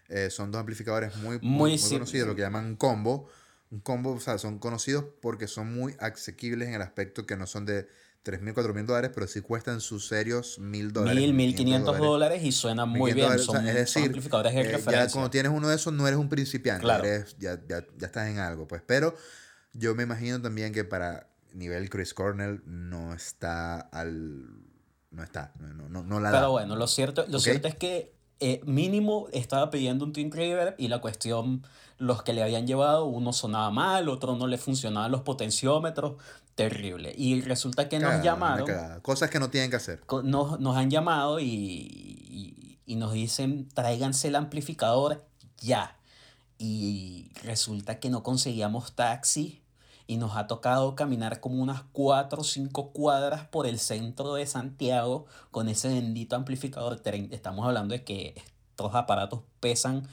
eh, 0.10 0.30
son 0.30 0.52
dos 0.52 0.60
amplificadores 0.60 1.16
muy, 1.18 1.38
muy, 1.40 1.72
Muy 1.72 1.78
muy 1.80 1.90
conocidos, 1.90 2.28
lo 2.28 2.36
que 2.36 2.42
llaman 2.42 2.76
combo. 2.76 3.30
Un 3.70 3.80
combo, 3.80 4.12
o 4.12 4.20
sea, 4.20 4.38
son 4.38 4.60
conocidos 4.60 5.06
porque 5.22 5.48
son 5.48 5.74
muy 5.74 5.96
asequibles 6.00 6.68
en 6.68 6.74
el 6.74 6.82
aspecto 6.82 7.26
que 7.26 7.38
no 7.38 7.48
son 7.48 7.66
de 7.66 7.88
3.000, 8.26 8.54
4.000 8.54 8.86
dólares, 8.86 9.12
pero 9.16 9.28
sí 9.28 9.40
cuestan 9.40 9.80
sus 9.80 10.10
serios 10.10 10.60
1.000 10.60 10.92
dólares. 10.92 11.16
Mil, 11.22 11.34
mil 11.34 11.54
1.500 11.54 11.56
quinientos 11.56 11.98
dólares 11.98 12.44
y 12.44 12.52
suena 12.52 12.86
muy 12.86 13.12
1.500 13.12 13.16
bien. 13.16 13.26
dólares, 13.28 13.42
o 13.48 13.52
Son, 13.54 13.64
sea, 13.64 13.72
es 13.72 13.72
son 13.72 14.02
decir, 14.02 14.04
amplificadores 14.08 14.54
de 14.54 14.62
eh, 14.62 14.82
ya 14.92 15.08
cuando 15.10 15.30
tienes 15.30 15.52
uno 15.54 15.70
de 15.70 15.76
esos 15.78 15.94
no 15.94 16.06
eres 16.06 16.20
un 16.20 16.28
principiante, 16.28 16.82
Claro. 16.84 17.06
eres, 17.06 17.38
ya, 17.40 17.58
ya, 17.66 17.86
ya 17.98 18.06
estás 18.08 18.28
en 18.28 18.40
algo, 18.40 18.68
pues. 18.68 18.82
Pero 18.86 19.16
yo 19.74 19.96
me 19.96 20.04
imagino 20.04 20.42
también 20.42 20.74
que 20.74 20.84
para 20.84 21.28
nivel 21.54 21.90
Chris 21.90 22.14
Cornell 22.14 22.62
no 22.66 23.14
está 23.14 23.80
al... 23.80 24.48
No 25.12 25.24
está, 25.24 25.52
no, 25.60 25.90
no, 25.90 26.04
no 26.04 26.20
la 26.22 26.32
Pero 26.32 26.44
da. 26.44 26.48
bueno, 26.48 26.78
lo 26.78 26.88
cierto, 26.88 27.26
lo 27.28 27.40
cierto 27.40 27.68
es 27.68 27.76
que 27.76 28.14
eh, 28.40 28.62
mínimo 28.66 29.28
estaba 29.34 29.70
pidiendo 29.70 30.06
un 30.06 30.14
Team 30.14 30.32
Reverb 30.32 30.74
y 30.78 30.88
la 30.88 31.02
cuestión, 31.02 31.64
los 31.98 32.24
que 32.24 32.32
le 32.32 32.42
habían 32.42 32.66
llevado, 32.66 33.06
uno 33.06 33.34
sonaba 33.34 33.70
mal, 33.72 34.08
otro 34.08 34.38
no 34.38 34.48
le 34.48 34.58
funcionaban 34.58 35.12
los 35.12 35.22
potenciómetros, 35.22 36.16
terrible. 36.56 37.14
Y 37.18 37.42
resulta 37.42 37.90
que 37.90 38.00
nos 38.00 38.10
Cagada, 38.12 38.24
llamaron. 38.24 39.02
Cosas 39.02 39.30
que 39.30 39.40
no 39.40 39.50
tienen 39.50 39.70
que 39.70 39.76
hacer. 39.76 40.02
nos, 40.24 40.60
nos 40.62 40.78
han 40.78 40.90
llamado 40.90 41.42
y, 41.42 41.46
y, 41.46 42.80
y 42.86 42.96
nos 42.96 43.12
dicen, 43.12 43.68
tráiganse 43.68 44.30
el 44.30 44.36
amplificador 44.38 45.26
ya. 45.58 45.98
Y 46.58 47.32
resulta 47.44 48.00
que 48.00 48.10
no 48.10 48.24
conseguíamos 48.24 48.96
taxi 48.96 49.61
y 50.12 50.18
nos 50.18 50.36
ha 50.36 50.46
tocado 50.46 50.94
caminar 50.94 51.40
como 51.40 51.64
unas 51.64 51.84
4 51.94 52.42
o 52.42 52.44
5 52.44 52.92
cuadras 52.92 53.48
por 53.48 53.66
el 53.66 53.80
centro 53.80 54.34
de 54.34 54.46
Santiago 54.46 55.26
con 55.52 55.70
ese 55.70 55.88
bendito 55.88 56.36
amplificador. 56.36 57.02
Estamos 57.32 57.66
hablando 57.66 57.94
de 57.94 58.04
que 58.04 58.34
estos 58.36 58.94
aparatos 58.94 59.40
pesan 59.62 60.06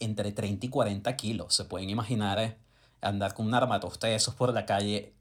entre 0.00 0.32
30 0.32 0.64
y 0.64 0.68
40 0.70 1.14
kilos. 1.16 1.54
Se 1.54 1.66
pueden 1.66 1.90
imaginar 1.90 2.38
eh, 2.38 2.56
andar 3.02 3.34
con 3.34 3.46
un 3.46 3.52
armatoste 3.52 4.06
de 4.06 4.14
esos 4.14 4.34
por 4.34 4.54
la 4.54 4.64
calle 4.64 5.12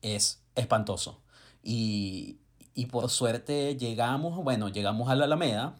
es 0.00 0.42
espantoso. 0.54 1.20
Y, 1.62 2.38
y 2.72 2.86
por 2.86 3.10
suerte 3.10 3.76
llegamos, 3.76 4.42
bueno, 4.42 4.70
llegamos 4.70 5.10
a 5.10 5.16
la 5.16 5.26
Alameda 5.26 5.76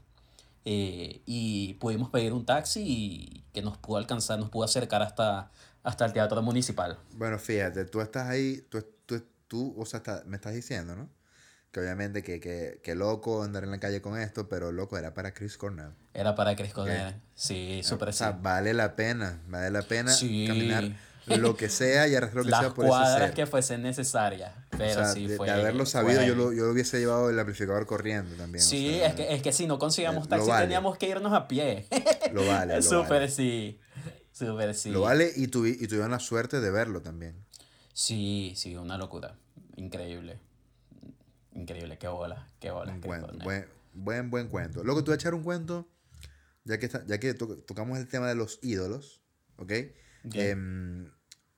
eh, 0.66 1.22
y 1.24 1.74
pudimos 1.80 2.10
pedir 2.10 2.34
un 2.34 2.44
taxi 2.44 2.82
y 2.86 3.44
que 3.54 3.62
nos 3.62 3.78
pudo 3.78 3.96
alcanzar, 3.96 4.38
nos 4.38 4.50
pudo 4.50 4.64
acercar 4.64 5.00
hasta, 5.00 5.50
hasta 5.82 6.04
el 6.04 6.12
Teatro 6.12 6.42
Municipal. 6.42 6.98
Bueno, 7.12 7.38
fíjate, 7.38 7.84
tú 7.84 8.00
estás 8.00 8.28
ahí, 8.28 8.64
tú, 8.68 8.84
tú, 9.06 9.22
tú 9.48 9.74
o 9.78 9.86
sea, 9.86 9.98
está- 9.98 10.22
me 10.26 10.36
estás 10.36 10.54
diciendo, 10.54 10.94
¿no? 10.96 11.08
Que 11.72 11.78
obviamente 11.80 12.22
que, 12.24 12.40
que, 12.40 12.80
que 12.82 12.94
loco 12.96 13.42
andar 13.44 13.62
en 13.62 13.70
la 13.70 13.78
calle 13.78 14.02
con 14.02 14.18
esto, 14.18 14.48
pero 14.48 14.72
loco 14.72 14.98
era 14.98 15.14
para 15.14 15.32
Chris 15.32 15.56
Cornell. 15.56 15.92
Era 16.14 16.34
para 16.34 16.56
Chris 16.56 16.72
Cornell. 16.74 17.14
Sí, 17.34 17.82
súper 17.84 18.08
O 18.08 18.12
sea, 18.12 18.32
sí. 18.32 18.38
vale 18.42 18.74
la 18.74 18.96
pena, 18.96 19.40
vale 19.46 19.70
la 19.70 19.82
pena 19.82 20.10
Sí. 20.12 20.46
caminar 20.48 20.84
lo 21.26 21.56
que 21.56 21.68
sea 21.68 22.08
y 22.08 22.16
arrastrar 22.16 22.38
lo 22.38 22.44
que 22.46 22.50
Las 22.50 22.60
sea 22.60 22.70
por 22.74 22.84
ese 22.86 22.88
cuadras 22.90 23.30
que 23.32 23.46
fuesen 23.46 23.82
necesarias. 23.82 24.52
O 24.74 24.78
Pero 24.78 24.94
sea, 24.94 25.06
sí 25.12 25.28
de, 25.28 25.36
fue. 25.36 25.46
de 25.46 25.52
haberlo 25.52 25.86
sabido, 25.86 26.22
yo 26.24 26.34
lo, 26.34 26.52
yo 26.52 26.64
lo 26.64 26.72
hubiese 26.72 26.98
llevado 26.98 27.30
el 27.30 27.38
amplificador 27.38 27.86
corriendo 27.86 28.34
también. 28.34 28.64
o 28.64 28.66
Sí, 28.66 28.96
sea, 28.98 29.06
es 29.08 29.14
que, 29.14 29.34
es 29.34 29.40
que 29.42 29.52
si 29.52 29.68
no 29.68 29.78
conseguíamos 29.78 30.24
eh, 30.26 30.28
taxi 30.28 30.48
vale. 30.48 30.64
teníamos 30.66 30.98
que 30.98 31.08
irnos 31.08 31.32
a 31.32 31.46
pie. 31.46 31.86
Lo 32.32 32.44
vale, 32.48 32.82
Súper 32.82 33.08
vale. 33.10 33.28
sí. 33.28 33.78
Súper 34.46 34.74
sí. 34.74 34.90
Lo 34.90 35.02
vale 35.02 35.32
y, 35.36 35.46
tuvi- 35.48 35.76
y 35.80 35.86
tuvieron 35.86 36.10
la 36.10 36.18
suerte 36.18 36.60
de 36.60 36.70
verlo 36.70 37.02
también. 37.02 37.34
Sí, 37.92 38.54
sí, 38.56 38.74
una 38.76 38.96
locura. 38.98 39.36
Increíble. 39.76 40.38
Increíble, 41.54 41.98
qué 41.98 42.08
bola, 42.08 42.48
qué 42.60 42.70
bola. 42.70 42.98
Cuento, 43.04 43.26
Cornell. 43.26 43.44
buen, 43.44 43.66
buen, 43.92 44.30
buen 44.30 44.48
cuento. 44.48 44.84
Luego 44.84 45.02
te 45.02 45.10
voy 45.10 45.14
a 45.14 45.16
echar 45.16 45.34
un 45.34 45.42
cuento, 45.42 45.88
ya 46.64 46.78
que, 46.78 46.86
está, 46.86 47.04
ya 47.06 47.18
que 47.18 47.34
to- 47.34 47.56
tocamos 47.58 47.98
el 47.98 48.06
tema 48.08 48.28
de 48.28 48.34
los 48.36 48.58
ídolos, 48.62 49.20
¿ok? 49.56 49.72
Ok. 50.26 50.34
Em, 50.36 51.10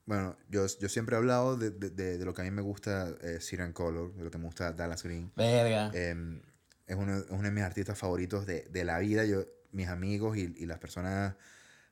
bueno, 0.07 0.37
yo, 0.49 0.67
yo 0.81 0.89
siempre 0.89 1.15
he 1.15 1.19
hablado 1.19 1.57
de, 1.57 1.71
de, 1.71 1.91
de- 1.91 2.19
de 2.19 2.25
lo 2.25 2.33
que 2.35 2.41
a 2.41 2.45
mí 2.45 2.51
me 2.51 2.63
gusta 2.63 3.15
eh, 3.21 3.39
Siren 3.41 3.73
Color, 3.73 4.15
de 4.15 4.25
lo 4.25 4.31
que 4.31 4.39
me 4.39 4.45
gusta 4.47 4.73
Dallas 4.73 5.03
Green. 5.03 5.31
Verga. 5.37 5.91
Em, 5.95 6.41
es, 6.87 6.97
uno, 6.97 7.17
es 7.19 7.27
uno 7.31 7.43
de 7.43 7.51
mis 7.51 7.63
artistas 7.63 7.99
favoritos 7.99 8.47
de, 8.47 8.63
de 8.71 8.85
la 8.85 8.99
vida. 8.99 9.25
Yo, 9.25 9.45
mis 9.73 9.89
amigos 9.89 10.37
y, 10.37 10.55
y 10.57 10.67
las 10.67 10.79
personas 10.79 11.35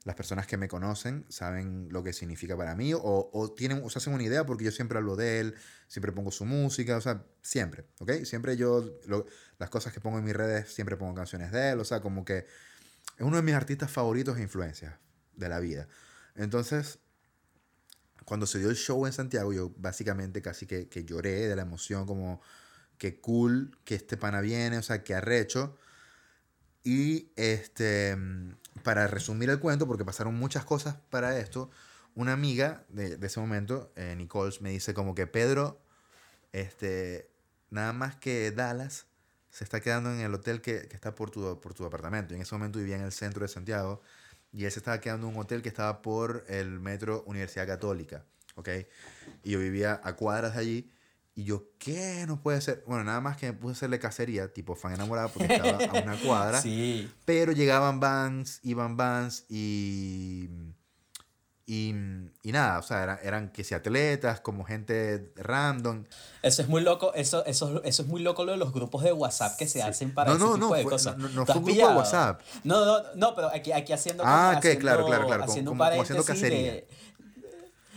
las 0.05 0.17
personas 0.17 0.47
que 0.47 0.57
me 0.57 0.69
conocen 0.69 1.27
saben 1.29 1.89
lo 1.91 2.03
que 2.03 2.13
significa 2.15 2.57
para 2.57 2.75
mí 2.75 2.95
o, 2.95 3.01
o 3.33 3.53
tienen 3.53 3.83
o 3.85 3.91
se 3.91 3.99
hacen 3.99 4.15
una 4.15 4.23
idea 4.23 4.47
porque 4.47 4.65
yo 4.65 4.71
siempre 4.73 4.99
hablo 4.99 5.15
de 5.17 5.41
él, 5.41 5.55
siempre 5.89 6.13
pongo 6.13 6.31
su 6.31 6.47
música, 6.47 6.97
o 6.97 7.01
sea, 7.01 7.25
siempre, 7.43 7.85
¿ok? 7.99 8.13
Siempre 8.25 8.57
yo, 8.57 8.99
lo- 9.07 9.27
las 9.59 9.71
cosas 9.71 9.93
que 9.93 10.01
pongo 10.01 10.19
en 10.19 10.25
mis 10.25 10.35
redes, 10.35 10.73
siempre 10.73 10.97
pongo 10.97 11.15
canciones 11.15 11.53
de 11.53 11.71
él, 11.73 11.81
o 11.81 11.85
sea, 11.85 12.01
como 12.01 12.25
que 12.25 12.39
es 12.39 12.47
uno 13.21 13.37
de 13.37 13.43
mis 13.43 13.55
artistas 13.55 13.91
favoritos 13.91 14.39
e 14.39 14.43
influencias 14.43 14.95
de 15.35 15.49
la 15.49 15.61
vida. 15.61 15.89
Entonces, 16.35 16.99
cuando 18.25 18.47
se 18.47 18.59
dio 18.59 18.71
el 18.71 18.77
show 18.77 19.07
en 19.07 19.13
Santiago, 19.13 19.53
yo 19.53 19.73
básicamente 19.77 20.43
casi 20.43 20.67
que, 20.67 20.89
que 20.89 21.05
lloré 21.05 21.49
de 21.49 21.57
la 21.57 21.63
emoción, 21.63 22.07
como 22.07 22.41
que 22.99 23.21
cool 23.21 23.79
que 23.85 23.95
este 23.97 24.17
pana 24.17 24.41
viene, 24.41 24.79
o 24.79 24.83
sea, 24.83 25.03
que 25.05 25.15
arrecho. 25.15 25.77
Y 26.83 27.31
este, 27.37 28.17
para 28.83 29.07
resumir 29.07 29.51
el 29.51 29.59
cuento, 29.59 29.87
porque 29.87 30.05
pasaron 30.05 30.35
muchas 30.35 30.65
cosas 30.65 30.97
para 31.11 31.39
esto, 31.39 31.71
una 32.15 32.33
amiga 32.33 32.85
de, 32.89 33.19
ese 33.23 33.41
momento, 33.41 33.93
eh, 33.97 34.15
Nicole, 34.17 34.55
me 34.61 34.71
dice 34.71 34.95
como 34.95 35.15
que 35.15 35.27
Pedro, 35.27 35.81
este, 36.53 37.31
nada 37.71 37.93
más 37.93 38.17
que 38.17 38.51
Dallas, 38.51 39.07
se 39.51 39.65
está 39.65 39.81
quedando 39.81 40.13
en 40.13 40.21
el 40.21 40.33
hotel 40.35 40.61
que, 40.61 40.89
que 40.89 40.95
está 40.95 41.15
por 41.15 41.31
tu, 41.31 41.61
por 41.61 41.75
tu 41.75 41.85
apartamento. 41.85 42.35
Y 42.35 42.37
en 42.37 42.43
ese 42.43 42.55
momento 42.55 42.79
vivía 42.79 42.97
en 42.97 43.03
el 43.03 43.13
centro 43.13 43.43
de 43.43 43.49
Santiago 43.49 44.01
y 44.53 44.65
él 44.65 44.73
se 44.73 44.79
estaba 44.81 45.01
quedando 45.01 45.29
en 45.29 45.35
un 45.35 45.41
hotel 45.41 45.63
que 45.63 45.69
estaba 45.69 46.03
por 46.03 46.45
el 46.49 46.81
metro 46.81 47.23
Universidad 47.27 47.67
Católica, 47.67 48.25
¿ok? 48.57 48.69
Y 49.43 49.53
yo 49.53 49.59
vivía 49.59 50.01
a 50.03 50.15
cuadras 50.15 50.55
de 50.55 50.61
allí. 50.61 50.93
Y 51.35 51.45
yo, 51.45 51.65
¿qué? 51.79 52.25
No 52.27 52.41
puede 52.43 52.61
ser. 52.61 52.83
Bueno, 52.87 53.05
nada 53.05 53.21
más 53.21 53.37
que 53.37 53.47
me 53.47 53.53
puse 53.53 53.71
a 53.71 53.73
hacerle 53.77 53.99
cacería, 53.99 54.53
tipo 54.53 54.75
fan 54.75 54.93
enamorado, 54.95 55.29
porque 55.31 55.55
estaba 55.55 55.79
a 55.99 56.03
una 56.03 56.17
cuadra. 56.25 56.61
Sí. 56.61 57.11
Pero 57.25 57.53
llegaban 57.53 58.01
vans, 58.01 58.61
iban 58.63 58.97
vans 58.97 59.45
y. 59.49 60.49
Y, 61.67 61.95
y 62.43 62.51
nada, 62.51 62.81
o 62.81 62.83
sea, 62.83 63.01
eran, 63.05 63.19
eran 63.23 63.53
que 63.53 63.63
si 63.63 63.77
atletas, 63.77 64.41
como 64.41 64.65
gente 64.65 65.33
random. 65.37 66.05
Eso 66.43 66.63
es 66.63 66.69
muy 66.69 66.83
loco, 66.83 67.15
eso, 67.15 67.45
eso, 67.47 67.81
eso 67.85 68.03
es 68.03 68.09
muy 68.09 68.21
loco 68.23 68.45
lo 68.45 68.51
de 68.51 68.59
los 68.59 68.73
grupos 68.73 69.05
de 69.05 69.13
WhatsApp 69.13 69.57
que 69.57 69.69
se 69.69 69.81
hacen 69.81 70.13
para 70.13 70.31
No, 70.31 70.37
ese 70.37 70.45
no, 70.47 70.55
tipo 70.55 70.67
no, 70.71 70.75
de 70.75 70.83
fue- 70.83 70.91
cosas. 70.91 71.17
no- 71.17 71.29
no 71.29 71.45
¿Tú 71.45 71.53
fue 71.53 71.61
un 71.61 71.65
grupo 71.67 71.89
de? 71.91 71.95
WhatsApp. 71.95 72.41
No, 72.65 72.85
no, 72.85 73.05
no, 73.15 73.35
pero 73.37 73.51
aquí, 73.55 73.71
aquí 73.71 73.93
haciendo 73.93 74.25
Ah, 74.27 74.59
como 74.61 74.73
ok, 74.73 74.81
claro, 74.81 75.07
claro, 75.07 75.27
claro, 75.29 75.41
como- 75.43 75.53
haciendo 75.53 75.71
un 75.71 75.79
como- 75.79 75.91
como 75.91 76.03
haciendo 76.03 76.25
cacería. 76.25 76.73
de- 76.73 76.89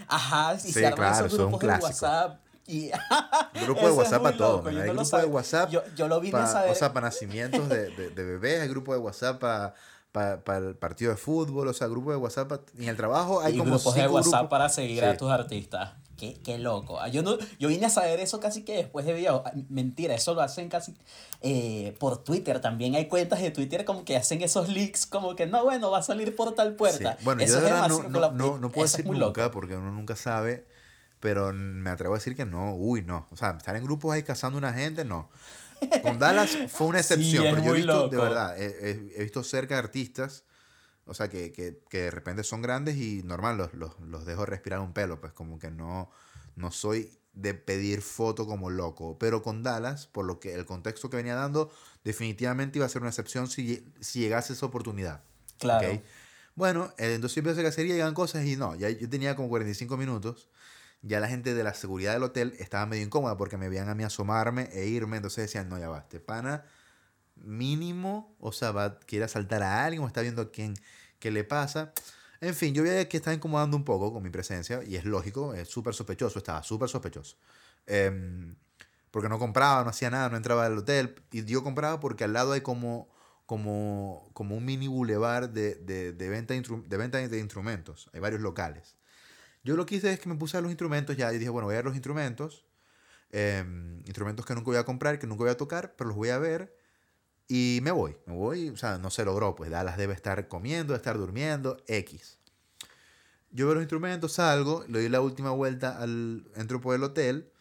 Ajá, 0.08 0.54
y 0.54 0.60
Sí, 0.60 0.72
se 0.74 0.86
arman 0.86 1.10
claro, 1.10 1.26
esos 1.26 1.40
grupos 1.40 1.60
de. 1.62 1.68
WhatsApp 1.68 2.43
y 2.68 2.90
Grupo 3.66 3.86
de 3.86 3.92
WhatsApp 3.92 4.22
muy 4.22 4.32
a 4.32 4.38
todo. 4.38 4.64
Hay 4.68 4.76
grupo 4.90 5.18
de 5.18 5.26
WhatsApp. 5.26 5.70
Yo, 5.70 5.82
yo 5.96 6.08
lo 6.08 6.20
vine 6.20 6.38
a 6.40 6.48
saber. 6.48 6.72
O 6.72 6.76
sea, 6.76 6.94
para 6.94 7.08
nacimientos 7.08 7.68
de, 7.70 7.90
de, 7.90 8.10
de 8.10 8.24
bebés, 8.24 8.62
hay 8.62 8.68
grupo 8.68 8.94
de 8.94 9.00
WhatsApp 9.00 9.40
para 9.40 10.58
el 10.58 10.76
partido 10.76 11.12
de 11.12 11.18
fútbol, 11.18 11.68
o 11.68 11.74
sea, 11.74 11.88
grupo 11.88 12.12
de 12.12 12.18
WhatsApp 12.18 12.48
pa- 12.48 12.62
en 12.78 12.88
el 12.90 12.96
trabajo 12.96 13.42
hay 13.42 13.56
y 13.56 13.58
como 13.58 13.72
grupos 13.72 13.96
de 13.96 14.08
WhatsApp 14.08 14.32
grupos. 14.34 14.50
para 14.50 14.70
seguir 14.70 15.04
a 15.06 15.18
tus 15.18 15.32
artistas. 15.32 15.94
Qué, 16.16 16.36
qué 16.44 16.60
loco. 16.60 17.00
Ah, 17.02 17.08
Yo, 17.08 17.24
no, 17.24 17.38
yo 17.60 17.68
vine 17.68 17.88
a 17.88 17.90
saber 17.90 18.20
eso 18.20 18.40
casi 18.40 18.64
que 18.64 18.76
después 18.78 19.06
de 19.06 19.14
video. 19.14 19.42
Ah, 19.46 19.52
Mentira, 19.70 20.14
eso 20.14 20.36
lo 20.36 20.42
hacen 20.42 20.70
casi 20.70 20.96
eh, 21.42 21.96
por 22.00 22.24
Twitter. 22.24 22.62
También 22.62 22.94
hay 22.96 23.08
cuentas 23.08 23.42
de 23.42 23.50
Twitter 23.50 23.84
como 23.84 24.06
que 24.06 24.16
hacen 24.16 24.42
esos 24.44 24.70
leaks 24.70 25.08
como 25.08 25.36
que 25.36 25.48
no, 25.48 25.64
bueno, 25.64 25.90
va 25.90 25.98
a 25.98 26.04
salir 26.04 26.36
por 26.36 26.54
tal 26.54 26.76
puerta. 26.76 27.14
Sí. 27.18 27.26
Bueno, 27.26 27.42
eso 27.42 27.56
yo 27.56 27.60
de 27.62 27.72
verdad 27.72 27.90
no, 27.90 28.04
no, 28.04 28.32
no, 28.32 28.58
no 28.60 28.70
puedo 28.72 28.86
eso 28.86 28.98
decir 28.98 29.12
nunca, 29.12 29.42
loco. 29.42 29.52
porque 29.52 29.76
uno 29.76 29.92
nunca 29.92 30.16
sabe, 30.16 30.66
pero 31.24 31.54
me 31.54 31.90
atrevo 31.90 32.16
a 32.16 32.18
decir 32.18 32.36
que 32.36 32.46
no, 32.46 32.76
uy, 32.76 33.02
no. 33.02 33.28
O 33.32 33.38
sea, 33.38 33.52
estar 33.52 33.74
en 33.78 33.84
grupos 33.86 34.14
ahí 34.14 34.24
cazando 34.24 34.58
una 34.58 34.74
gente, 34.74 35.06
no. 35.06 35.30
Con 36.02 36.20
Dallas 36.20 36.58
fue 36.68 36.88
una 36.88 37.00
Sí, 37.02 37.14
excepción, 37.14 37.46
es 37.46 37.54
pero 37.54 37.64
yo 37.66 37.72
he 37.72 37.78
visto, 37.78 38.10
de 38.10 38.18
loco. 38.18 38.24
verdad, 38.30 38.62
he, 38.62 39.12
he- 39.16 39.24
visto 39.24 39.42
cerca 39.42 39.76
de 39.76 39.80
artistas, 39.80 40.44
o 41.06 41.14
sea, 41.14 41.30
que, 41.30 41.54
que, 41.54 41.80
que 41.90 42.02
de 42.02 42.12
repente 42.12 42.44
son 42.44 42.62
grandes 42.62 42.98
y 42.98 43.24
normal, 43.24 43.56
los, 43.58 43.74
los, 43.74 43.98
los 44.02 44.26
dejo 44.26 44.46
respirar 44.46 44.80
un 44.82 44.92
pelo, 44.94 45.22
pues 45.22 45.32
como 45.32 45.60
que 45.60 45.72
no, 45.72 46.12
no 46.58 46.72
soy 46.72 47.10
de 47.32 47.54
pedir 47.54 48.02
foto 48.02 48.46
como 48.46 48.70
loco. 48.70 49.18
Pero 49.18 49.42
con 49.42 49.64
Dallas, 49.64 50.08
por 50.08 50.26
lo 50.26 50.42
que 50.42 50.54
el 50.54 50.66
contexto 50.66 51.10
que 51.10 51.18
venía 51.18 51.36
dando, 51.36 51.72
definitivamente 52.04 52.80
iba 52.80 52.86
a 52.86 52.90
ser 52.90 53.02
una 53.02 53.10
excepción 53.12 53.48
si, 53.48 53.86
si 54.02 54.20
llegase 54.20 54.52
esa 54.54 54.66
oportunidad. 54.66 55.24
Claro. 55.58 55.94
¿ok? 55.94 56.02
Bueno, 56.56 56.94
eh, 56.98 57.16
entonces 57.16 57.38
empecé 57.38 57.62
a 57.62 57.64
cacería, 57.64 57.96
llegan 57.96 58.14
cosas 58.14 58.46
y 58.46 58.56
no, 58.58 58.76
ya 58.76 58.90
yo 58.90 59.10
tenía 59.10 59.36
como 59.36 59.50
45 59.50 59.98
minutos. 59.98 60.50
Ya 61.04 61.20
la 61.20 61.28
gente 61.28 61.54
de 61.54 61.64
la 61.64 61.76
seguridad 61.76 62.14
del 62.14 62.24
hotel 62.24 62.56
estaba 62.58 62.86
medio 62.88 63.04
incómoda 63.04 63.38
porque 63.38 63.58
me 63.58 63.70
veían 63.70 63.90
a 63.90 63.96
mí 63.96 64.04
asomarme 64.04 64.70
e 64.74 64.88
irme. 64.88 65.18
Entonces 65.18 65.44
decían, 65.46 65.70
no, 65.70 65.78
ya 65.78 65.90
va, 65.90 66.00
este 66.00 66.20
pana 66.20 66.66
mínimo, 67.36 68.36
o 68.40 68.52
sea, 68.52 68.72
va, 68.72 69.00
quiere 69.00 69.26
asaltar 69.26 69.64
a 69.64 69.86
alguien 69.86 70.04
o 70.04 70.08
está 70.08 70.22
viendo 70.22 70.42
a 70.42 70.52
quién, 70.52 70.76
qué 71.20 71.32
le 71.32 71.44
pasa. 71.44 71.94
En 72.42 72.56
fin, 72.56 72.74
yo 72.74 72.84
veía 72.84 73.08
que 73.08 73.18
estaba 73.18 73.34
incomodando 73.34 73.78
un 73.78 73.86
poco 73.86 74.12
con 74.14 74.24
mi 74.24 74.30
presencia 74.30 74.84
y 74.84 74.96
es 74.96 75.06
lógico, 75.06 75.54
es 75.54 75.70
súper 75.70 75.94
sospechoso, 75.94 76.40
estaba 76.40 76.64
súper 76.64 76.90
sospechoso. 76.90 77.38
Em, 77.86 78.56
porque 79.12 79.30
no 79.30 79.40
compraba, 79.40 79.84
no 79.84 79.90
hacía 79.90 80.10
nada, 80.10 80.30
no 80.30 80.38
entraba 80.38 80.66
al 80.66 80.78
hotel. 80.78 81.16
Y 81.32 81.46
yo 81.46 81.64
compraba 81.64 82.00
porque 82.00 82.24
al 82.24 82.34
lado 82.34 82.54
hay 82.54 82.62
como, 82.62 83.10
como, 83.46 84.30
como 84.34 84.56
un 84.58 84.66
mini 84.66 84.88
bulevar 84.88 85.52
de, 85.52 85.76
de, 85.76 86.14
de 86.14 86.30
venta, 86.30 86.54
de, 86.54 86.62
de 86.62 86.98
venta 86.98 87.18
de 87.20 87.40
instrumentos. 87.40 88.10
Hay 88.14 88.20
varios 88.20 88.42
locales. 88.42 88.96
Yo 89.64 89.76
lo 89.76 89.86
que 89.86 89.96
hice 89.96 90.12
es 90.12 90.20
que 90.20 90.30
me 90.30 90.36
puse 90.36 90.58
a 90.58 90.62
los 90.62 90.72
instrumentos 90.72 91.16
ya 91.16 91.34
y 91.34 91.38
dije, 91.38 91.50
bueno, 91.50 91.68
voy 91.68 91.76
a 91.76 91.78
ver 91.78 91.86
los 91.86 91.96
instrumentos. 91.96 92.66
em, 93.32 94.00
instrumentos 94.06 94.46
que 94.46 94.54
nunca 94.54 94.66
voy 94.68 94.78
a 94.78 94.86
comprar, 94.86 95.18
que 95.20 95.26
nunca 95.28 95.44
voy 95.44 95.52
a 95.52 95.58
tocar, 95.58 95.96
pero 95.98 96.10
los 96.10 96.18
voy 96.18 96.30
a 96.30 96.38
ver 96.38 96.76
y 97.48 97.80
me 97.84 97.92
voy. 97.92 98.18
Me 98.26 98.34
voy, 98.34 98.70
o 98.70 98.78
sea, 98.78 98.98
no 99.00 99.10
se 99.10 99.26
logró, 99.26 99.56
pues 99.56 99.72
Dallas 99.72 99.98
debe 99.98 100.14
estar 100.14 100.48
comiendo, 100.48 100.96
estar 100.96 101.18
durmiendo, 101.18 101.78
X. 101.88 102.38
Yo 103.52 103.66
veo 103.68 103.76
los 103.76 103.84
instrumentos, 103.84 104.34
salgo, 104.34 104.86
le 104.88 105.00
doy 105.00 105.10
la 105.10 105.22
última 105.22 105.52
vuelta 105.52 106.00
al 106.02 106.48
entro 106.56 106.82
por 106.82 106.96
el 106.96 107.04
hotel 107.04 107.52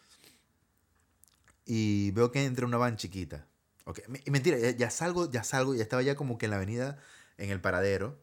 y 1.65 2.11
veo 2.11 2.31
que 2.31 2.43
entra 2.45 2.65
una 2.65 2.77
van 2.77 2.97
chiquita. 2.97 3.47
Okay. 3.85 4.05
Y 4.25 4.31
mentira, 4.31 4.57
ya, 4.57 4.71
ya, 4.71 4.89
salgo, 4.89 5.29
ya 5.29 5.43
salgo, 5.43 5.75
ya 5.75 5.83
estaba 5.83 6.01
ya 6.01 6.15
como 6.15 6.37
que 6.37 6.45
en 6.45 6.51
la 6.51 6.57
avenida, 6.57 6.97
en 7.37 7.49
el 7.49 7.61
paradero, 7.61 8.19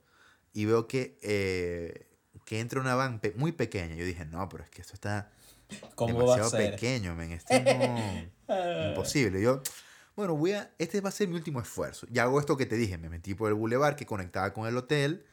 y 0.53 0.65
veo 0.65 0.89
que, 0.89 1.19
eh, 1.23 2.10
que 2.45 2.61
entra 2.61 2.81
una 2.81 2.95
van 2.95 3.21
pe 3.21 3.33
muy 3.37 3.53
pequeña. 3.53 3.95
Yo 3.95 4.05
dije, 4.05 4.25
no, 4.25 4.49
pero 4.49 4.65
es 4.65 4.71
que 4.71 4.83
esto 4.83 4.95
está 4.95 5.31
demasiado 5.99 6.51
pequeño, 6.51 7.15
men. 7.15 7.33
Esto 7.33 7.55
no, 7.59 8.89
imposible. 8.89 9.41
Yo, 9.41 9.63
bueno, 10.17 10.37
voy 10.37 10.53
a, 10.53 10.71
este 10.79 11.01
va 11.01 11.09
a 11.09 11.13
ser 11.13 11.29
mi 11.29 11.37
último 11.37 11.61
esfuerzo. 11.61 12.07
Y 12.13 12.19
hago 12.19 12.41
esto 12.41 12.57
que 12.57 12.67
te 12.67 12.77
dije, 12.77 12.99
me 12.99 13.09
metí 13.09 13.35
por 13.35 13.49
el 13.49 13.55
bulevar 13.55 13.97
que 13.97 14.07
conectaba 14.07 14.53
con 14.53 14.67
el 14.67 14.77
hotel. 14.77 15.25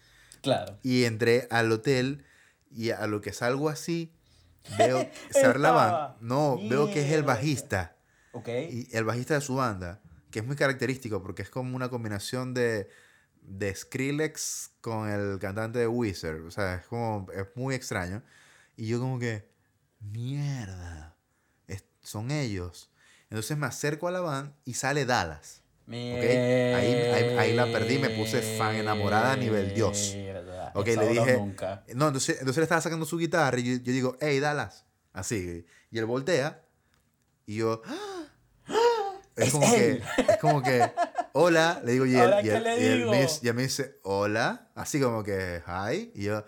Claro. 0.41 0.77
Y 0.83 1.05
entré 1.05 1.47
al 1.49 1.71
hotel 1.71 2.23
y 2.71 2.91
a 2.91 3.07
lo 3.07 3.21
que 3.21 3.33
salgo 3.33 3.69
así, 3.69 4.13
veo, 4.77 5.09
abre 5.43 5.59
la 5.59 5.71
van. 5.71 6.15
No, 6.21 6.57
veo 6.69 6.91
que 6.91 7.05
es 7.05 7.11
el 7.11 7.23
bajista. 7.23 7.95
Okay. 8.31 8.87
Y 8.91 8.95
el 8.95 9.03
bajista 9.03 9.33
de 9.33 9.41
su 9.41 9.55
banda, 9.55 10.01
que 10.29 10.39
es 10.39 10.45
muy 10.45 10.55
característico 10.55 11.23
porque 11.23 11.41
es 11.41 11.49
como 11.49 11.75
una 11.75 11.89
combinación 11.89 12.53
de, 12.53 12.87
de 13.47 13.73
Skrillex 13.73 14.71
con 14.81 15.09
el 15.09 15.39
cantante 15.39 15.79
de 15.79 15.87
Wizard. 15.87 16.41
O 16.45 16.51
sea, 16.51 16.75
es 16.75 16.85
como, 16.85 17.27
es 17.31 17.47
muy 17.55 17.73
extraño. 17.73 18.21
Y 18.75 18.87
yo 18.87 18.99
como 18.99 19.17
que, 19.17 19.49
mierda, 19.99 21.15
son 22.01 22.29
ellos. 22.31 22.91
Entonces 23.29 23.57
me 23.57 23.65
acerco 23.65 24.07
a 24.07 24.11
la 24.11 24.19
van 24.21 24.55
y 24.63 24.73
sale 24.75 25.05
Dallas. 25.05 25.63
Okay. 25.87 26.73
Ahí, 26.73 27.37
ahí, 27.37 27.53
la 27.53 27.65
perdí, 27.65 27.97
me 27.97 28.09
puse 28.09 28.41
fan 28.57 28.75
enamorada 28.75 29.33
a 29.33 29.37
nivel 29.37 29.73
Dios. 29.73 30.15
Ok, 30.73 30.87
le 30.87 31.07
dije. 31.07 31.37
No, 31.95 32.07
entonces, 32.07 32.37
entonces 32.39 32.57
le 32.57 32.63
estaba 32.63 32.81
sacando 32.81 33.05
su 33.05 33.17
guitarra 33.17 33.57
y 33.59 33.77
yo, 33.77 33.83
yo, 33.83 33.93
digo, 33.93 34.17
hey, 34.19 34.39
Dallas. 34.39 34.85
Así. 35.13 35.65
Y 35.89 35.97
él 35.97 36.05
voltea 36.05 36.61
y 37.45 37.55
yo. 37.55 37.81
Es, 39.37 39.51
como 39.51 39.71
que, 39.71 40.01
es 40.17 40.37
como 40.41 40.63
que, 40.63 40.91
hola, 41.33 41.79
le 41.85 41.91
digo, 41.91 42.05
y 42.07 42.15
él, 42.15 42.33
y 42.43 42.49
él, 42.49 43.05
Me, 43.05 43.53
me, 43.53 43.61
dice, 43.63 43.99
hola, 44.01 44.69
así 44.73 44.99
como 44.99 45.23
que, 45.23 45.61
hi, 45.67 46.11
y 46.15 46.23
yo, 46.23 46.43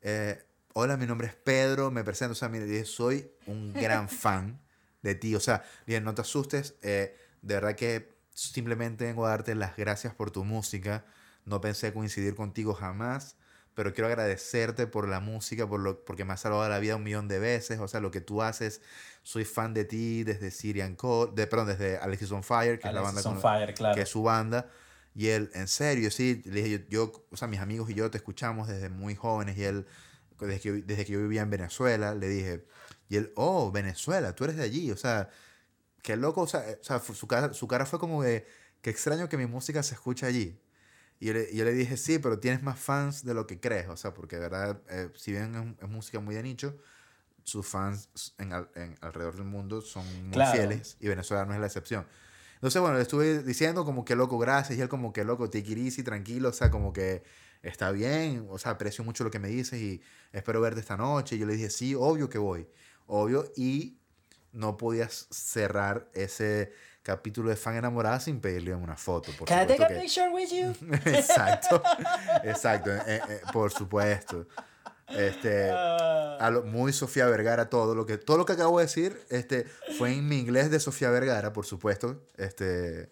eh, 0.00 0.40
hola, 0.72 0.96
mi 0.96 1.06
nombre 1.06 1.26
es 1.26 1.34
Pedro, 1.34 1.90
me 1.90 2.04
presento, 2.04 2.32
o 2.32 2.36
sea, 2.36 2.48
mire, 2.48 2.66
dije, 2.66 2.84
soy 2.84 3.32
un 3.46 3.72
gran 3.72 4.08
fan 4.08 4.60
de 5.02 5.16
ti, 5.16 5.34
o 5.34 5.40
sea, 5.40 5.64
dije, 5.86 6.00
no 6.00 6.14
te 6.14 6.20
asustes, 6.20 6.76
eh, 6.82 7.16
de 7.42 7.54
verdad 7.54 7.74
que 7.74 8.14
simplemente 8.32 9.06
vengo 9.06 9.26
a 9.26 9.30
darte 9.30 9.56
las 9.56 9.76
gracias 9.76 10.14
por 10.14 10.30
tu 10.30 10.44
música, 10.44 11.04
no 11.44 11.60
pensé 11.60 11.92
coincidir 11.92 12.36
contigo 12.36 12.74
jamás, 12.74 13.36
pero 13.74 13.94
quiero 13.94 14.08
agradecerte 14.08 14.86
por 14.86 15.08
la 15.08 15.20
música, 15.20 15.66
por 15.66 15.80
lo, 15.80 16.04
porque 16.04 16.24
me 16.24 16.32
has 16.32 16.40
salvado 16.40 16.68
la 16.68 16.78
vida 16.78 16.96
un 16.96 17.02
millón 17.02 17.28
de 17.28 17.38
veces. 17.38 17.78
O 17.80 17.88
sea, 17.88 18.00
lo 18.00 18.10
que 18.10 18.20
tú 18.20 18.42
haces, 18.42 18.82
soy 19.22 19.44
fan 19.44 19.74
de 19.74 19.84
ti 19.84 20.24
desde 20.24 20.50
Syrian 20.50 20.96
Code, 20.96 21.32
de, 21.34 21.46
perdón, 21.46 21.68
desde 21.68 21.98
Alexis 21.98 22.30
on 22.32 22.42
Fire, 22.42 22.78
que 22.78 22.88
es 22.88 22.94
la 22.94 23.00
banda 23.00 23.22
con, 23.22 23.40
Fire, 23.40 23.72
claro. 23.74 23.94
que 23.94 24.02
es 24.02 24.08
su 24.08 24.22
banda. 24.22 24.70
Y 25.14 25.28
él, 25.28 25.50
en 25.54 25.68
serio, 25.68 26.10
sí, 26.10 26.42
le 26.44 26.62
dije, 26.62 26.86
yo, 26.88 27.06
yo, 27.12 27.26
o 27.30 27.36
sea, 27.36 27.48
mis 27.48 27.60
amigos 27.60 27.90
y 27.90 27.94
yo 27.94 28.10
te 28.10 28.18
escuchamos 28.18 28.68
desde 28.68 28.88
muy 28.88 29.14
jóvenes 29.14 29.56
y 29.56 29.64
él, 29.64 29.86
desde 30.38 30.60
que, 30.60 30.72
desde 30.72 31.04
que 31.04 31.12
yo 31.12 31.20
vivía 31.20 31.42
en 31.42 31.50
Venezuela, 31.50 32.14
le 32.14 32.28
dije, 32.28 32.64
y 33.08 33.16
él, 33.16 33.32
oh, 33.34 33.72
Venezuela, 33.72 34.34
tú 34.34 34.44
eres 34.44 34.56
de 34.56 34.62
allí, 34.62 34.90
o 34.90 34.96
sea, 34.96 35.28
qué 36.02 36.16
loco, 36.16 36.42
o 36.42 36.46
sea, 36.46 36.64
o 36.80 36.84
sea 36.84 37.00
su, 37.00 37.26
cara, 37.26 37.52
su 37.52 37.66
cara 37.66 37.86
fue 37.86 37.98
como 37.98 38.22
de, 38.22 38.46
qué 38.82 38.90
extraño 38.90 39.28
que 39.28 39.36
mi 39.36 39.46
música 39.46 39.82
se 39.82 39.94
escuche 39.94 40.26
allí. 40.26 40.60
Y 41.20 41.26
yo 41.26 41.34
le, 41.34 41.54
yo 41.54 41.64
le, 41.64 41.72
dije, 41.72 41.96
sí, 41.96 42.18
pero 42.18 42.40
tienes 42.40 42.62
más 42.62 42.80
fans 42.80 43.24
de 43.24 43.34
lo 43.34 43.46
que 43.46 43.60
crees. 43.60 43.88
O 43.88 43.96
sea, 43.96 44.14
porque 44.14 44.36
de 44.36 44.42
verdad, 44.42 44.80
eh, 44.88 45.10
si 45.14 45.32
bien 45.32 45.76
es, 45.80 45.88
música 45.88 46.18
muy 46.18 46.34
de 46.34 46.42
nicho, 46.42 46.76
sus 47.44 47.66
fans 47.66 48.08
en, 48.38 48.52
en 48.74 48.96
alrededor 49.00 49.36
del 49.36 49.44
mundo 49.44 49.82
son 49.82 50.04
muy 50.28 50.44
fieles 50.46 50.96
y 51.00 51.08
Venezuela 51.08 51.44
no 51.44 51.54
es 51.54 51.60
la 51.60 51.66
excepción. 51.66 52.06
Entonces, 52.54 52.80
bueno, 52.82 52.96
le 52.96 53.02
estuve 53.02 53.42
diciendo 53.42 53.86
como 53.86 54.04
que 54.04 54.14
loco, 54.14 54.38
gracias. 54.38 54.78
Y 54.78 54.82
él 54.82 54.88
como 54.88 55.12
que 55.12 55.24
loco, 55.24 55.46
it 55.46 55.54
easy, 55.54 56.02
tranquilo. 56.02 56.50
O 56.50 56.52
sea, 56.52 56.70
como 56.70 56.92
que 56.92 57.22
está 57.62 57.90
bien. 57.90 58.46
O 58.50 58.58
sea, 58.58 58.72
aprecio 58.72 59.02
mucho 59.02 59.24
lo 59.24 59.30
que 59.30 59.38
me 59.38 59.48
dices 59.48 59.80
y 59.80 60.02
espero 60.32 60.60
verte 60.60 60.80
esta 60.80 60.96
noche. 60.98 61.36
Y 61.36 61.38
yo 61.38 61.46
le 61.46 61.54
dije, 61.54 61.70
sí, 61.70 61.94
obvio 61.94 62.28
que 62.28 62.36
voy. 62.36 62.68
Obvio. 63.06 63.50
Y 63.56 63.98
no 64.52 64.76
podías 64.76 65.26
cerrar 65.30 66.10
ese 66.12 66.72
capítulo 67.10 67.50
de 67.50 67.56
fan 67.56 67.74
enamorada 67.74 68.20
sin 68.20 68.40
pedirle 68.40 68.72
una 68.72 68.96
foto. 68.96 69.32
Por 69.36 69.48
Can 69.48 69.64
I 69.64 69.66
take 69.66 69.82
a 69.82 69.88
picture 69.88 70.28
with 70.28 70.50
you? 70.50 70.72
exacto, 71.06 71.82
exacto, 72.44 72.90
eh, 72.94 73.20
eh, 73.28 73.40
por 73.52 73.72
supuesto. 73.72 74.46
Este, 75.08 75.70
a 75.72 76.48
lo, 76.52 76.62
muy 76.62 76.92
Sofía 76.92 77.26
Vergara 77.26 77.68
todo 77.68 77.96
lo 77.96 78.06
que 78.06 78.16
todo 78.16 78.36
lo 78.36 78.44
que 78.44 78.52
acabo 78.52 78.78
de 78.78 78.84
decir 78.84 79.20
este 79.28 79.66
fue 79.98 80.12
en 80.12 80.28
mi 80.28 80.38
inglés 80.38 80.70
de 80.70 80.78
Sofía 80.78 81.10
Vergara 81.10 81.52
por 81.52 81.66
supuesto 81.66 82.22
este 82.36 83.10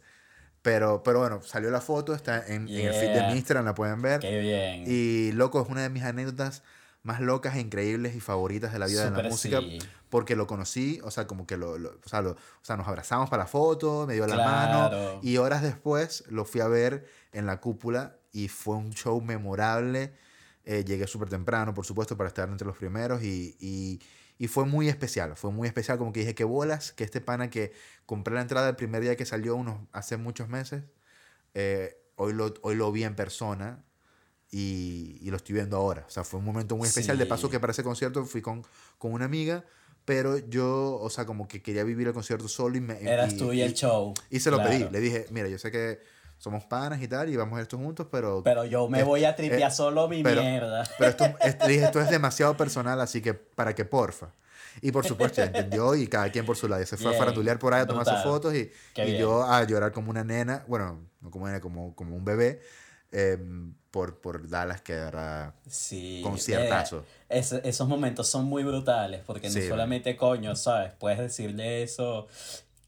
pero 0.63 1.03
pero 1.03 1.19
bueno 1.19 1.43
salió 1.43 1.73
la 1.73 1.81
foto 1.81 2.15
está 2.15 2.47
en, 2.47 2.69
en 2.69 2.87
el 2.87 2.95
feed 2.95 3.15
de 3.15 3.37
Instagram 3.37 3.65
la 3.65 3.75
pueden 3.75 4.01
ver 4.01 4.21
Qué 4.21 4.39
bien. 4.39 4.85
y 4.87 5.33
loco 5.33 5.61
es 5.61 5.69
una 5.69 5.83
de 5.83 5.89
mis 5.89 6.05
anécdotas 6.05 6.63
más 7.09 7.21
locas 7.21 7.57
e 7.57 7.61
increíbles 7.61 8.15
y 8.15 8.21
favoritas 8.21 8.71
de 8.71 8.79
la 8.79 8.87
vida 8.87 9.11
de 9.11 9.23
la 9.23 9.29
música. 9.29 9.61
Porque 10.11 10.37
lo 10.37 10.47
conocí, 10.47 11.01
o 11.03 11.11
sea, 11.11 11.27
como 11.27 11.47
que 11.47 11.57
lo, 11.57 11.73
o, 11.73 12.09
sea, 12.09 12.21
o, 12.21 12.37
sea, 12.63 12.77
nos 12.77 12.87
abrazamos 12.87 13.31
para 13.31 13.45
la 13.45 13.47
foto, 13.49 14.07
me 14.07 14.13
dio 14.13 14.27
la 14.27 14.37
mano. 14.37 15.21
Y 15.23 15.39
horas 15.39 15.63
después 15.63 16.25
lo 16.29 16.45
fui 16.45 16.61
a 16.61 16.69
ver 16.69 17.07
en 17.33 17.47
la 17.47 17.61
cúpula 17.61 18.19
y 18.31 18.49
fue 18.49 18.77
un 18.77 18.93
show 18.93 19.21
memorable. 19.23 20.15
Eh, 20.65 20.85
llegué 20.85 21.07
súper 21.07 21.31
temprano, 21.31 21.73
por 21.73 21.87
supuesto, 21.87 22.15
para 22.17 22.29
estar 22.29 22.47
entre 22.47 22.67
los 22.67 22.77
primeros 22.77 23.23
y, 23.23 23.57
y, 23.59 24.01
y, 24.37 24.49
fue 24.49 24.67
muy 24.67 24.91
especial. 24.91 25.35
Fue 25.35 25.51
muy 25.51 25.67
especial, 25.67 25.97
como 25.97 26.13
que 26.13 26.21
dije, 26.21 26.35
qué 26.35 26.45
bolas, 26.45 26.93
que 26.93 27.05
este 27.05 27.23
pana 27.23 27.49
que 27.49 27.73
compré 28.05 28.35
la 28.35 28.43
entrada 28.43 28.69
el 28.69 28.77
primer 28.77 29.01
día 29.01 29.17
que 29.17 29.25
salió, 29.25 29.57
unos, 29.57 29.79
hace 29.93 30.19
muchos 30.19 30.51
meses, 30.51 30.85
eh, 31.55 31.99
hoy, 32.17 32.35
lo, 32.35 32.53
hoy 32.61 32.75
lo 32.75 32.93
vi 32.93 33.05
en 33.05 33.17
persona 33.17 33.83
y, 34.51 35.19
y, 35.21 35.31
lo 35.31 35.37
estoy 35.37 35.55
viendo 35.55 35.77
ahora. 35.77 36.05
O 36.07 36.11
sea, 36.11 36.25
fue 36.25 36.41
un 36.41 36.47
momento 36.47 36.77
muy 36.77 36.89
especial. 36.89 37.19
De 37.19 37.27
paso 37.27 37.51
que 37.51 37.61
para 37.61 37.73
ese 37.73 37.83
concierto 37.83 38.25
fui 38.25 38.41
con, 38.41 38.65
con 38.97 39.13
una 39.13 39.27
amiga, 39.27 39.65
pero 40.05 40.39
yo, 40.39 40.99
o 41.01 41.11
sea, 41.11 41.27
como 41.27 41.47
que 41.47 41.63
quería 41.63 41.85
vivir 41.85 42.07
el 42.09 42.15
concierto 42.15 42.49
solo 42.49 42.77
y 42.77 42.81
me... 42.81 43.03
Eras 43.03 43.37
tú 43.37 43.53
y 43.53 43.61
el 43.61 43.75
show. 43.75 44.15
Y 44.31 44.41
se 44.41 44.51
lo 44.51 44.63
pedí. 44.63 44.89
Le 44.91 45.01
dije, 45.01 45.27
mira, 45.31 45.49
yo 45.49 45.59
sé 45.59 45.71
que 45.71 46.01
somos 46.39 46.65
panas 46.65 47.03
y 47.03 47.09
tal, 47.09 47.29
y 47.29 47.37
vamos 47.37 47.59
a 47.59 47.63
esto 47.63 47.77
juntos, 47.77 48.07
pero... 48.11 48.43
Pero 48.43 48.65
yo 48.65 48.89
me 48.89 49.03
voy 49.03 49.25
a 49.25 49.37
tripear 49.37 49.71
solo 49.71 50.09
mi 50.09 50.23
mierda. 50.23 50.89
Pero 50.97 51.11
esto, 51.11 51.25
dije, 51.67 51.85
esto 51.85 52.01
es 52.01 52.09
demasiado 52.09 52.57
personal, 52.57 53.01
así 53.01 53.21
que 53.21 53.35
para 53.35 53.75
que 53.75 53.85
porfa. 53.85 54.33
Y 54.81 54.93
por 54.93 55.05
supuesto, 55.05 55.43
ya 55.43 55.47
entendió 55.47 55.95
y 55.95 56.07
cada 56.07 56.31
quien 56.31 56.47
por 56.47 56.57
su 56.57 56.69
lado. 56.69 56.87
Se 56.87 56.97
fue 56.97 57.15
a 57.15 57.19
farandulear 57.19 57.59
por 57.59 57.75
ahí 57.75 57.83
a 57.83 57.87
tomar 57.87 58.07
sus 58.07 58.23
fotos 58.23 58.55
y, 58.55 58.71
y 58.97 59.19
yo 59.19 59.43
a 59.43 59.65
llorar 59.65 59.93
como 59.93 60.11
una 60.11 60.25
nena, 60.25 60.65
bueno, 60.69 61.01
no 61.21 61.31
como 61.31 61.47
una 61.47 61.61
como, 61.61 61.95
como 61.95 62.17
un 62.17 62.25
bebé. 62.25 62.63
Eh, 63.11 63.39
por, 63.99 64.15
por 64.21 64.49
Dallas 64.49 64.81
que 64.81 64.93
era 64.93 65.55
sí, 65.69 66.21
conciertazo. 66.23 67.05
Eh, 67.29 67.43
esos 67.65 67.89
momentos 67.89 68.29
son 68.29 68.45
muy 68.45 68.63
brutales 68.63 69.23
porque 69.27 69.51
no 69.51 69.61
solamente 69.61 70.17
coño, 70.17 70.55
¿sabes? 70.55 70.93
Puedes 70.93 71.19
decirle 71.19 71.83
eso. 71.83 72.29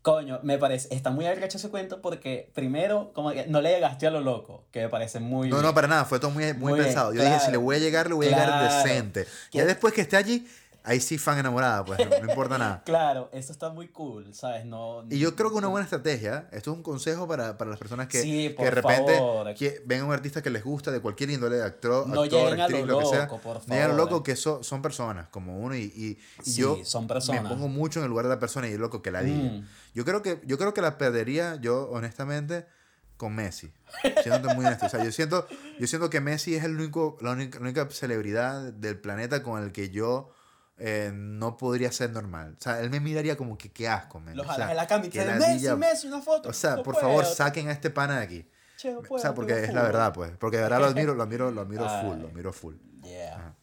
Coño, 0.03 0.39
me 0.45 0.57
parece, 0.57 0.95
está 0.95 1.11
muy 1.11 1.27
arrecho 1.27 1.59
ese 1.59 1.69
cuento 1.69 2.01
porque 2.01 2.49
primero, 2.55 3.11
como 3.13 3.33
que 3.33 3.49
no 3.49 3.61
le 3.61 3.71
llegaste 3.71 4.07
a 4.07 4.11
lo 4.13 4.21
loco, 4.21 4.65
que 4.71 4.83
me 4.83 4.89
parece 4.89 5.19
muy... 5.19 5.51
No, 5.51 5.61
no, 5.63 5.75
para 5.75 5.89
nada, 5.89 6.05
fue 6.05 6.21
todo 6.21 6.31
muy, 6.31 6.55
muy, 6.55 6.81
pensado. 6.81 7.13
Yo 7.13 7.25
dije, 7.25 7.41
si 7.41 7.51
le 7.51 7.57
voy 7.57 7.75
a 7.75 7.79
llegar, 7.81 8.07
le 8.07 8.15
voy 8.15 8.27
a 8.27 8.31
llegar 8.31 8.85
decente. 8.85 9.27
Ya 9.51 9.65
después 9.65 9.93
que 9.93 10.03
esté 10.03 10.17
allí, 10.17 10.47
ahí 10.85 11.01
sí 11.01 11.19
fan 11.19 11.39
enamorada, 11.39 11.85
pues 11.85 11.99
no, 11.99 12.29
importa 12.29 12.59
nada. 12.59 12.83
Claro, 12.91 13.29
eso 13.33 13.53
está 13.53 13.71
muy 13.71 13.89
cool, 13.89 14.35
¿sabes? 14.35 14.65
No, 14.65 15.05
y 15.09 15.19
yo 15.19 15.37
creo 15.37 15.51
que 15.51 15.57
una 15.57 15.69
buena 15.69 15.85
estrategia, 15.85 16.49
esto 16.53 16.71
es 16.73 16.77
un 16.77 16.83
consejo 16.83 17.29
para, 17.29 17.57
para 17.57 17.71
las 17.71 17.79
personas 17.79 18.09
que, 18.09 18.23
que 18.57 18.65
de 18.65 18.71
repente 18.71 19.21
que 19.57 19.83
ven 19.87 20.01
a 20.01 20.05
un 20.05 20.13
artista 20.13 20.43
que 20.43 20.51
les 20.51 20.65
gusta 20.65 20.91
de 20.91 21.01
cualquier 21.01 21.31
índole, 21.31 21.57
de 21.57 21.65
actor, 21.65 22.07
no 22.07 22.23
actor 22.23 22.61
actriz, 22.61 22.81
lo, 22.81 22.87
lo, 22.87 22.99
que 23.01 23.07
sea. 23.07 23.29
Por 23.29 23.41
favor. 23.41 23.63
No 23.67 23.75
lleguen 23.75 23.97
loco 23.97 24.23
que 24.23 24.37
son 24.37 24.65
son 24.65 24.83
personas 24.83 25.29
como 25.29 25.59
uno 25.59 25.75
y, 25.75 25.83
y, 25.83 26.19
y 26.45 26.51
sí, 26.51 26.61
yo 26.61 26.85
son 26.85 27.07
personas. 27.07 27.43
me 27.43 27.49
pongo 27.49 27.69
mucho 27.69 28.01
en 28.01 28.05
el 28.05 28.11
lugar 28.11 28.27
de 28.27 28.31
la 28.31 28.39
persona 28.39 28.69
y 28.69 28.77
loco 28.77 29.03
que 29.03 29.11
la 29.11 29.23
diga. 29.23 29.51
Mm. 29.51 29.67
Yo 29.95 30.05
creo 30.05 30.23
que 30.23 30.41
yo 30.47 30.59
creo 30.59 30.75
que 30.75 30.83
la 30.83 30.99
perdería 30.99 31.57
yo 31.61 31.89
honestamente 31.91 32.67
con 33.21 33.35
Messi. 33.35 33.71
Siendo 34.23 34.55
muy 34.55 34.65
honesto. 34.65 34.87
O 34.87 34.89
sea, 34.89 35.05
yo 35.05 35.13
siento, 35.13 35.47
yo 35.79 35.87
siento 35.87 36.09
que 36.09 36.23
Messi 36.23 36.55
es 36.55 36.65
el 36.65 36.75
único, 36.75 37.19
la 37.21 37.33
única, 37.33 37.59
la 37.59 37.65
única 37.65 37.87
celebridad 37.91 38.73
del 38.73 38.99
planeta 38.99 39.43
con 39.43 39.63
el 39.63 39.73
que 39.73 39.91
yo 39.91 40.33
eh, 40.83 41.13
no 41.13 41.59
podría 41.59 41.93
ser 41.93 42.11
normal. 42.11 42.57
O 42.59 42.63
sea, 42.63 42.81
él 42.81 42.89
me 42.89 43.01
miraría 43.01 43.37
como 43.37 43.59
que 43.59 43.71
qué 43.71 43.87
asco, 43.87 44.19
men. 44.19 44.35
Los 44.35 44.49
o 44.49 44.55
sea, 44.55 44.71
en 44.71 44.77
la 44.77 44.87
cama 44.87 45.05
y 45.05 45.11
te 45.11 45.25
Messi, 45.25 45.69
Messi, 45.77 46.07
una 46.07 46.23
foto. 46.23 46.49
O 46.49 46.53
sea, 46.55 46.83
por 46.83 46.97
favor, 46.97 47.27
saquen 47.27 47.69
a 47.69 47.73
este 47.73 47.91
pana 47.91 48.19
de 48.19 48.25
aquí. 48.25 48.47
Che, 48.79 48.91
no 48.91 49.03
puedo, 49.03 49.17
o 49.17 49.19
sea, 49.19 49.35
porque 49.35 49.63
es 49.63 49.75
la 49.75 49.83
verdad, 49.83 50.15
pues. 50.15 50.33
Porque 50.39 50.57
de 50.57 50.63
verdad 50.63 50.81
lo 50.81 50.87
admiro, 50.87 51.15
lo 51.15 51.23
admiro, 51.23 51.51
lo 51.51 51.61
admiro 51.61 51.87
full, 52.01 52.19
lo 52.19 52.29
admiro 52.29 52.53
full. 52.53 52.75
Yeah. 53.03 53.55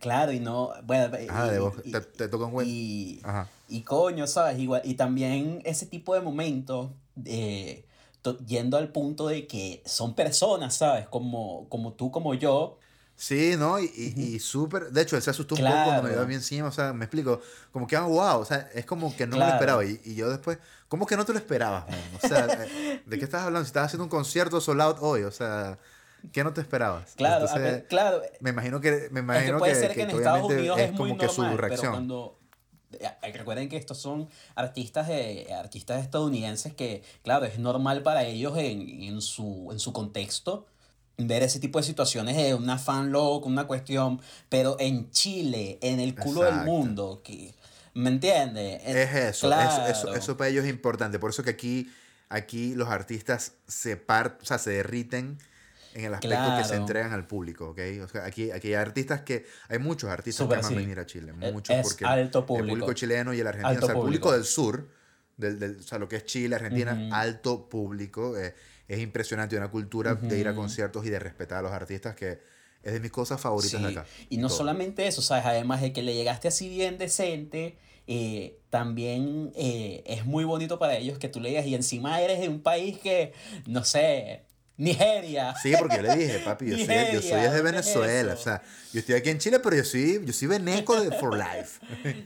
Claro, 0.00 0.32
y 0.32 0.40
no, 0.40 0.72
bueno, 0.84 1.16
ah, 1.30 1.46
y, 1.46 1.50
de 1.50 1.58
vos, 1.58 1.74
te, 1.82 2.00
te 2.00 2.28
toca 2.28 2.46
un 2.46 2.52
buen... 2.52 2.66
Y, 2.66 3.20
Ajá. 3.22 3.48
y 3.68 3.82
coño, 3.82 4.26
¿sabes? 4.26 4.58
Igual, 4.58 4.80
y 4.84 4.94
también 4.94 5.60
ese 5.64 5.84
tipo 5.84 6.14
de 6.14 6.22
momentos, 6.22 6.90
eh, 7.26 7.86
yendo 8.46 8.78
al 8.78 8.92
punto 8.92 9.28
de 9.28 9.46
que 9.46 9.82
son 9.84 10.14
personas, 10.14 10.74
¿sabes? 10.74 11.06
Como, 11.06 11.68
como 11.68 11.92
tú, 11.92 12.10
como 12.10 12.32
yo, 12.34 12.78
Sí, 13.20 13.54
¿no? 13.58 13.78
Y, 13.78 14.14
y, 14.16 14.38
súper. 14.38 14.90
De 14.92 15.02
hecho, 15.02 15.14
él 15.14 15.20
se 15.20 15.28
asustó 15.28 15.54
un 15.54 15.60
poco 15.60 15.84
cuando 15.84 16.04
me 16.04 16.08
dio 16.08 16.24
bien 16.24 16.40
encima. 16.40 16.68
O 16.68 16.72
sea, 16.72 16.94
me 16.94 17.04
explico. 17.04 17.42
Como 17.70 17.86
que, 17.86 17.94
ah, 17.94 18.06
wow. 18.06 18.40
O 18.40 18.46
sea, 18.46 18.70
es 18.72 18.86
como 18.86 19.14
que 19.14 19.26
no 19.26 19.36
me 19.36 19.44
lo 19.44 19.52
esperaba. 19.52 19.84
Y, 19.84 20.00
y, 20.06 20.14
yo 20.14 20.30
después, 20.30 20.56
¿cómo 20.88 21.04
que 21.04 21.18
no 21.18 21.26
te 21.26 21.34
lo 21.34 21.38
esperabas, 21.38 21.86
man? 21.86 22.00
O 22.16 22.26
sea, 22.26 22.46
eh, 22.64 23.02
¿de 23.04 23.18
qué 23.18 23.24
estás 23.26 23.42
hablando? 23.42 23.66
Si 23.66 23.68
estabas 23.68 23.88
haciendo 23.88 24.04
un 24.04 24.08
concierto 24.08 24.58
sold 24.58 24.80
out 24.80 24.96
hoy, 25.00 25.24
o 25.24 25.30
sea. 25.30 25.78
¿Qué 26.32 26.42
no 26.42 26.54
te 26.54 26.62
esperabas? 26.62 27.12
Claro, 27.14 27.46
claro. 27.88 28.22
Me 28.40 28.50
imagino 28.50 28.80
que, 28.80 29.08
me 29.10 29.20
imagino 29.20 29.58
puede 29.58 29.74
que, 29.74 29.78
ser 29.78 29.94
que, 29.94 30.02
en 30.02 30.10
Estados 30.10 30.50
Unidos 30.50 30.78
es, 30.78 30.92
como 30.92 31.18
que 31.18 31.28
su 31.28 31.42
reacción. 31.58 31.92
cuando, 31.92 32.38
eh, 32.92 33.32
recuerden 33.34 33.68
que 33.68 33.76
estos 33.76 33.98
son 33.98 34.30
artistas, 34.54 35.08
artistas 35.58 36.02
estadounidenses 36.02 36.72
que, 36.74 37.02
claro, 37.22 37.44
es 37.44 37.58
normal 37.58 38.02
para 38.02 38.24
ellos 38.24 38.56
en, 38.56 39.02
en, 39.02 39.20
su, 39.20 39.68
en 39.72 39.78
su 39.78 39.92
contexto 39.92 40.66
ver 41.26 41.42
ese 41.42 41.60
tipo 41.60 41.78
de 41.78 41.84
situaciones 41.84 42.36
de 42.36 42.54
una 42.54 42.78
fan 42.78 43.12
loco, 43.12 43.48
una 43.48 43.66
cuestión, 43.66 44.20
pero 44.48 44.76
en 44.78 45.10
Chile, 45.10 45.78
en 45.82 46.00
el 46.00 46.14
culo 46.14 46.42
del 46.42 46.64
mundo, 46.64 47.20
que, 47.24 47.54
¿me 47.94 48.10
entiendes? 48.10 48.82
Es 48.84 49.14
eso, 49.14 49.52
eso, 49.52 50.14
eso, 50.14 50.36
para 50.36 50.50
ellos 50.50 50.64
es 50.64 50.70
importante, 50.70 51.18
por 51.18 51.30
eso 51.30 51.42
que 51.42 51.50
aquí, 51.50 51.92
aquí 52.28 52.74
los 52.74 52.88
artistas 52.88 53.52
se 53.66 53.96
part, 53.96 54.42
o 54.42 54.44
sea, 54.44 54.58
se 54.58 54.70
derriten 54.70 55.38
en 55.94 56.04
el 56.04 56.14
aspecto 56.14 56.56
que 56.56 56.64
se 56.64 56.76
entregan 56.76 57.12
al 57.12 57.26
público, 57.26 57.70
¿ok? 57.70 57.80
O 58.04 58.08
sea, 58.08 58.24
aquí, 58.24 58.50
aquí 58.50 58.68
hay 58.68 58.74
artistas 58.74 59.22
que, 59.22 59.46
hay 59.68 59.78
muchos 59.78 60.10
artistas 60.10 60.46
que 60.46 60.54
aman 60.54 60.74
venir 60.74 61.00
a 61.00 61.06
Chile, 61.06 61.32
muchos, 61.32 61.76
porque 61.82 62.04
alto 62.04 62.46
público. 62.46 62.64
el 62.64 62.70
público 62.70 62.92
chileno 62.92 63.34
y 63.34 63.40
el 63.40 63.46
argentino, 63.46 63.80
o 63.82 63.86
sea, 63.86 63.94
el 63.94 64.00
público 64.00 64.32
del 64.32 64.44
sur, 64.44 64.88
del, 65.36 65.58
del, 65.58 65.76
o 65.78 65.82
sea, 65.82 65.98
lo 65.98 66.08
que 66.08 66.16
es 66.16 66.24
Chile, 66.24 66.54
Argentina, 66.54 67.08
alto 67.12 67.68
público, 67.68 68.36
eh, 68.38 68.54
es 68.90 68.98
impresionante 68.98 69.56
una 69.56 69.70
cultura 69.70 70.16
de 70.16 70.38
ir 70.38 70.48
a 70.48 70.54
conciertos 70.54 71.06
y 71.06 71.10
de 71.10 71.20
respetar 71.20 71.58
a 71.58 71.62
los 71.62 71.70
artistas 71.70 72.16
que 72.16 72.40
es 72.82 72.92
de 72.92 72.98
mis 72.98 73.12
cosas 73.12 73.40
favoritas 73.40 73.80
de 73.80 73.88
acá. 73.88 74.06
Y 74.28 74.38
no 74.38 74.48
solamente 74.48 75.06
eso, 75.06 75.22
¿sabes? 75.22 75.46
Además 75.46 75.80
de 75.80 75.92
que 75.92 76.02
le 76.02 76.14
llegaste 76.14 76.48
así 76.48 76.68
bien 76.68 76.98
decente, 76.98 77.78
eh, 78.08 78.58
también 78.68 79.52
eh, 79.54 80.02
es 80.06 80.26
muy 80.26 80.42
bonito 80.42 80.80
para 80.80 80.96
ellos 80.96 81.18
que 81.18 81.28
tú 81.28 81.40
le 81.40 81.50
digas, 81.50 81.66
y 81.66 81.76
encima 81.76 82.20
eres 82.20 82.40
de 82.40 82.48
un 82.48 82.62
país 82.62 82.98
que, 82.98 83.32
no 83.66 83.84
sé, 83.84 84.42
Nigeria. 84.76 85.54
Sí, 85.62 85.72
porque 85.78 85.96
yo 85.96 86.02
le 86.02 86.16
dije, 86.16 86.38
papi, 86.40 86.70
yo, 86.70 86.76
soy, 86.84 86.96
yo 87.12 87.22
soy 87.22 87.42
de 87.42 87.62
Venezuela. 87.62 88.32
O 88.32 88.36
sea, 88.38 88.60
yo 88.92 88.98
estoy 88.98 89.14
aquí 89.14 89.30
en 89.30 89.38
Chile, 89.38 89.60
pero 89.60 89.76
yo 89.76 89.84
soy, 89.84 90.20
yo 90.24 90.32
soy 90.32 90.48
veneco 90.48 91.00
de 91.00 91.16
for 91.16 91.36
life. 91.36 91.78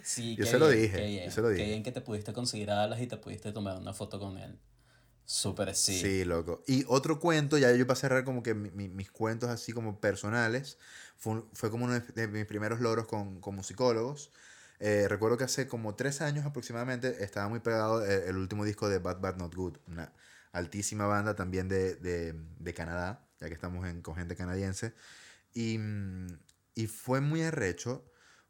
Sí, 0.02 0.34
yo 0.38 0.46
se 0.46 0.58
lo 0.58 0.70
dije. 0.70 1.24
yo 1.26 1.30
se 1.30 1.42
lo 1.42 1.50
dije. 1.50 1.62
Qué 1.62 1.68
bien 1.68 1.82
que 1.82 1.92
te 1.92 2.00
pudiste 2.00 2.32
conseguir 2.32 2.70
a 2.70 2.76
Dallas 2.76 3.02
y 3.02 3.06
te 3.06 3.18
pudiste 3.18 3.52
tomar 3.52 3.76
una 3.76 3.92
foto 3.92 4.18
con 4.18 4.38
él. 4.38 4.56
Súper 5.24 5.74
sí. 5.74 5.98
Sí, 6.00 6.24
loco. 6.24 6.62
Y 6.66 6.84
otro 6.88 7.18
cuento, 7.18 7.56
ya 7.56 7.72
yo 7.72 7.86
para 7.86 7.98
cerrar 7.98 8.24
como 8.24 8.42
que 8.42 8.54
mis 8.54 9.10
cuentos 9.10 9.48
así 9.48 9.72
como 9.72 10.00
personales, 10.00 10.78
fue, 11.16 11.42
fue 11.52 11.70
como 11.70 11.86
uno 11.86 11.98
de 11.98 12.28
mis 12.28 12.44
primeros 12.44 12.80
logros 12.80 13.06
con, 13.06 13.40
con 13.40 13.54
musicólogos. 13.54 14.30
Eh, 14.80 15.06
recuerdo 15.08 15.38
que 15.38 15.44
hace 15.44 15.66
como 15.66 15.94
tres 15.94 16.20
años 16.20 16.44
aproximadamente 16.44 17.24
estaba 17.24 17.48
muy 17.48 17.60
pegado 17.60 18.04
el, 18.04 18.24
el, 18.24 18.36
último 18.36 18.64
disco 18.64 18.88
de 18.88 18.98
Bad 18.98 19.20
Bad 19.20 19.36
Not 19.36 19.54
Good, 19.54 19.78
una 19.86 20.12
altísima 20.52 21.06
banda 21.06 21.34
también 21.34 21.68
de, 21.68 21.94
de, 21.96 22.34
de 22.58 22.74
Canadá, 22.74 23.24
ya 23.40 23.48
que 23.48 23.54
estamos 23.54 23.86
en, 23.86 24.02
con 24.02 24.16
gente 24.16 24.36
canadiense. 24.36 24.92
Y, 25.54 25.78
y 26.74 26.86
fue 26.86 27.20
muy 27.20 27.42
arrecho 27.42 28.04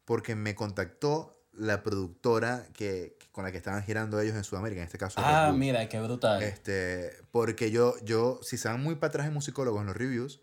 porque 0.05 0.35
me 0.35 0.55
contactó 0.55 1.41
la 1.53 1.83
productora 1.83 2.67
que, 2.73 3.17
con 3.35 3.43
la 3.43 3.51
que 3.51 3.57
estaban 3.57 3.83
girando 3.83 4.21
ellos 4.21 4.37
en 4.37 4.45
Sudamérica, 4.45 4.81
en 4.81 4.87
este 4.87 4.97
caso. 4.97 5.21
Ah, 5.21 5.53
mira, 5.53 5.89
qué 5.89 6.01
brutal. 6.01 6.41
Este, 6.41 7.11
porque 7.33 7.73
yo, 7.73 7.97
yo, 8.05 8.39
si 8.43 8.57
se 8.57 8.69
van 8.69 8.81
muy 8.81 8.95
para 8.95 9.09
atrás 9.09 9.27
en 9.27 9.35
musicólogos 9.35 9.81
en 9.81 9.89
los 9.89 9.97
reviews, 9.97 10.41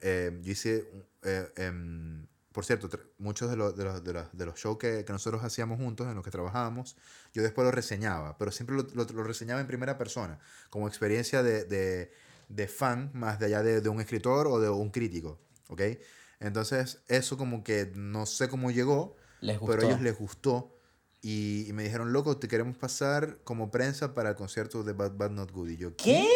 eh, 0.00 0.36
yo 0.42 0.50
hice, 0.50 0.90
eh, 1.22 1.48
em, 1.54 2.26
por 2.50 2.64
cierto, 2.64 2.90
muchos 3.18 3.48
de 3.50 3.56
los, 3.56 3.76
de 3.76 3.84
los, 3.84 4.02
de 4.02 4.12
los, 4.14 4.36
de 4.36 4.46
los 4.46 4.58
shows 4.58 4.78
que, 4.78 5.04
que, 5.04 5.12
nosotros 5.12 5.44
hacíamos 5.44 5.78
juntos, 5.78 6.08
en 6.08 6.16
los 6.16 6.24
que 6.24 6.32
trabajábamos, 6.32 6.96
yo 7.32 7.44
después 7.44 7.64
los 7.64 7.72
reseñaba, 7.72 8.36
pero 8.36 8.50
siempre 8.50 8.74
lo, 8.74 8.82
lo, 8.82 9.22
reseñaba 9.22 9.60
en 9.60 9.68
primera 9.68 9.96
persona, 9.96 10.40
como 10.70 10.88
experiencia 10.88 11.44
de, 11.44 11.62
de, 11.66 12.12
de 12.48 12.66
fan, 12.66 13.12
más 13.14 13.38
de 13.38 13.46
allá 13.46 13.62
de, 13.62 13.80
de, 13.80 13.88
un 13.88 14.00
escritor 14.00 14.48
o 14.48 14.58
de 14.58 14.68
un 14.70 14.90
crítico, 14.90 15.38
¿ok? 15.68 15.82
Entonces, 16.40 17.00
eso 17.06 17.38
como 17.38 17.62
que 17.62 17.92
no 17.94 18.26
sé 18.26 18.48
cómo 18.48 18.72
llegó, 18.72 19.14
pero 19.40 19.82
a 19.82 19.84
ellos 19.84 20.00
les 20.00 20.18
gustó. 20.18 20.73
Y, 21.26 21.70
me 21.72 21.84
dijeron, 21.84 22.12
loco, 22.12 22.36
te 22.36 22.48
queremos 22.48 22.76
pasar 22.76 23.38
como 23.44 23.70
prensa 23.70 24.12
para 24.12 24.28
el 24.28 24.36
concierto 24.36 24.84
de 24.84 24.92
Bad 24.92 25.12
Bad 25.16 25.30
Not 25.30 25.52
Good. 25.52 25.70
Y 25.70 25.76
yo, 25.78 25.96
¿qué? 25.96 26.28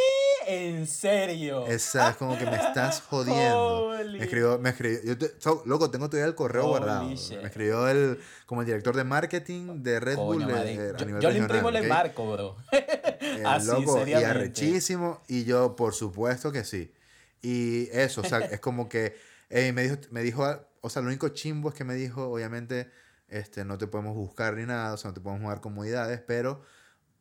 ¿En 0.47 0.87
serio? 0.87 1.67
Esa, 1.67 2.09
es 2.09 2.17
como 2.17 2.39
que 2.39 2.47
me 2.47 2.57
estás 2.57 3.03
jodiendo. 3.11 3.93
Me 4.11 4.25
escribió, 4.25 4.59
me 4.59 4.71
escribió, 4.71 5.15
yo 5.15 5.63
loco, 5.67 5.91
tengo 5.91 6.09
todavía 6.09 6.27
el 6.27 6.35
correo 6.35 6.69
guardado. 6.69 7.05
Me 7.05 7.13
escribió 7.13 7.87
el, 7.87 8.19
como 8.47 8.63
el 8.63 8.67
director 8.67 8.97
de 8.97 9.05
marketing 9.05 9.83
de 9.83 10.01
Red 10.01 10.17
Bull. 10.17 10.43
Eh, 10.49 10.95
yo, 10.97 11.21
yo 11.21 11.31
le 11.33 11.39
imprimo 11.39 11.71
le 11.71 11.83
marco, 11.83 12.33
bro. 12.33 12.57
Eh, 12.73 13.43
Así, 13.47 13.67
loco, 13.67 14.07
y 14.07 14.15
arrechísimo. 14.15 15.21
Y 15.29 15.45
yo, 15.45 15.77
por 15.77 15.93
supuesto 15.93 16.51
que 16.51 16.65
sí. 16.65 16.95
Y 17.43 17.91
eso, 17.93 18.23
o 18.23 18.25
sea, 18.25 18.39
es 18.39 18.61
como 18.61 18.89
que 18.89 19.17
eh, 19.51 19.71
me, 19.73 19.83
dijo, 19.83 19.97
me 20.13 20.23
dijo, 20.23 20.47
o 20.81 20.89
sea, 20.89 21.03
lo 21.03 21.09
único 21.09 21.29
chimbo 21.29 21.69
es 21.69 21.75
que 21.75 21.85
me 21.85 21.95
dijo, 21.95 22.27
obviamente, 22.27 22.91
este, 23.29 23.65
no 23.65 23.79
te 23.79 23.87
podemos 23.87 24.15
buscar 24.15 24.55
ni 24.55 24.65
nada, 24.67 24.95
o 24.95 24.97
sea, 24.97 25.11
no 25.11 25.15
te 25.15 25.21
podemos 25.21 25.43
jugar 25.43 25.61
comodidades, 25.61 26.21
pero 26.21 26.63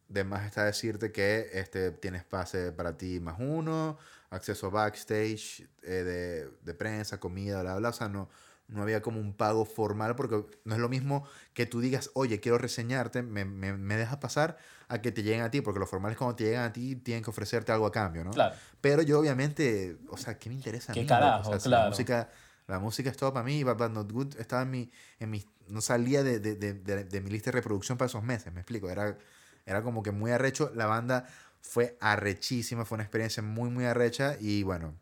de 0.09 0.23
más 0.23 0.45
está 0.45 0.63
decirte 0.63 1.11
que 1.11 1.49
este, 1.53 1.91
tienes 1.91 2.23
pase 2.23 2.71
para 2.71 2.97
ti 2.97 3.19
más 3.19 3.35
uno, 3.39 3.97
acceso 4.29 4.71
backstage 4.71 5.67
eh, 5.83 5.91
de, 5.91 6.49
de, 6.61 6.73
prensa, 6.73 7.19
comida, 7.19 7.61
bla, 7.61 7.75
bla, 7.75 7.89
o 7.89 7.93
sea, 7.93 8.07
no, 8.07 8.29
no 8.67 8.81
había 8.81 9.01
como 9.01 9.19
un 9.19 9.33
pago 9.33 9.65
formal 9.65 10.15
porque 10.15 10.45
no 10.65 10.75
es 10.75 10.81
lo 10.81 10.89
mismo 10.89 11.25
que 11.53 11.65
tú 11.65 11.79
digas, 11.79 12.09
oye, 12.13 12.39
quiero 12.39 12.57
reseñarte, 12.57 13.21
me, 13.21 13.45
me, 13.45 13.73
me 13.73 13.97
dejas 13.97 14.17
pasar 14.17 14.57
a 14.87 15.01
que 15.01 15.11
te 15.11 15.23
lleguen 15.23 15.41
a 15.41 15.51
ti, 15.51 15.61
porque 15.61 15.79
lo 15.79 15.87
formal 15.87 16.11
es 16.11 16.17
cuando 16.17 16.35
te 16.35 16.45
llegan 16.45 16.63
a 16.63 16.73
ti, 16.73 16.95
tienen 16.95 17.23
que 17.23 17.29
ofrecerte 17.29 17.71
algo 17.71 17.85
a 17.85 17.91
cambio, 17.91 18.23
¿no? 18.23 18.31
Claro. 18.31 18.55
Pero 18.79 19.01
yo 19.01 19.19
obviamente, 19.19 19.97
o 20.09 20.17
sea, 20.17 20.37
¿qué 20.37 20.49
me 20.49 20.55
interesa? 20.55 20.93
¿Qué 20.93 21.01
a 21.01 21.03
mí, 21.03 21.07
carajo? 21.07 21.49
O 21.49 21.59
sea, 21.59 21.59
claro. 21.59 21.83
La 21.85 21.89
música, 21.89 22.29
la 22.67 22.79
música 22.79 23.09
es 23.09 23.17
todo 23.17 23.33
para 23.33 23.45
mí, 23.45 23.63
Bad 23.63 23.77
Bad 23.77 23.91
Not 23.91 24.11
Good 24.11 24.35
estaba 24.37 24.61
en 24.63 24.71
mi, 24.71 24.91
en 25.19 25.29
mi 25.29 25.45
no 25.69 25.81
salía 25.81 26.23
de, 26.23 26.39
de, 26.39 26.55
de, 26.55 26.73
de, 26.73 27.21
mi 27.21 27.29
lista 27.29 27.51
de 27.51 27.57
reproducción 27.57 27.97
para 27.97 28.07
esos 28.07 28.23
meses, 28.23 28.53
me 28.53 28.61
explico, 28.61 28.89
era, 28.89 29.17
era 29.65 29.83
como 29.83 30.03
que 30.03 30.11
muy 30.11 30.31
arrecho, 30.31 30.71
la 30.75 30.85
banda 30.85 31.27
fue 31.61 31.97
arrechísima, 31.99 32.85
fue 32.85 32.95
una 32.95 33.03
experiencia 33.03 33.43
muy, 33.43 33.69
muy 33.69 33.85
arrecha 33.85 34.37
y 34.39 34.63
bueno, 34.63 34.95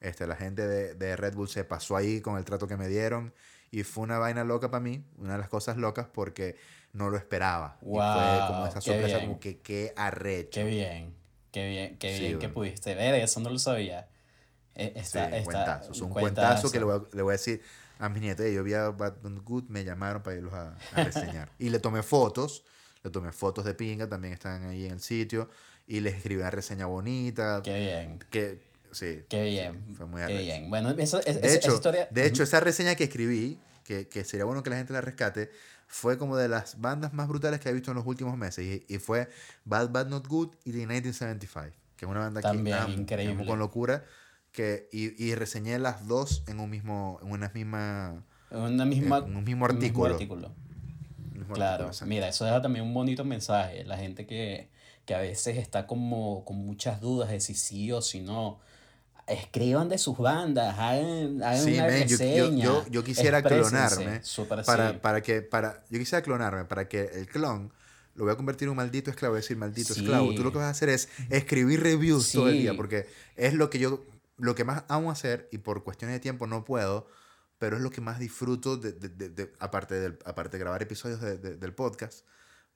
este, 0.00 0.26
la 0.26 0.36
gente 0.36 0.66
de, 0.66 0.94
de 0.94 1.16
Red 1.16 1.34
Bull 1.34 1.48
se 1.48 1.64
pasó 1.64 1.96
ahí 1.96 2.20
con 2.20 2.38
el 2.38 2.44
trato 2.44 2.66
que 2.68 2.76
me 2.76 2.88
dieron 2.88 3.32
y 3.70 3.82
fue 3.82 4.04
una 4.04 4.18
vaina 4.18 4.44
loca 4.44 4.70
para 4.70 4.80
mí, 4.80 5.04
una 5.18 5.32
de 5.32 5.38
las 5.38 5.48
cosas 5.48 5.76
locas 5.76 6.06
porque 6.12 6.56
no 6.92 7.10
lo 7.10 7.16
esperaba. 7.16 7.76
Wow, 7.82 8.00
y 8.00 8.38
fue 8.38 8.46
como 8.48 8.66
esa 8.66 8.80
sorpresa, 8.80 9.20
como 9.20 9.38
que 9.38 9.58
qué 9.60 9.92
arrecho. 9.96 10.50
Qué 10.52 10.64
bien, 10.64 11.14
qué 11.50 11.68
bien, 11.68 11.98
qué 11.98 12.18
bien 12.18 12.38
que 12.38 12.48
pudiste 12.48 12.94
ver, 12.94 13.14
eso 13.16 13.40
no 13.40 13.50
lo 13.50 13.58
sabía. 13.58 14.08
Está, 14.74 15.30
sí, 15.30 15.36
un 15.38 15.44
cuentazo, 15.44 15.92
es 15.92 16.00
un 16.00 16.10
cuentazo, 16.10 16.70
que 16.70 16.78
le 16.78 16.84
voy, 16.84 16.96
a, 16.96 17.16
le 17.16 17.22
voy, 17.22 17.32
a, 17.32 17.36
decir 17.36 17.62
a 17.98 18.08
mis 18.08 18.22
nietos, 18.22 18.46
yo 18.50 18.62
vi 18.62 18.74
a 18.74 18.90
Bad 18.90 19.14
Good, 19.22 19.64
me 19.68 19.84
llamaron 19.84 20.22
para 20.22 20.36
irlos 20.36 20.52
a, 20.54 20.76
a 20.94 21.04
reseñar. 21.04 21.50
y 21.58 21.70
le 21.70 21.78
tomé 21.78 22.02
fotos, 22.02 22.64
le 23.02 23.10
tomé 23.10 23.32
fotos 23.32 23.64
de 23.64 23.74
pinga, 23.74 24.08
también 24.08 24.34
están 24.34 24.64
ahí 24.64 24.86
en 24.86 24.92
el 24.92 25.00
sitio, 25.00 25.48
y 25.86 26.00
les 26.00 26.14
escribí 26.16 26.40
una 26.40 26.50
reseña 26.50 26.86
bonita. 26.86 27.60
Qué 27.62 27.78
bien. 27.78 28.18
Que, 28.30 28.60
sí. 28.92 29.24
Qué 29.28 29.44
bien. 29.44 29.94
Fue 29.96 30.06
muy 30.06 30.22
Qué 30.26 30.38
bien. 30.38 30.68
Bueno, 30.68 30.90
eso, 30.90 31.20
es, 31.24 31.40
de 31.40 31.54
hecho, 31.54 31.68
esa 31.68 31.74
historia... 31.74 32.08
De 32.10 32.26
hecho, 32.26 32.42
esa 32.42 32.60
reseña 32.60 32.94
que 32.96 33.04
escribí, 33.04 33.60
que, 33.84 34.08
que 34.08 34.24
sería 34.24 34.44
bueno 34.44 34.62
que 34.62 34.70
la 34.70 34.76
gente 34.76 34.92
la 34.92 35.00
rescate, 35.00 35.50
fue 35.86 36.18
como 36.18 36.36
de 36.36 36.48
las 36.48 36.80
bandas 36.80 37.12
más 37.12 37.28
brutales 37.28 37.60
que 37.60 37.68
he 37.68 37.72
visto 37.72 37.92
en 37.92 37.96
los 37.96 38.06
últimos 38.06 38.36
meses. 38.36 38.64
Y, 38.64 38.92
y 38.92 38.98
fue 38.98 39.28
Bad 39.64 39.90
Bad 39.90 40.08
Not 40.08 40.26
Good 40.26 40.54
y 40.64 40.72
The 40.72 40.78
1975, 40.78 41.76
que 41.96 42.04
es 42.04 42.10
una 42.10 42.20
banda 42.20 42.40
También, 42.40 42.76
que 42.76 42.82
amo, 42.82 42.92
increíble. 42.92 43.34
amo 43.34 43.46
con 43.46 43.58
locura. 43.58 44.04
Que, 44.56 44.88
y, 44.90 45.22
y 45.22 45.34
reseñé 45.34 45.78
las 45.78 46.08
dos 46.08 46.42
en 46.46 46.60
un 46.60 46.70
mismo, 46.70 47.20
en 47.22 47.30
una 47.30 47.50
misma, 47.50 48.24
una 48.50 48.86
misma, 48.86 49.18
en 49.18 49.36
un 49.36 49.44
mismo 49.44 49.66
artículo. 49.66 50.14
Mismo 50.14 50.14
artículo. 50.14 50.54
Mismo 51.34 51.54
claro, 51.54 51.88
artículo, 51.88 52.08
mira, 52.08 52.28
eso 52.28 52.46
deja 52.46 52.62
también 52.62 52.86
un 52.86 52.94
bonito 52.94 53.22
mensaje. 53.22 53.84
La 53.84 53.98
gente 53.98 54.26
que, 54.26 54.70
que 55.04 55.14
a 55.14 55.18
veces 55.18 55.58
está 55.58 55.86
como 55.86 56.42
con 56.46 56.56
muchas 56.56 57.02
dudas 57.02 57.28
de 57.28 57.40
si 57.40 57.52
sí 57.52 57.92
o 57.92 58.00
si 58.00 58.22
no 58.22 58.58
escriban 59.26 59.90
de 59.90 59.98
sus 59.98 60.16
bandas, 60.16 60.78
hagan, 60.78 61.42
hagan 61.42 61.62
sí, 61.62 61.74
una 61.74 61.82
man, 61.82 61.90
reseña. 61.90 62.64
Yo, 62.64 62.84
yo, 62.84 62.90
yo, 62.90 63.04
quisiera 63.04 63.42
clonarme. 63.42 64.22
Para, 64.64 64.92
sí. 64.92 64.98
para 65.02 65.20
que, 65.20 65.42
para, 65.42 65.84
yo 65.90 65.98
quisiera 65.98 66.22
clonarme 66.22 66.64
para 66.64 66.88
que 66.88 67.02
el 67.02 67.26
clon 67.26 67.72
lo 68.14 68.24
voy 68.24 68.32
a 68.32 68.36
convertir 68.36 68.66
en 68.66 68.70
un 68.70 68.76
maldito 68.76 69.10
esclavo, 69.10 69.34
a 69.34 69.36
decir 69.36 69.56
maldito 69.58 69.92
Sí. 69.92 70.00
esclavo. 70.00 70.34
Tú 70.34 70.42
lo 70.42 70.50
que 70.50 70.58
vas 70.58 70.68
a 70.68 70.70
hacer 70.70 70.88
es 70.88 71.10
escribir 71.28 71.82
reviews 71.82 72.32
todo 72.32 72.48
el 72.48 72.58
día, 72.58 72.74
porque 72.74 73.06
es 73.36 73.52
lo 73.52 73.68
que 73.68 73.78
yo, 73.78 74.04
lo 74.36 74.54
que 74.54 74.64
más 74.64 74.84
amo 74.88 75.10
hacer 75.10 75.48
y 75.52 75.58
por 75.58 75.82
cuestiones 75.84 76.14
de 76.16 76.20
tiempo 76.20 76.46
no 76.46 76.64
puedo, 76.64 77.06
pero 77.58 77.76
es 77.76 77.82
lo 77.82 77.90
que 77.90 78.00
más 78.00 78.18
disfruto, 78.18 78.76
de, 78.76 78.92
de, 78.92 79.08
de, 79.30 79.52
aparte, 79.60 79.94
del, 79.94 80.18
aparte 80.24 80.56
de 80.56 80.60
grabar 80.60 80.82
episodios 80.82 81.20
de- 81.20 81.38
de- 81.38 81.56
del 81.56 81.74
podcast. 81.74 82.26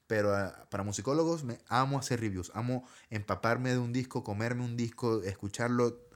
Pero 0.07 0.35
ah, 0.35 0.67
para 0.71 0.83
musicólogos 0.85 1.45
me 1.45 1.59
amo 1.69 1.99
hacer 1.99 2.21
reviews, 2.21 2.51
amo 2.55 2.85
empaparme 3.11 3.71
de 3.71 3.79
un 3.79 3.93
disco, 3.93 4.25
comerme 4.25 4.65
un 4.65 4.77
disco, 4.77 5.23
escucharlo 5.23 6.10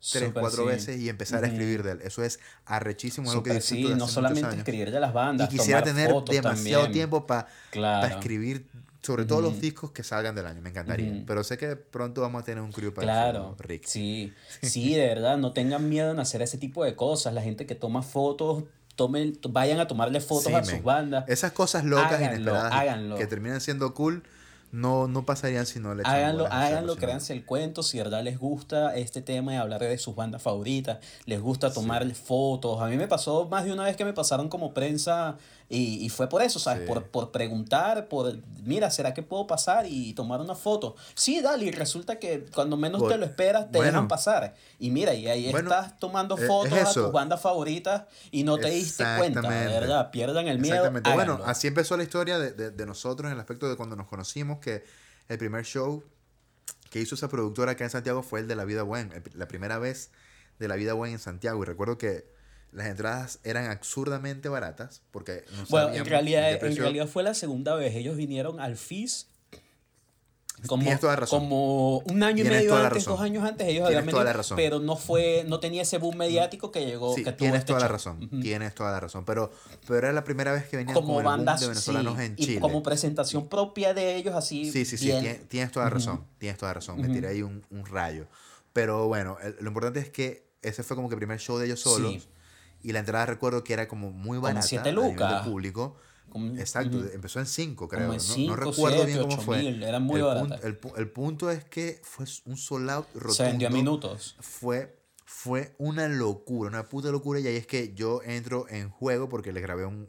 tres, 0.00 0.32
cuatro 0.32 0.64
veces 0.64 1.00
y 1.00 1.08
empezar 1.08 1.44
a 1.44 1.46
escribir 1.46 1.82
de 1.82 1.92
él. 1.92 2.00
Eso 2.02 2.22
es 2.24 2.40
arrechísimo. 2.64 3.32
lo 3.32 3.42
que 3.42 3.60
sí, 3.60 3.84
no 3.96 4.08
solamente 4.08 4.56
escribir 4.56 4.90
de 4.90 5.00
las 5.00 5.12
bandas. 5.12 5.52
Y 5.52 5.56
quisiera 5.56 5.82
tener 5.82 6.12
demasiado 6.24 6.90
tiempo 6.90 7.26
para 7.26 7.48
escribir 8.08 8.66
sobre 9.02 9.24
todo 9.24 9.40
los 9.40 9.60
discos 9.60 9.92
que 9.92 10.02
salgan 10.02 10.34
del 10.34 10.46
año, 10.46 10.60
me 10.60 10.70
encantaría. 10.70 11.24
Pero 11.26 11.42
sé 11.42 11.56
que 11.56 11.76
pronto 11.76 12.20
vamos 12.20 12.42
a 12.42 12.44
tener 12.44 12.62
un 12.62 12.72
crew 12.72 12.92
para 12.92 13.06
claro, 13.06 13.56
Rick. 13.58 13.84
Sí, 13.86 14.32
sí, 14.62 14.94
de 14.94 15.06
verdad, 15.06 15.38
no 15.38 15.52
tengan 15.52 15.88
miedo 15.88 16.10
en 16.10 16.20
hacer 16.20 16.42
ese 16.42 16.58
tipo 16.58 16.84
de 16.84 16.94
cosas. 16.94 17.32
La 17.32 17.42
gente 17.42 17.66
que 17.66 17.74
toma 17.74 18.02
fotos, 18.02 18.64
tomen, 18.96 19.38
vayan 19.48 19.80
a 19.80 19.86
tomarle 19.86 20.20
fotos 20.20 20.52
a 20.52 20.64
sus 20.64 20.82
bandas. 20.82 21.24
Esas 21.28 21.52
cosas 21.52 21.84
locas, 21.84 22.20
inesperadas, 22.20 23.18
que 23.18 23.26
terminan 23.26 23.60
siendo 23.60 23.94
cool 23.94 24.22
no, 24.72 25.08
no 25.08 25.24
pasarían 25.26 25.66
si 25.66 25.80
no 25.80 25.94
le 25.94 26.02
Háganlo, 26.04 26.46
háganlo, 26.46 26.96
créanse 26.96 27.32
el 27.32 27.44
cuento, 27.44 27.82
si 27.82 27.98
de 27.98 28.04
verdad 28.04 28.22
les 28.22 28.38
gusta 28.38 28.94
este 28.96 29.20
tema 29.20 29.54
y 29.54 29.56
hablar 29.56 29.80
de 29.80 29.98
sus 29.98 30.14
bandas 30.14 30.42
favoritas, 30.42 30.98
les 31.26 31.40
gusta 31.40 31.72
tomarle 31.72 32.14
fotos. 32.14 32.80
A 32.80 32.86
mí 32.86 32.96
me 32.96 33.08
pasó 33.08 33.48
más 33.48 33.64
de 33.64 33.72
una 33.72 33.84
vez 33.84 33.96
que 33.96 34.04
me 34.04 34.12
pasaron 34.12 34.48
como 34.48 34.72
prensa 34.72 35.36
y, 35.70 36.04
y 36.04 36.08
fue 36.08 36.28
por 36.28 36.42
eso, 36.42 36.58
¿sabes? 36.58 36.86
Por, 36.86 37.04
por 37.06 37.30
preguntar, 37.30 38.08
por, 38.08 38.36
mira, 38.64 38.90
¿será 38.90 39.14
que 39.14 39.22
puedo 39.22 39.46
pasar 39.46 39.86
y 39.88 40.12
tomar 40.14 40.40
una 40.40 40.56
foto? 40.56 40.96
Sí, 41.14 41.40
dale, 41.40 41.66
y 41.66 41.70
resulta 41.70 42.18
que 42.18 42.44
cuando 42.52 42.76
menos 42.76 43.06
te 43.06 43.16
lo 43.16 43.24
esperas, 43.24 43.70
te 43.70 43.80
dejan 43.80 44.08
pasar. 44.08 44.54
Y 44.80 44.90
mira, 44.90 45.14
y 45.14 45.28
ahí 45.28 45.48
estás 45.48 45.96
tomando 46.00 46.36
e, 46.36 46.46
fotos 46.46 46.72
a 46.76 46.92
tus 46.92 47.12
bandas 47.12 47.40
favoritas 47.40 48.02
y 48.32 48.42
no 48.42 48.58
te 48.58 48.68
diste 48.68 49.04
cuenta, 49.16 49.42
¿verdad? 49.42 50.10
Pierdan 50.10 50.48
el 50.48 50.58
miedo. 50.58 50.74
Exactamente. 50.74 51.12
Bueno, 51.14 51.40
así 51.46 51.68
empezó 51.68 51.96
la 51.96 52.02
historia 52.02 52.38
de, 52.38 52.52
de, 52.52 52.72
de 52.72 52.86
nosotros 52.86 53.28
en 53.28 53.34
el 53.34 53.40
aspecto 53.40 53.68
de 53.68 53.76
cuando 53.76 53.94
nos 53.94 54.08
conocimos, 54.08 54.58
que 54.58 54.84
el 55.28 55.38
primer 55.38 55.64
show 55.64 56.02
que 56.90 57.00
hizo 57.00 57.14
esa 57.14 57.28
productora 57.28 57.72
acá 57.72 57.84
en 57.84 57.90
Santiago 57.90 58.24
fue 58.24 58.40
el 58.40 58.48
de 58.48 58.56
La 58.56 58.64
Vida 58.64 58.82
Buena, 58.82 59.14
la 59.34 59.46
primera 59.46 59.78
vez 59.78 60.10
de 60.58 60.66
La 60.66 60.74
Vida 60.74 60.94
Buena 60.94 61.14
en 61.14 61.20
Santiago. 61.20 61.62
Y 61.62 61.66
recuerdo 61.66 61.96
que 61.96 62.26
las 62.72 62.86
entradas 62.86 63.40
eran 63.44 63.70
absurdamente 63.70 64.48
baratas 64.48 65.02
porque 65.10 65.44
no 65.56 65.64
bueno 65.68 65.94
en 65.94 66.04
realidad 66.04 66.52
en 66.52 66.76
realidad 66.76 67.06
fue 67.06 67.22
la 67.22 67.34
segunda 67.34 67.74
vez 67.74 67.94
ellos 67.94 68.16
vinieron 68.16 68.60
al 68.60 68.76
FIS 68.76 69.26
como, 70.66 70.84
como 71.28 71.98
un 71.98 72.22
año 72.22 72.44
y 72.44 72.48
medio 72.48 72.76
antes, 72.76 73.04
dos 73.04 73.20
años 73.20 73.44
antes, 73.44 73.66
ellos 73.66 73.86
habían 73.86 74.04
venido, 74.04 74.56
pero 74.56 74.78
no 74.78 74.96
fue, 74.96 75.44
no 75.48 75.60
tenía 75.60 75.82
ese 75.82 75.98
boom 75.98 76.16
mediático 76.16 76.70
que 76.70 76.84
llegó. 76.84 77.14
que 77.14 77.32
tienes 77.32 77.60
este 77.60 77.68
toda 77.68 77.80
la 77.80 77.88
razón, 77.88 78.28
tienes 78.40 78.74
toda 78.74 78.92
la 78.92 79.00
razón, 79.00 79.24
pero, 79.24 79.50
pero 79.86 79.98
era 79.98 80.12
la 80.12 80.24
primera 80.24 80.52
vez 80.52 80.66
que 80.66 80.76
venían 80.76 80.94
como 80.94 81.14
con 81.14 81.24
bandas, 81.24 81.62
el 81.62 81.68
boom 81.68 81.74
de 81.74 81.80
venezolanos 81.80 82.20
en 82.20 82.36
Chile. 82.36 82.54
Y 82.54 82.60
como 82.60 82.82
presentación 82.82 83.48
propia 83.48 83.94
de 83.94 84.16
ellos, 84.16 84.34
así. 84.34 84.70
Sí, 84.70 84.84
sí, 84.84 84.98
sí, 84.98 85.12
tienes, 85.48 85.72
toda 85.72 85.86
la 85.86 85.90
razón, 85.90 86.24
tienes 86.38 86.58
toda 86.58 86.70
la 86.70 86.74
razón, 86.74 87.00
me 87.00 87.08
tiré 87.08 87.28
ahí 87.28 87.42
un, 87.42 87.64
un 87.70 87.86
rayo. 87.86 88.26
Pero 88.72 89.08
bueno, 89.08 89.36
lo 89.60 89.68
importante 89.68 90.00
es 90.00 90.10
que 90.10 90.50
ese 90.62 90.82
fue 90.82 90.94
como 90.94 91.08
que 91.08 91.14
el 91.14 91.20
primer 91.20 91.38
show 91.40 91.58
de 91.58 91.66
ellos 91.66 91.80
solos. 91.80 92.28
Y 92.82 92.92
la 92.92 93.00
entrada 93.00 93.26
recuerdo 93.26 93.62
que 93.64 93.72
era 93.72 93.88
como 93.88 94.10
muy 94.10 94.38
barata. 94.38 94.60
Como 94.60 94.68
7 94.68 94.92
lucas. 94.92 95.46
público. 95.46 95.96
Exacto, 96.58 97.04
empezó 97.12 97.40
en 97.40 97.46
5, 97.46 97.88
creo. 97.88 98.12
no, 98.12 98.56
recuerdo 98.56 99.04
bien 99.04 99.18
cómo 99.20 99.36
fue. 99.38 99.68
era 99.68 99.98
muy 99.98 100.20
el, 100.62 100.78
el, 100.96 101.10
punto 101.10 101.50
es 101.50 101.64
que 101.64 102.00
fue 102.04 102.24
un 102.44 102.56
sold 102.56 102.88
out 102.90 103.06
rotundo. 103.14 103.34
Se 103.34 103.42
vendió 103.44 103.70
minutos. 103.70 104.36
Fue, 104.38 104.96
fue 105.24 105.74
una 105.78 106.08
locura, 106.08 106.68
una 106.68 106.88
puta 106.88 107.10
locura. 107.10 107.40
Y 107.40 107.48
ahí 107.48 107.56
es 107.56 107.66
que 107.66 107.94
yo 107.94 108.22
entro 108.22 108.66
en 108.68 108.90
juego 108.90 109.28
porque 109.28 109.52
les 109.52 109.62
grabé 109.62 109.86
un, 109.86 110.08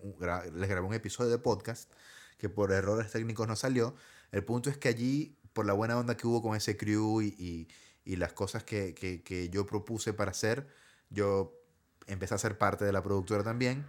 les 0.54 0.70
grabé 0.70 0.86
un 0.86 0.94
episodio 0.94 1.32
de 1.32 1.40
podcast 1.40 1.92
que 2.38 2.50
por 2.50 2.72
errores 2.72 3.12
técnicos 3.12 3.48
no 3.48 3.56
salió. 3.56 3.96
El 4.32 4.44
punto 4.44 4.70
es 4.70 4.78
que 4.78 4.90
allí, 4.90 5.38
por 5.54 5.66
la 5.66 5.74
buena 5.74 5.98
onda 5.98 6.18
que 6.18 6.28
hubo 6.28 6.42
con 6.42 6.56
ese 6.56 6.78
crew 6.78 7.22
y, 7.22 7.36
y, 7.38 7.68
y 8.04 8.16
las 8.16 8.34
cosas 8.34 8.64
que, 8.64 8.94
que, 8.94 9.24
que 9.24 9.50
yo 9.50 9.66
propuse 9.66 10.14
para 10.14 10.32
hacer, 10.32 10.68
yo 11.10 11.61
empecé 12.08 12.36
a 12.36 12.38
ser 12.38 12.58
parte 12.58 12.86
de 12.86 12.92
la 12.92 13.02
productora 13.02 13.44
también. 13.44 13.86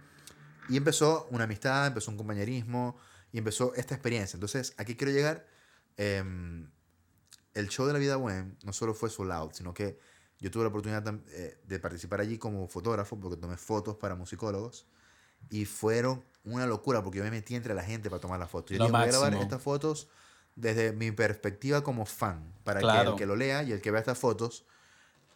Y 0.69 0.77
empezó 0.77 1.27
una 1.31 1.43
amistad, 1.43 1.87
empezó 1.87 2.11
un 2.11 2.17
compañerismo 2.17 2.95
y 3.31 3.37
empezó 3.37 3.73
esta 3.75 3.95
experiencia. 3.95 4.37
Entonces, 4.37 4.73
aquí 4.77 4.95
quiero 4.95 5.11
llegar. 5.11 5.45
Em, 5.97 6.69
el 7.53 7.69
show 7.69 7.85
de 7.85 7.93
la 7.93 7.99
vida 7.99 8.17
web 8.17 8.45
no 8.63 8.73
solo 8.73 8.93
fue 8.93 9.09
sold 9.09 9.31
out, 9.31 9.53
sino 9.53 9.73
que 9.73 9.99
yo 10.39 10.49
tuve 10.49 10.63
la 10.63 10.69
oportunidad 10.69 11.03
eh, 11.29 11.59
de 11.65 11.79
participar 11.79 12.21
allí 12.21 12.37
como 12.37 12.67
fotógrafo, 12.67 13.19
porque 13.19 13.37
tomé 13.37 13.57
fotos 13.57 13.95
para 13.97 14.15
musicólogos. 14.15 14.87
Y 15.49 15.65
fueron 15.65 16.23
una 16.45 16.65
locura, 16.65 17.03
porque 17.03 17.17
yo 17.19 17.23
me 17.23 17.31
metí 17.31 17.55
entre 17.55 17.73
la 17.73 17.83
gente 17.83 18.09
para 18.09 18.21
tomar 18.21 18.39
las 18.39 18.49
fotos. 18.49 18.77
Yo 18.77 18.87
voy 18.87 19.01
a 19.01 19.05
grabar 19.05 19.33
estas 19.35 19.61
fotos 19.61 20.07
desde 20.55 20.93
mi 20.93 21.11
perspectiva 21.11 21.83
como 21.83 22.05
fan, 22.05 22.53
para 22.63 22.79
que 22.79 23.09
el 23.09 23.15
que 23.15 23.25
lo 23.25 23.35
lea 23.35 23.63
y 23.63 23.71
el 23.71 23.81
que 23.81 23.91
vea 23.91 23.99
estas 23.99 24.17
fotos 24.17 24.65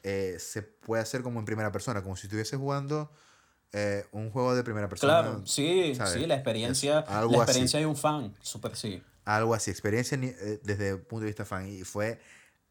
eh, 0.03 0.37
se 0.39 0.61
pueda 0.61 1.03
hacer 1.03 1.21
como 1.21 1.39
en 1.39 1.45
primera 1.45 1.71
persona, 1.71 2.01
como 2.01 2.15
si 2.15 2.27
estuviese 2.27 2.57
jugando 2.57 3.11
eh, 3.73 4.05
un 4.11 4.31
juego 4.31 4.55
de 4.55 4.63
primera 4.63 4.87
persona. 4.87 5.21
Claro, 5.21 5.45
sí, 5.45 5.93
sí, 5.93 6.25
la 6.25 6.35
experiencia, 6.35 7.05
la 7.07 7.37
experiencia 7.37 7.79
de 7.79 7.85
un 7.85 7.95
fan, 7.95 8.33
súper 8.41 8.75
sí. 8.75 9.01
Algo 9.25 9.53
así, 9.53 9.71
experiencia 9.71 10.17
eh, 10.21 10.59
desde 10.63 10.89
el 10.89 11.01
punto 11.01 11.21
de 11.21 11.27
vista 11.27 11.43
fan. 11.43 11.67
Y 11.67 11.83
fue 11.83 12.19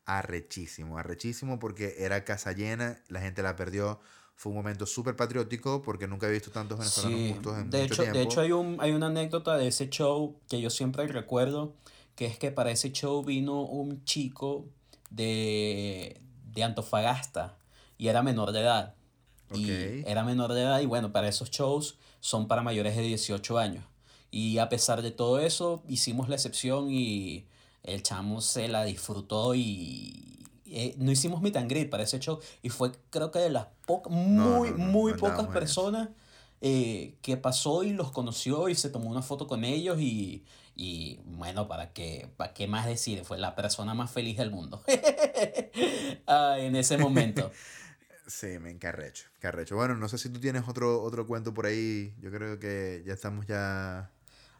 arrechísimo, 0.07 0.97
arrechísimo 0.97 1.59
porque 1.59 1.97
era 1.99 2.24
casa 2.24 2.53
llena, 2.53 2.99
la 3.09 3.20
gente 3.20 3.43
la 3.43 3.57
perdió. 3.57 4.01
Fue 4.35 4.51
un 4.51 4.57
momento 4.57 4.85
súper 4.85 5.16
patriótico 5.16 5.83
porque 5.83 6.07
nunca 6.07 6.29
he 6.29 6.31
visto 6.31 6.51
tantos 6.51 6.79
venezolanos 6.79 7.33
juntos 7.33 7.59
en 7.59 7.70
de 7.70 7.83
mucho 7.83 7.93
hecho, 7.93 8.03
tiempo. 8.03 8.18
De 8.18 8.24
hecho, 8.24 8.41
hay, 8.41 8.53
un, 8.53 8.77
hay 8.81 8.93
una 8.93 9.07
anécdota 9.07 9.57
de 9.57 9.68
ese 9.68 9.89
show 9.89 10.39
que 10.49 10.61
yo 10.61 10.70
siempre 10.70 11.07
recuerdo, 11.07 11.74
que 12.14 12.27
es 12.27 12.39
que 12.39 12.51
para 12.51 12.70
ese 12.70 12.93
show 12.93 13.24
vino 13.24 13.62
un 13.62 14.05
chico 14.05 14.66
de, 15.11 16.20
de 16.57 16.64
Antofagasta 16.64 17.57
y 17.98 18.09
era 18.09 18.22
menor 18.22 18.50
de 18.50 18.61
edad. 18.61 18.94
Y 19.54 19.70
era 20.07 20.24
menor 20.24 20.52
de 20.52 20.62
edad 20.62 20.80
y 20.80 20.86
bueno, 20.86 21.12
para 21.12 21.28
esos 21.28 21.50
shows 21.52 21.96
son 22.18 22.48
para 22.48 22.62
mayores 22.62 22.96
de 22.96 23.02
18 23.02 23.59
años. 23.59 23.84
Y 24.32 24.59
a 24.59 24.68
pesar 24.68 25.02
de 25.02 25.12
todo 25.12 25.38
eso, 25.38 25.84
hicimos 25.86 26.28
la 26.28 26.34
excepción 26.34 26.90
y 26.90 27.46
el 27.84 28.02
chamo 28.02 28.40
se 28.40 28.66
la 28.66 28.84
disfrutó 28.84 29.54
y 29.54 30.44
eh, 30.66 30.96
no 30.98 31.12
hicimos 31.12 31.40
meet 31.40 31.57
and 31.57 31.70
greet 31.70 31.88
para 31.88 32.02
ese 32.02 32.18
show. 32.18 32.40
Y 32.62 32.70
fue 32.70 32.90
creo 33.11 33.30
que 33.30 33.38
de 33.38 33.50
las 33.50 33.68
pocas, 33.86 34.12
muy, 34.12 34.72
muy 34.72 35.14
pocas 35.14 35.46
personas 35.46 36.09
eh, 36.68 37.14
que 37.22 37.36
pasó 37.36 37.84
y 37.84 37.92
los 37.92 38.10
conoció 38.10 38.68
y 38.68 38.74
se 38.74 38.90
tomó 38.90 39.08
una 39.08 39.22
foto 39.22 39.46
con 39.46 39.62
ellos 39.62 40.00
y, 40.00 40.44
y 40.74 41.20
bueno, 41.24 41.68
¿para 41.68 41.92
qué, 41.92 42.28
¿para 42.36 42.54
qué 42.54 42.66
más 42.66 42.86
decir? 42.86 43.24
Fue 43.24 43.38
la 43.38 43.54
persona 43.54 43.94
más 43.94 44.10
feliz 44.10 44.36
del 44.36 44.50
mundo 44.50 44.82
ah, 46.26 46.56
en 46.58 46.74
ese 46.74 46.98
momento. 46.98 47.52
Sí, 48.28 48.58
me 48.58 48.72
encarrecho, 48.72 49.26
carrecho. 49.38 49.76
Bueno, 49.76 49.94
no 49.94 50.08
sé 50.08 50.18
si 50.18 50.28
tú 50.30 50.40
tienes 50.40 50.64
otro, 50.66 51.00
otro 51.00 51.28
cuento 51.28 51.54
por 51.54 51.64
ahí. 51.64 52.12
Yo 52.20 52.32
creo 52.32 52.58
que 52.58 53.04
ya 53.06 53.12
estamos 53.12 53.46
ya... 53.46 54.10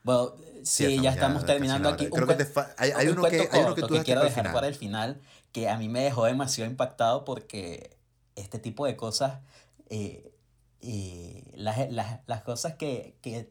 Bueno, 0.05 0.37
sí, 0.63 1.01
ya 1.03 1.11
estamos, 1.11 1.45
terminando 1.45 1.89
aquí. 1.89 2.09
Creo 2.09 2.29
que 2.29 2.47
hay, 2.79 3.09
uno 3.09 3.25
que, 3.25 3.49
hay 3.51 3.63
uno 3.65 3.75
que, 3.75 3.83
tú 3.83 4.01
quiero 4.05 4.23
dejar 4.23 4.53
para 4.53 4.69
el 4.69 4.77
final, 4.77 5.21
que 5.51 5.69
a 5.69 5.77
mí 5.77 5.89
me 5.89 6.05
dejó 6.05 6.27
demasiado 6.27 6.71
impactado 6.71 7.25
porque 7.25 7.97
este 8.37 8.61
tipo 8.61 8.87
de 8.87 8.95
cosas, 8.95 9.41
eh, 9.91 10.31
eh, 10.83 11.43
las, 11.55 11.91
las, 11.91 12.21
las, 12.27 12.43
cosas 12.43 12.75
que, 12.75 13.17
que, 13.23 13.51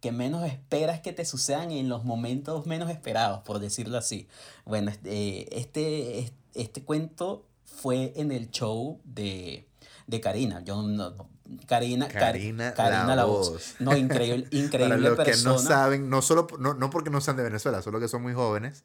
que, 0.00 0.12
menos 0.12 0.46
esperas 0.46 1.00
que 1.00 1.12
te 1.12 1.24
sucedan 1.24 1.70
en 1.70 1.88
los 1.88 2.04
momentos 2.04 2.66
menos 2.66 2.90
esperados, 2.90 3.40
por 3.40 3.58
decirlo 3.58 3.98
así. 3.98 4.28
Bueno, 4.64 4.90
este, 4.90 5.58
este, 5.58 6.32
este 6.54 6.84
cuento 6.84 7.46
fue 7.64 8.12
en 8.16 8.32
el 8.32 8.50
show 8.50 9.00
de, 9.04 9.68
de 10.06 10.20
Karina. 10.20 10.62
Yo 10.64 10.82
no, 10.82 11.28
Karina, 11.66 12.08
Karina, 12.08 12.74
Karina 12.74 13.16
la, 13.16 13.24
voz. 13.24 13.74
No, 13.78 13.96
increíble, 13.96 14.46
increíble 14.50 15.10
Para 15.10 15.26
los 15.26 15.38
que 15.38 15.44
no 15.44 15.58
saben, 15.58 16.08
no 16.08 16.22
solo 16.22 16.46
no, 16.58 16.74
no 16.74 16.90
porque 16.90 17.10
no 17.10 17.20
sean 17.20 17.36
de 17.36 17.42
Venezuela, 17.42 17.82
solo 17.82 18.00
que 18.00 18.08
son 18.08 18.22
muy 18.22 18.34
jóvenes. 18.34 18.84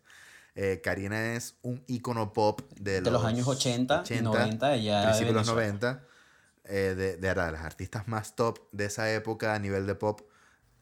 Eh, 0.56 0.80
Karina 0.82 1.34
es 1.34 1.56
un 1.64 1.84
icono 1.86 2.32
pop 2.32 2.62
de 2.80 3.02
los, 3.02 3.04
de 3.04 3.12
los 3.12 3.26
años 3.26 3.48
80, 3.48 4.02
80 4.02 4.24
90, 4.24 4.78
ya 4.78 5.04
principios 5.04 5.34
de 5.34 5.40
los 5.40 5.48
90, 5.48 6.04
eh, 6.68 6.94
de, 6.96 7.18
de, 7.18 7.18
de, 7.18 7.36
las 7.36 7.64
artistas 7.64 8.08
más 8.08 8.36
top 8.36 8.60
de 8.72 8.86
esa 8.86 9.12
época 9.14 9.54
a 9.54 9.60
nivel 9.60 9.86
de 9.88 9.96
pop. 9.96 10.22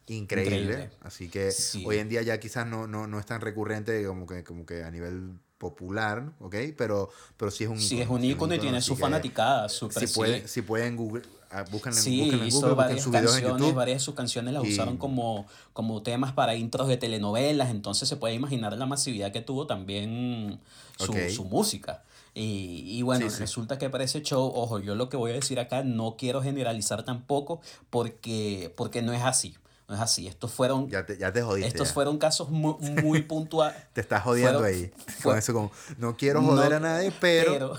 Increíble. 0.06 0.90
Así 1.00 1.28
que 1.28 1.50
hoy 1.84 1.98
en 1.98 2.08
día 2.08 2.22
ya 2.22 2.38
quizás 2.38 2.66
no, 2.66 2.86
no, 2.86 3.06
no 3.06 3.18
es 3.18 3.26
tan 3.26 3.40
recurrente 3.40 4.04
como 4.04 4.26
que, 4.26 4.44
como 4.44 4.66
que 4.66 4.82
a 4.82 4.90
nivel 4.90 5.38
popular, 5.58 6.32
¿ok? 6.40 6.56
Pero, 6.76 7.08
pero 7.38 7.50
sí 7.50 7.64
es 7.64 7.70
un 7.70 7.80
Sí, 7.80 8.00
es 8.00 8.08
un 8.08 8.22
ícono 8.22 8.54
y 8.54 8.58
tiene 8.58 8.82
su 8.82 8.96
fanaticada, 8.96 9.68
super 9.68 10.06
si, 10.06 10.14
puede, 10.14 10.46
si 10.46 10.60
pueden 10.60 10.94
Google, 10.94 11.22
ah, 11.50 11.64
buscan 11.70 11.94
sí, 11.94 12.20
en 12.20 12.32
Google, 12.32 12.46
hizo 12.48 12.76
varias 12.76 13.02
sus 13.02 13.12
canciones, 13.12 13.74
varias 13.74 14.00
de 14.00 14.04
sus 14.04 14.14
canciones 14.14 14.52
las 14.52 14.62
usaron 14.62 14.98
como, 14.98 15.46
como 15.72 16.02
temas 16.02 16.32
para 16.32 16.54
intros 16.54 16.88
de 16.88 16.98
telenovelas, 16.98 17.70
entonces 17.70 18.08
se 18.08 18.16
puede 18.16 18.34
imaginar 18.34 18.76
la 18.76 18.84
masividad 18.84 19.32
que 19.32 19.40
tuvo 19.40 19.66
también 19.66 20.60
su, 20.98 21.14
su 21.30 21.44
música. 21.44 22.02
Y, 22.36 22.84
y 22.98 23.02
bueno, 23.02 23.28
resulta 23.38 23.78
que 23.78 23.88
para 23.90 24.02
ese 24.04 24.22
show, 24.22 24.50
ojo, 24.54 24.80
yo 24.80 24.96
lo 24.96 25.08
que 25.08 25.16
voy 25.16 25.30
a 25.30 25.34
decir 25.34 25.60
acá 25.60 25.84
no 25.84 26.16
quiero 26.16 26.42
generalizar 26.42 27.04
tampoco 27.04 27.60
porque, 27.90 28.72
porque 28.76 29.02
no 29.02 29.12
es 29.12 29.22
así. 29.22 29.54
No 29.86 29.94
es 29.94 30.00
así. 30.00 30.26
Estos 30.26 30.50
fueron, 30.50 30.88
Ya 30.88 31.04
te, 31.06 31.16
ya 31.18 31.30
te 31.32 31.42
jodiste. 31.42 31.68
estos 31.68 31.88
ya. 31.88 31.94
fueron 31.94 32.18
casos 32.18 32.48
muy, 32.50 32.74
muy 33.04 33.22
puntuales. 33.22 33.76
Te 33.92 34.00
estás 34.00 34.22
jodiendo 34.22 34.60
fueron- 34.60 34.74
ahí. 34.80 34.90
fue- 35.18 35.30
Con 35.32 35.38
eso 35.38 35.52
como, 35.52 35.70
no 35.98 36.16
quiero 36.16 36.42
joder 36.42 36.70
No, 36.70 36.76
a 36.76 36.80
nadie, 36.80 37.12
pero... 37.20 37.74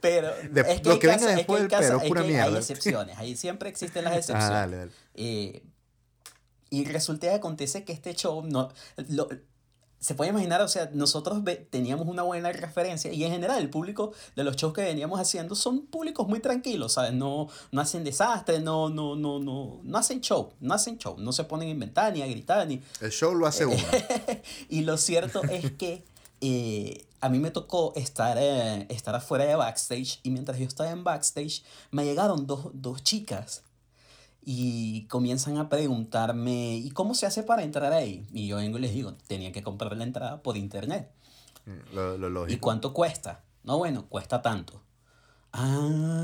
pero, 0.00 0.28
De- 0.50 0.60
es 0.62 0.80
que 0.80 0.88
lo 0.88 0.98
que 0.98 1.06
venga 1.06 1.26
después 1.28 1.60
del 1.60 1.68
pero 1.70 1.98
es 2.00 2.08
pura 2.08 2.22
que 2.24 2.40
Hay 2.40 2.54
excepciones, 2.56 3.18
ahí 3.18 3.36
siempre 3.36 3.68
existen 3.68 4.02
las 4.04 4.14
Ah, 4.14 4.18
excepciones. 4.18 4.50
dale, 4.50 4.76
dale. 4.78 4.92
Eh, 5.14 5.62
y 6.70 6.84
resulta 6.86 7.28
que 7.28 7.34
acontece 7.34 7.84
que 7.84 7.92
este 7.92 8.14
show 8.14 8.42
no 8.42 8.72
lo- 9.08 9.28
se 10.04 10.14
puede 10.14 10.32
imaginar, 10.32 10.60
o 10.60 10.68
sea, 10.68 10.90
nosotros 10.92 11.42
teníamos 11.70 12.06
una 12.06 12.22
buena 12.22 12.52
referencia 12.52 13.10
y 13.10 13.24
en 13.24 13.32
general 13.32 13.62
el 13.62 13.70
público 13.70 14.12
de 14.36 14.44
los 14.44 14.54
shows 14.54 14.74
que 14.74 14.82
veníamos 14.82 15.18
haciendo 15.18 15.54
son 15.54 15.86
públicos 15.86 16.28
muy 16.28 16.40
tranquilos, 16.40 16.92
¿sabes? 16.92 17.14
No, 17.14 17.48
no 17.72 17.80
hacen 17.80 18.04
desastre, 18.04 18.60
no, 18.60 18.90
no, 18.90 19.16
no, 19.16 19.38
no, 19.38 19.80
no 19.82 19.98
hacen 19.98 20.20
show, 20.20 20.52
no 20.60 20.74
hacen 20.74 20.98
show, 20.98 21.16
no 21.18 21.32
se 21.32 21.44
ponen 21.44 21.68
a 21.68 21.70
inventar 21.70 22.12
ni 22.12 22.20
a 22.20 22.26
gritar 22.26 22.66
ni, 22.68 22.82
El 23.00 23.12
show 23.12 23.34
lo 23.34 23.46
hace 23.46 23.64
uno. 23.64 23.82
y 24.68 24.82
lo 24.82 24.98
cierto 24.98 25.42
es 25.44 25.72
que 25.72 26.04
eh, 26.42 27.06
a 27.22 27.30
mí 27.30 27.38
me 27.38 27.50
tocó 27.50 27.94
estar, 27.96 28.36
eh, 28.38 28.86
estar 28.90 29.14
afuera 29.14 29.46
de 29.46 29.54
backstage 29.54 30.20
y 30.22 30.28
mientras 30.28 30.58
yo 30.58 30.66
estaba 30.66 30.90
en 30.90 31.02
backstage 31.02 31.62
me 31.90 32.04
llegaron 32.04 32.46
dos, 32.46 32.66
dos 32.74 33.02
chicas 33.02 33.62
y 34.46 35.06
comienzan 35.06 35.56
a 35.58 35.68
preguntarme, 35.68 36.76
¿y 36.76 36.90
cómo 36.90 37.14
se 37.14 37.26
hace 37.26 37.42
para 37.42 37.62
entrar 37.62 37.92
ahí? 37.92 38.26
Y 38.32 38.46
yo 38.46 38.56
vengo 38.56 38.78
y 38.78 38.82
les 38.82 38.92
digo, 38.92 39.14
tenía 39.26 39.52
que 39.52 39.62
comprar 39.62 39.96
la 39.96 40.04
entrada 40.04 40.42
por 40.42 40.56
internet. 40.56 41.10
Lo, 41.94 42.18
lo 42.18 42.28
¿Y 42.28 42.30
lógico. 42.30 42.60
cuánto 42.60 42.92
cuesta? 42.92 43.42
No, 43.62 43.78
bueno, 43.78 44.06
cuesta 44.08 44.42
tanto. 44.42 44.82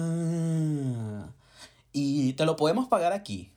Ah, 0.00 1.30
y 1.92 2.32
te 2.34 2.44
lo 2.44 2.56
podemos 2.56 2.88
pagar 2.88 3.12
aquí. 3.12 3.52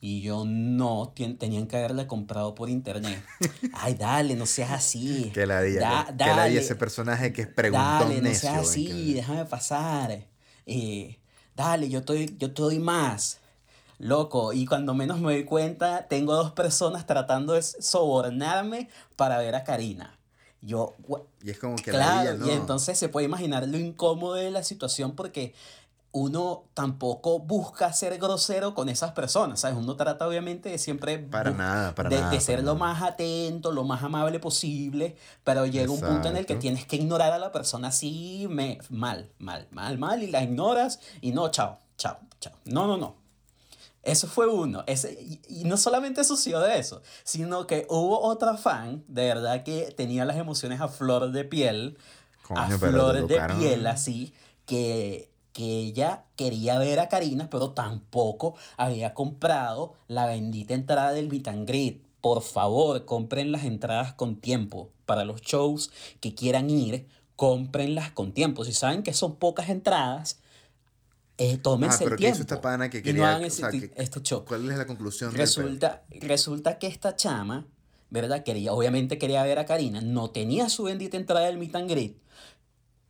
Y 0.00 0.20
yo 0.20 0.44
no, 0.46 1.12
tien- 1.14 1.36
tenían 1.38 1.66
que 1.66 1.76
haberle 1.76 2.06
comprado 2.06 2.54
por 2.54 2.70
internet. 2.70 3.20
Ay, 3.74 3.94
dale, 3.94 4.36
no 4.36 4.46
seas 4.46 4.70
así. 4.70 5.30
Que 5.34 5.44
la 5.44 5.56
Da- 5.62 6.06
que, 6.06 6.14
la 6.24 6.36
dale. 6.36 6.58
ese 6.58 6.76
personaje 6.76 7.32
que 7.32 7.42
es 7.42 7.48
preguntón 7.48 7.98
Dale, 8.10 8.16
no 8.16 8.22
necio. 8.22 8.40
seas 8.42 8.54
¿ven? 8.54 8.64
así, 8.64 8.86
Que- 8.86 9.14
déjame 9.14 9.44
pasar. 9.46 10.24
Eh, 10.66 11.18
dale, 11.56 11.88
yo 11.88 12.04
te, 12.04 12.26
yo 12.38 12.52
te 12.54 12.62
doy 12.62 12.78
más. 12.78 13.40
Loco, 13.98 14.52
y 14.52 14.64
cuando 14.66 14.94
menos 14.94 15.18
me 15.20 15.32
doy 15.32 15.44
cuenta, 15.44 16.06
tengo 16.08 16.34
dos 16.34 16.52
personas 16.52 17.06
tratando 17.06 17.54
de 17.54 17.62
sobornarme 17.62 18.88
para 19.16 19.38
ver 19.38 19.54
a 19.54 19.64
Karina. 19.64 20.18
Yo, 20.60 20.94
Y 21.42 21.50
es 21.50 21.58
como 21.58 21.76
que 21.76 21.92
la 21.92 21.98
claro, 21.98 22.30
ella 22.30 22.34
no. 22.38 22.46
y 22.46 22.50
entonces 22.50 22.98
se 22.98 23.08
puede 23.08 23.26
imaginar 23.26 23.66
lo 23.68 23.76
incómodo 23.78 24.34
de 24.34 24.50
la 24.50 24.62
situación 24.64 25.12
porque 25.14 25.54
uno 26.10 26.64
tampoco 26.74 27.38
busca 27.38 27.92
ser 27.92 28.18
grosero 28.18 28.74
con 28.74 28.88
esas 28.88 29.12
personas, 29.12 29.60
¿sabes? 29.60 29.76
Uno 29.76 29.94
trata 29.94 30.26
obviamente 30.26 30.68
de 30.70 30.78
siempre 30.78 31.18
Para 31.18 31.50
nada, 31.52 31.94
para 31.94 32.08
de, 32.08 32.16
nada. 32.16 32.30
de 32.30 32.36
para 32.36 32.44
ser 32.44 32.58
lo 32.64 32.74
nada. 32.74 32.78
más 32.78 33.02
atento, 33.02 33.70
lo 33.72 33.84
más 33.84 34.02
amable 34.02 34.40
posible, 34.40 35.16
pero 35.44 35.66
llega 35.66 35.92
un 35.92 36.00
punto 36.00 36.28
en 36.28 36.36
el 36.36 36.46
que 36.46 36.54
Exacto. 36.54 36.60
tienes 36.60 36.86
que 36.86 36.96
ignorar 36.96 37.32
a 37.32 37.38
la 37.38 37.52
persona 37.52 37.88
así 37.88 38.46
me, 38.50 38.78
mal, 38.90 39.30
mal, 39.38 39.68
mal, 39.70 39.98
mal, 39.98 40.22
y 40.22 40.28
la 40.28 40.42
ignoras 40.42 40.98
y 41.20 41.32
no, 41.32 41.50
chao, 41.50 41.78
chao, 41.98 42.18
chao. 42.40 42.54
No, 42.64 42.86
no, 42.86 42.96
no. 42.96 43.14
Eso 44.08 44.26
fue 44.26 44.46
uno. 44.46 44.84
Ese, 44.86 45.18
y, 45.48 45.64
no 45.64 45.76
solamente 45.76 46.24
sucedió 46.24 46.60
de 46.60 46.78
eso, 46.78 47.02
sino 47.24 47.66
que 47.66 47.86
hubo 47.90 48.20
otra 48.22 48.56
fan, 48.56 49.04
de 49.06 49.26
verdad, 49.26 49.62
que 49.64 49.92
tenía 49.96 50.24
las 50.24 50.38
emociones 50.38 50.80
a 50.80 50.88
flor 50.88 51.30
de 51.30 51.44
piel, 51.44 51.98
a 52.50 52.66
Coño, 52.66 52.78
pero 52.80 52.92
flor 52.92 53.26
de 53.26 53.40
piel, 53.58 53.86
así, 53.86 54.32
que, 54.64 55.30
que 55.52 55.80
ella 55.80 56.24
quería 56.36 56.78
ver 56.78 57.00
a 57.00 57.10
Karina, 57.10 57.50
pero 57.50 57.72
tampoco 57.72 58.54
había 58.78 59.12
comprado 59.12 59.92
la 60.06 60.24
bendita 60.24 60.72
entrada 60.72 61.12
del 61.12 61.28
greet. 61.28 62.02
Por 62.22 62.42
favor, 62.42 63.04
compren 63.04 63.52
las 63.52 63.64
entradas 63.64 64.14
con 64.14 64.36
tiempo. 64.36 64.90
Para 65.04 65.24
los 65.24 65.42
shows 65.42 65.90
que 66.20 66.34
quieran 66.34 66.70
ir, 66.70 67.06
cómprenlas 67.36 68.10
con 68.10 68.32
tiempo. 68.32 68.64
Si 68.64 68.72
saben 68.72 69.02
que 69.02 69.12
son 69.12 69.36
pocas 69.36 69.68
entradas, 69.68 70.40
eh, 71.38 71.54
Ah, 71.56 71.62
tómense 71.62 72.04
pero 72.04 72.16
el 72.16 72.20
¿qué 72.20 72.26
hizo 72.28 72.34
tiempo. 72.36 72.54
esta 72.54 72.60
pana 72.60 72.90
que 72.90 72.98
y 72.98 73.02
quería? 73.02 73.22
no 73.22 73.28
hagan 73.28 73.42
o 73.42 73.46
ese 73.46 73.56
sea, 73.58 73.70
ti- 73.70 73.80
que- 73.88 73.92
este 73.96 74.20
show. 74.22 74.44
¿Cuál 74.44 74.70
es 74.70 74.76
la 74.78 74.86
conclusión? 74.86 75.32
Resulta, 75.34 76.02
resulta 76.20 76.78
que 76.78 76.86
esta 76.88 77.14
chama, 77.16 77.66
¿verdad? 78.10 78.42
Quería, 78.44 78.72
obviamente 78.72 79.18
quería 79.18 79.42
ver 79.44 79.58
a 79.58 79.64
Karina, 79.66 80.00
no 80.00 80.30
tenía 80.30 80.68
su 80.68 80.82
bendita 80.84 81.16
entrada 81.16 81.46
del 81.46 81.58
meet 81.58 81.74
and 81.76 81.90
greet, 81.90 82.16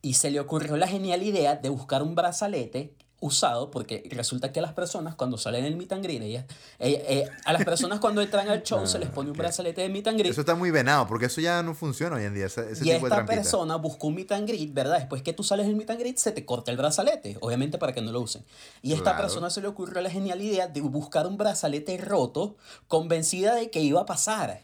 y 0.02 0.14
se 0.14 0.30
le 0.30 0.40
ocurrió 0.40 0.76
la 0.76 0.86
genial 0.88 1.22
idea 1.22 1.56
de 1.56 1.68
buscar 1.70 2.02
un 2.02 2.14
brazalete 2.14 2.94
usado, 3.20 3.70
porque 3.70 4.08
resulta 4.12 4.52
que 4.52 4.60
a 4.60 4.62
las 4.62 4.74
personas 4.74 5.16
cuando 5.16 5.38
salen 5.38 5.64
en 5.64 5.72
el 5.72 5.76
meet 5.76 5.92
and 5.92 6.06
ellas- 6.06 6.44
eh, 6.78 7.04
eh, 7.08 7.28
a 7.44 7.52
las 7.52 7.64
personas 7.64 7.98
cuando 7.98 8.22
entran 8.22 8.48
al 8.48 8.62
show 8.62 8.86
se 8.86 8.98
les 9.00 9.08
pone 9.08 9.30
un 9.30 9.36
ok. 9.36 9.38
brazalete 9.38 9.80
de 9.80 9.88
meet 9.88 10.06
and 10.06 10.20
Eso 10.20 10.40
está 10.40 10.54
muy 10.54 10.70
venado, 10.70 11.06
porque 11.08 11.26
eso 11.26 11.40
ya 11.40 11.62
no 11.64 11.74
funciona 11.74 12.14
hoy 12.16 12.24
en 12.24 12.34
día, 12.34 12.46
ese, 12.46 12.60
ese 12.70 12.74
y 12.74 12.76
tipo 12.76 12.90
de 12.90 12.94
esta 12.96 13.08
trampita. 13.08 13.42
persona 13.42 13.76
buscó 13.76 14.06
un 14.06 14.14
meet 14.14 14.30
and 14.32 14.46
greet, 14.46 14.72
¿verdad? 14.72 14.98
Después 14.98 15.22
que 15.22 15.32
tú 15.32 15.42
sales 15.42 15.66
del 15.66 15.74
meet 15.74 15.90
and 15.90 15.98
greet, 15.98 16.16
se 16.18 16.30
te 16.30 16.44
corta 16.44 16.70
el 16.70 16.76
brazalete, 16.76 17.36
obviamente 17.40 17.76
para 17.76 17.92
que 17.92 18.00
no 18.02 18.12
lo 18.12 18.20
usen. 18.20 18.44
Y 18.82 18.92
esta 18.92 19.02
Claro. 19.10 19.18
persona 19.22 19.50
se 19.50 19.60
le 19.62 19.66
ocurrió 19.68 20.00
la 20.00 20.10
genial 20.10 20.40
idea 20.40 20.68
de 20.68 20.80
buscar 20.80 21.26
un 21.26 21.36
brazalete 21.36 21.96
roto, 21.98 22.56
convencida 22.86 23.54
de 23.56 23.70
que 23.70 23.80
iba 23.80 24.00
a 24.02 24.06
pasar. 24.06 24.62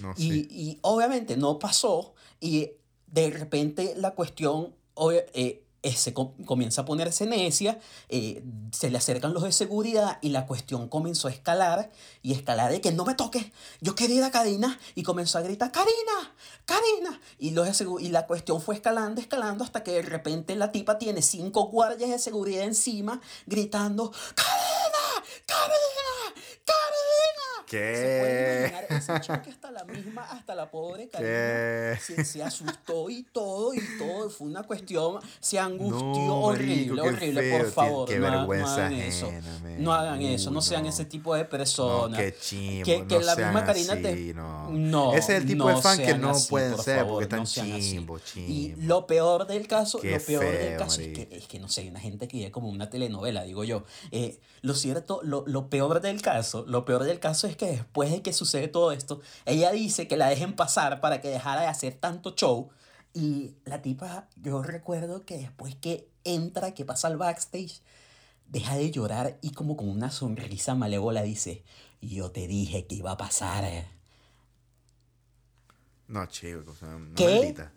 No, 0.00 0.12
Y, 0.16 0.22
sí. 0.30 0.48
y 0.50 0.78
obviamente 0.82 1.36
no 1.36 1.58
pasó 1.58 2.14
y 2.40 2.70
de 3.06 3.30
repente 3.30 3.94
la 3.96 4.12
cuestión 4.12 4.74
eh, 5.34 5.61
se 5.90 6.14
com- 6.14 6.32
comienza 6.44 6.82
a 6.82 6.84
ponerse 6.84 7.26
necia, 7.26 7.80
eh, 8.08 8.44
se 8.70 8.90
le 8.90 8.98
acercan 8.98 9.32
los 9.34 9.42
de 9.42 9.52
seguridad 9.52 10.18
y 10.22 10.28
la 10.28 10.46
cuestión 10.46 10.88
comenzó 10.88 11.28
a 11.28 11.32
escalar 11.32 11.90
y 12.22 12.32
escalar 12.32 12.70
de 12.70 12.80
que 12.80 12.92
no 12.92 13.04
me 13.04 13.14
toques, 13.14 13.46
yo 13.80 13.94
quería 13.94 14.16
ir 14.16 14.24
a 14.24 14.30
Karina 14.30 14.78
y 14.94 15.02
comenzó 15.02 15.38
a 15.38 15.42
gritar, 15.42 15.72
Karina, 15.72 16.34
Karina. 16.64 17.20
Y, 17.38 17.50
los 17.50 17.82
y 18.00 18.08
la 18.08 18.26
cuestión 18.26 18.62
fue 18.62 18.76
escalando, 18.76 19.20
escalando 19.20 19.64
hasta 19.64 19.82
que 19.82 19.92
de 19.92 20.02
repente 20.02 20.54
la 20.54 20.70
tipa 20.70 20.98
tiene 20.98 21.22
cinco 21.22 21.66
guardias 21.66 22.10
de 22.10 22.18
seguridad 22.18 22.64
encima 22.64 23.20
gritando, 23.46 24.12
Karina, 24.34 25.26
Karina, 25.46 26.42
Karina. 26.64 27.51
Se 27.66 27.76
puede 27.78 28.60
¿Qué? 28.62 28.68
imaginar 28.68 28.86
ese 28.90 29.20
choque 29.20 29.50
hasta 29.50 29.70
la 29.70 29.84
misma, 29.84 30.22
hasta 30.30 30.54
la 30.54 30.70
pobre 30.70 31.08
Karina. 31.08 31.30
¿Qué? 31.30 31.98
Se, 32.00 32.24
se 32.24 32.42
asustó 32.42 33.08
y 33.10 33.22
todo, 33.24 33.72
y 33.74 33.80
todo. 33.98 34.30
Fue 34.30 34.46
una 34.46 34.62
cuestión, 34.62 35.20
se 35.40 35.58
angustió 35.58 35.98
No, 36.26 36.40
horrible, 36.42 36.76
marico, 36.76 36.94
qué 36.94 37.08
horrible. 37.08 37.42
feo, 37.42 37.58
Por 37.58 37.70
favor, 37.72 38.08
qué 38.08 38.18
no, 38.18 38.26
ha- 38.26 38.30
no 38.30 38.36
vergüenza 38.38 38.74
hagan 38.86 38.92
eso. 38.94 39.26
ajena, 39.26 39.60
men. 39.62 39.82
No 39.84 39.92
hagan 39.92 40.22
eso, 40.22 40.50
no 40.50 40.60
sean 40.62 40.86
ese 40.86 41.04
tipo 41.04 41.34
de 41.34 41.44
personas. 41.44 42.18
qué 42.20 42.34
chimbo, 42.38 42.84
que, 42.84 43.06
que 43.06 43.18
la 43.20 43.36
misma 43.36 43.64
Karina 43.64 43.94
te. 43.96 44.08
así, 44.12 44.34
no. 44.34 44.70
No, 44.70 45.14
Ese 45.14 45.36
es 45.36 45.42
el 45.42 45.46
tipo 45.46 45.68
de 45.68 45.76
fan 45.76 45.98
que 45.98 46.14
no 46.18 46.30
así, 46.30 46.50
pueden 46.50 46.76
ser 46.78 46.98
favor, 46.98 47.12
porque 47.12 47.24
están 47.24 47.40
así. 47.40 47.60
chimbo, 47.92 48.18
Y 48.18 48.72
chimbo. 48.72 48.82
lo 48.86 49.06
peor 49.06 49.46
del 49.46 49.66
caso, 49.66 49.98
Qué 50.00 50.12
lo 50.12 50.20
peor 50.24 50.44
del 50.44 50.56
feo, 50.68 50.78
caso 50.78 51.00
es 51.00 51.08
que, 51.08 51.28
es 51.30 51.46
que 51.46 51.58
no 51.58 51.68
sé, 51.68 51.82
hay 51.82 51.88
una 51.88 52.00
gente 52.00 52.28
que 52.28 52.36
vive 52.38 52.50
como 52.50 52.68
una 52.68 52.90
telenovela, 52.90 53.42
digo 53.44 53.64
yo. 53.64 53.84
Eh, 54.10 54.38
lo 54.62 54.74
cierto, 54.74 55.20
lo, 55.22 55.44
lo 55.46 55.68
peor 55.68 56.00
del 56.00 56.22
caso, 56.22 56.64
lo 56.68 56.84
peor 56.84 57.04
del 57.04 57.18
caso 57.18 57.46
es 57.46 57.51
que 57.56 57.66
después 57.66 58.10
de 58.10 58.22
que 58.22 58.32
sucede 58.32 58.68
todo 58.68 58.92
esto, 58.92 59.20
ella 59.44 59.70
dice 59.72 60.08
que 60.08 60.16
la 60.16 60.28
dejen 60.28 60.54
pasar 60.54 61.00
para 61.00 61.20
que 61.20 61.28
dejara 61.28 61.62
de 61.62 61.66
hacer 61.68 61.94
tanto 61.94 62.34
show. 62.34 62.70
Y 63.14 63.54
la 63.64 63.82
tipa, 63.82 64.28
yo 64.36 64.62
recuerdo 64.62 65.24
que 65.26 65.36
después 65.38 65.74
que 65.76 66.08
entra, 66.24 66.72
que 66.74 66.84
pasa 66.84 67.08
al 67.08 67.16
backstage, 67.18 67.80
deja 68.46 68.76
de 68.76 68.90
llorar 68.90 69.38
y 69.42 69.50
como 69.52 69.76
con 69.76 69.88
una 69.88 70.10
sonrisa 70.10 70.74
malévola 70.74 71.22
dice, 71.22 71.62
yo 72.00 72.30
te 72.30 72.46
dije 72.46 72.86
que 72.86 72.94
iba 72.96 73.12
a 73.12 73.16
pasar. 73.16 73.64
No, 76.08 76.26
chico, 76.26 76.70
o 76.70 76.74
sea, 76.74 76.88
una 76.96 77.14
¿Qué? 77.14 77.24
maldita. 77.38 77.72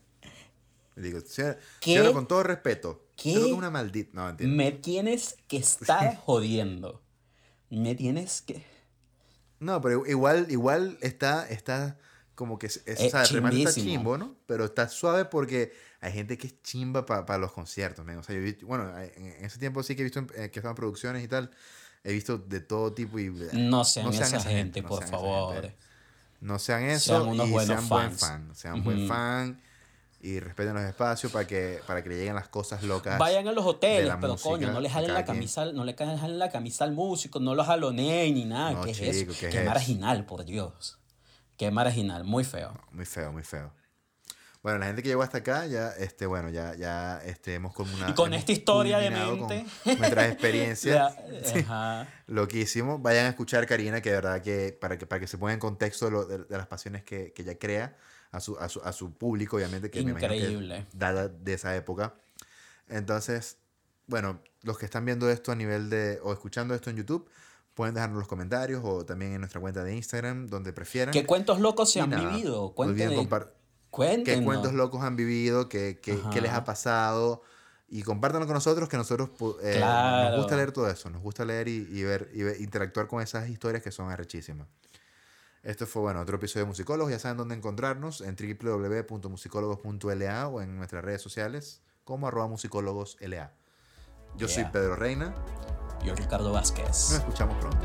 Digo, 0.95 1.19
sea- 1.21 1.57
señora, 1.82 2.13
con 2.13 2.28
todo 2.28 2.43
respeto. 2.43 3.05
¿Qué? 3.17 3.38
Una 3.53 3.69
maldita. 3.69 4.11
No, 4.13 4.26
mentira. 4.28 4.49
Me 4.49 4.71
tienes 4.71 5.38
que 5.47 5.57
estar 5.57 6.15
jodiendo. 6.26 7.01
Me 7.69 7.95
tienes 7.95 8.41
que... 8.41 8.63
No, 9.59 9.81
pero 9.81 10.05
igual, 10.05 10.47
igual 10.49 10.97
está, 11.01 11.47
está 11.49 11.97
como 12.35 12.59
que, 12.59 12.67
es, 12.67 12.83
es- 12.85 12.99
Eh, 12.99 13.07
o 13.07 13.09
sea, 13.09 13.23
está 13.23 13.73
chimbo, 13.73 14.17
¿no? 14.17 14.35
Pero 14.45 14.65
está 14.65 14.89
suave 14.89 15.25
porque 15.25 15.73
hay 16.01 16.11
gente 16.11 16.37
que 16.37 16.47
es 16.47 16.61
chimba 16.61 17.05
para 17.05 17.37
los 17.37 17.51
conciertos, 17.53 18.05
men. 18.05 18.17
O 18.17 18.23
sea, 18.23 18.35
yo 18.35 18.41
visto- 18.41 18.65
bueno, 18.67 18.91
en 18.97 19.45
ese 19.45 19.57
tiempo 19.57 19.81
sí 19.83 19.95
que 19.95 20.01
he 20.01 20.05
visto 20.05 20.19
eh, 20.35 20.49
que 20.51 20.59
estaban 20.59 20.75
producciones 20.75 21.23
y 21.23 21.27
tal, 21.27 21.49
he 22.03 22.11
visto 22.11 22.37
de 22.37 22.59
todo 22.59 22.93
tipo 22.93 23.17
y... 23.19 23.29
No 23.53 23.83
sean, 23.85 24.13
esa, 24.13 24.25
esa 24.37 24.41
gente, 24.41 24.81
no 24.81 24.87
por 24.89 24.99
sean 24.99 25.07
esa 25.09 25.17
favor. 25.17 25.53
gente. 25.61 25.75
No 26.41 26.59
sean 26.59 26.83
eso 26.83 27.17
Sean 27.17 27.27
unos 27.29 27.47
y 27.47 27.51
buenos 27.51 27.75
sean 27.77 27.89
buen 27.89 28.09
fans. 28.11 28.19
fan. 28.19 28.55
Sean 28.55 28.83
buen 28.83 28.97
Ujú. 28.99 29.07
fan 29.07 29.61
y 30.26 30.39
respeten 30.39 30.73
los 30.73 30.84
espacios 30.84 31.32
para 31.32 31.45
que, 31.45 31.80
para 31.86 32.01
que 32.03 32.09
le 32.09 32.17
lleguen 32.17 32.36
las 32.36 32.47
cosas 32.47 32.82
locas. 32.84 33.19
Vayan 33.19 33.47
a 33.47 33.51
los 33.51 33.63
hoteles, 33.65 34.13
pero 34.19 34.34
música 34.34 34.49
coño, 34.49 34.71
no 34.71 34.80
le 34.80 34.89
jalen 34.89 35.13
la 35.13 35.23
quien. 35.23 35.38
camisa, 35.38 35.65
no 35.71 35.86
le 35.86 35.93
jalen 35.95 36.39
la 36.39 36.49
camisa 36.49 36.84
al 36.84 36.93
músico, 36.93 37.39
no 37.39 37.53
lo 37.53 37.63
jaloneen 37.63 38.34
ni 38.34 38.45
nada. 38.45 38.71
No, 38.71 38.82
¿Qué 38.82 38.91
es 38.91 38.97
chico, 38.97 39.11
eso? 39.32 39.39
¿qué 39.39 39.45
es 39.47 39.51
Qué 39.53 39.61
eso? 39.61 39.69
marginal, 39.69 40.26
por 40.26 40.43
Dios. 40.45 40.97
Qué 41.57 41.69
marginal, 41.71 42.23
muy 42.23 42.43
feo. 42.43 42.73
Muy 42.91 43.05
feo, 43.05 43.32
muy 43.32 43.43
feo. 43.43 43.71
Bueno, 44.63 44.80
la 44.80 44.88
gente 44.88 45.03
que 45.03 45.09
llegó 45.09 45.21
hasta 45.21 45.38
acá, 45.38 45.67
ya, 45.67 45.89
este, 45.91 46.26
bueno, 46.26 46.49
ya, 46.49 46.73
ya 46.73 47.21
este, 47.23 47.53
hemos 47.53 47.71
como 47.76 47.93
una. 47.95 48.09
Y 48.09 48.13
con 48.13 48.34
esta 48.34 48.51
historia 48.51 48.97
de 48.97 49.11
con 49.11 49.47
mente. 49.47 49.63
Nuestras 49.99 50.26
experiencias. 50.32 51.15
La- 51.15 51.59
ajá. 52.01 52.07
Lo 52.26 52.47
que 52.47 52.57
hicimos, 52.57 52.99
vayan 52.99 53.28
a 53.28 53.30
escuchar 53.30 53.67
Karina, 53.67 54.01
que 54.01 54.09
de 54.09 54.15
verdad 54.15 54.41
que 54.41 54.76
para 54.82 54.97
que, 54.97 55.05
para 55.05 55.19
que 55.19 55.28
se 55.28 55.38
pongan 55.38 55.53
en 55.53 55.59
contexto 55.59 56.05
de, 56.05 56.11
lo- 56.11 56.26
de- 56.26 56.45
de 56.45 56.57
las 56.57 56.65
pasiones 56.65 57.03
que, 57.03 57.32
que 57.32 57.43
ella 57.43 57.59
crea 57.59 57.95
a 58.32 58.39
su, 58.39 58.57
a, 58.57 58.67
su, 58.69 58.82
a 58.84 58.91
su 58.91 59.13
público, 59.13 59.57
obviamente, 59.57 59.89
que 59.89 60.03
me 60.03 60.11
imagino 60.11 60.30
que 60.30 60.38
Increíble. 60.38 60.86
dada 60.93 61.28
de 61.30 61.53
esa 61.53 61.76
época. 61.76 62.15
Entonces, 62.88 63.57
bueno, 64.07 64.41
los 64.63 64.78
que 64.78 64.86
están 64.86 65.05
viendo 65.05 65.30
esto 65.30 65.51
a 65.51 65.55
nivel 65.55 65.89
de, 65.89 66.19
o 66.23 66.34
escuchando 66.34 66.73
esto 66.76 66.89
en 66.89 66.97
YouTube, 66.97 67.30
pueden 67.73 67.93
dejarnos 67.95 68.19
los 68.19 68.28
comentarios 68.28 68.82
o 68.84 69.05
también 69.05 69.34
en 69.34 69.39
nuestra 69.41 69.59
cuenta 69.61 69.84
de 69.84 69.95
Instagram, 69.95 70.47
donde 70.47 70.73
prefieran. 70.73 71.11
¿Qué 71.13 71.26
cuentos 71.26 71.59
locos 71.59 71.91
se 71.91 71.99
Y 71.99 72.01
han 72.03 72.09
nada, 72.11 72.30
vivido? 72.30 72.73
Cuéntenos. 72.73 73.28
qué 74.26 74.43
cuentos 74.43 74.73
locos 74.73 75.01
han 75.03 75.15
vivido, 75.15 75.69
qué, 75.69 75.99
qué, 76.01 76.19
qué 76.32 76.41
les 76.41 76.51
ha 76.51 76.63
pasado. 76.63 77.41
Y 77.88 78.01
compártanlo 78.01 78.47
con 78.47 78.55
nosotros, 78.55 78.89
que 78.89 78.97
nosotros 78.97 79.30
eh, 79.61 79.76
Claro. 79.78 80.30
nos 80.32 80.38
gusta 80.39 80.55
leer 80.55 80.71
todo 80.71 80.89
eso. 80.89 81.09
Nos 81.09 81.21
gusta 81.21 81.45
leer 81.45 81.67
y, 81.67 81.88
y 81.91 82.03
ver, 82.03 82.30
y 82.34 82.41
interactuar 82.63 83.07
con 83.07 83.21
esas 83.21 83.47
historias 83.49 83.84
que 83.84 83.91
son 83.91 84.09
arrechísimas. 84.09 84.67
Esto 85.66 85.86
fue, 85.88 86.03
bueno, 86.03 86.22
otro 86.22 86.38
episodio 86.38 86.66
de 86.66 86.70
Musicólogos. 86.70 87.11
Ya 87.11 87.18
saben 87.18 87.38
dónde 87.38 87.55
encontrarnos 87.55 88.22
en 88.22 88.36
www.musicólogos.la 88.36 90.47
o 90.47 90.61
en 90.61 90.78
nuestras 90.78 91.03
redes 91.03 91.24
sociales 91.24 91.82
como 92.03 92.28
arroba 92.28 92.47
musicólogosla. 92.47 93.51
Yo 94.36 94.47
soy. 94.47 94.66
Pedro 94.66 94.95
Reina. 94.95 95.34
Yo, 96.03 96.13
Ricardo 96.13 96.49
Nos 96.49 96.53
Vázquez. 96.53 97.13
escuchamos 97.13 97.57
pronto. 97.57 97.80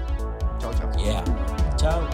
Chao, 0.59 0.75
chao. 0.75 0.93
Yeah. 0.93 1.25
Chao. 1.77 2.07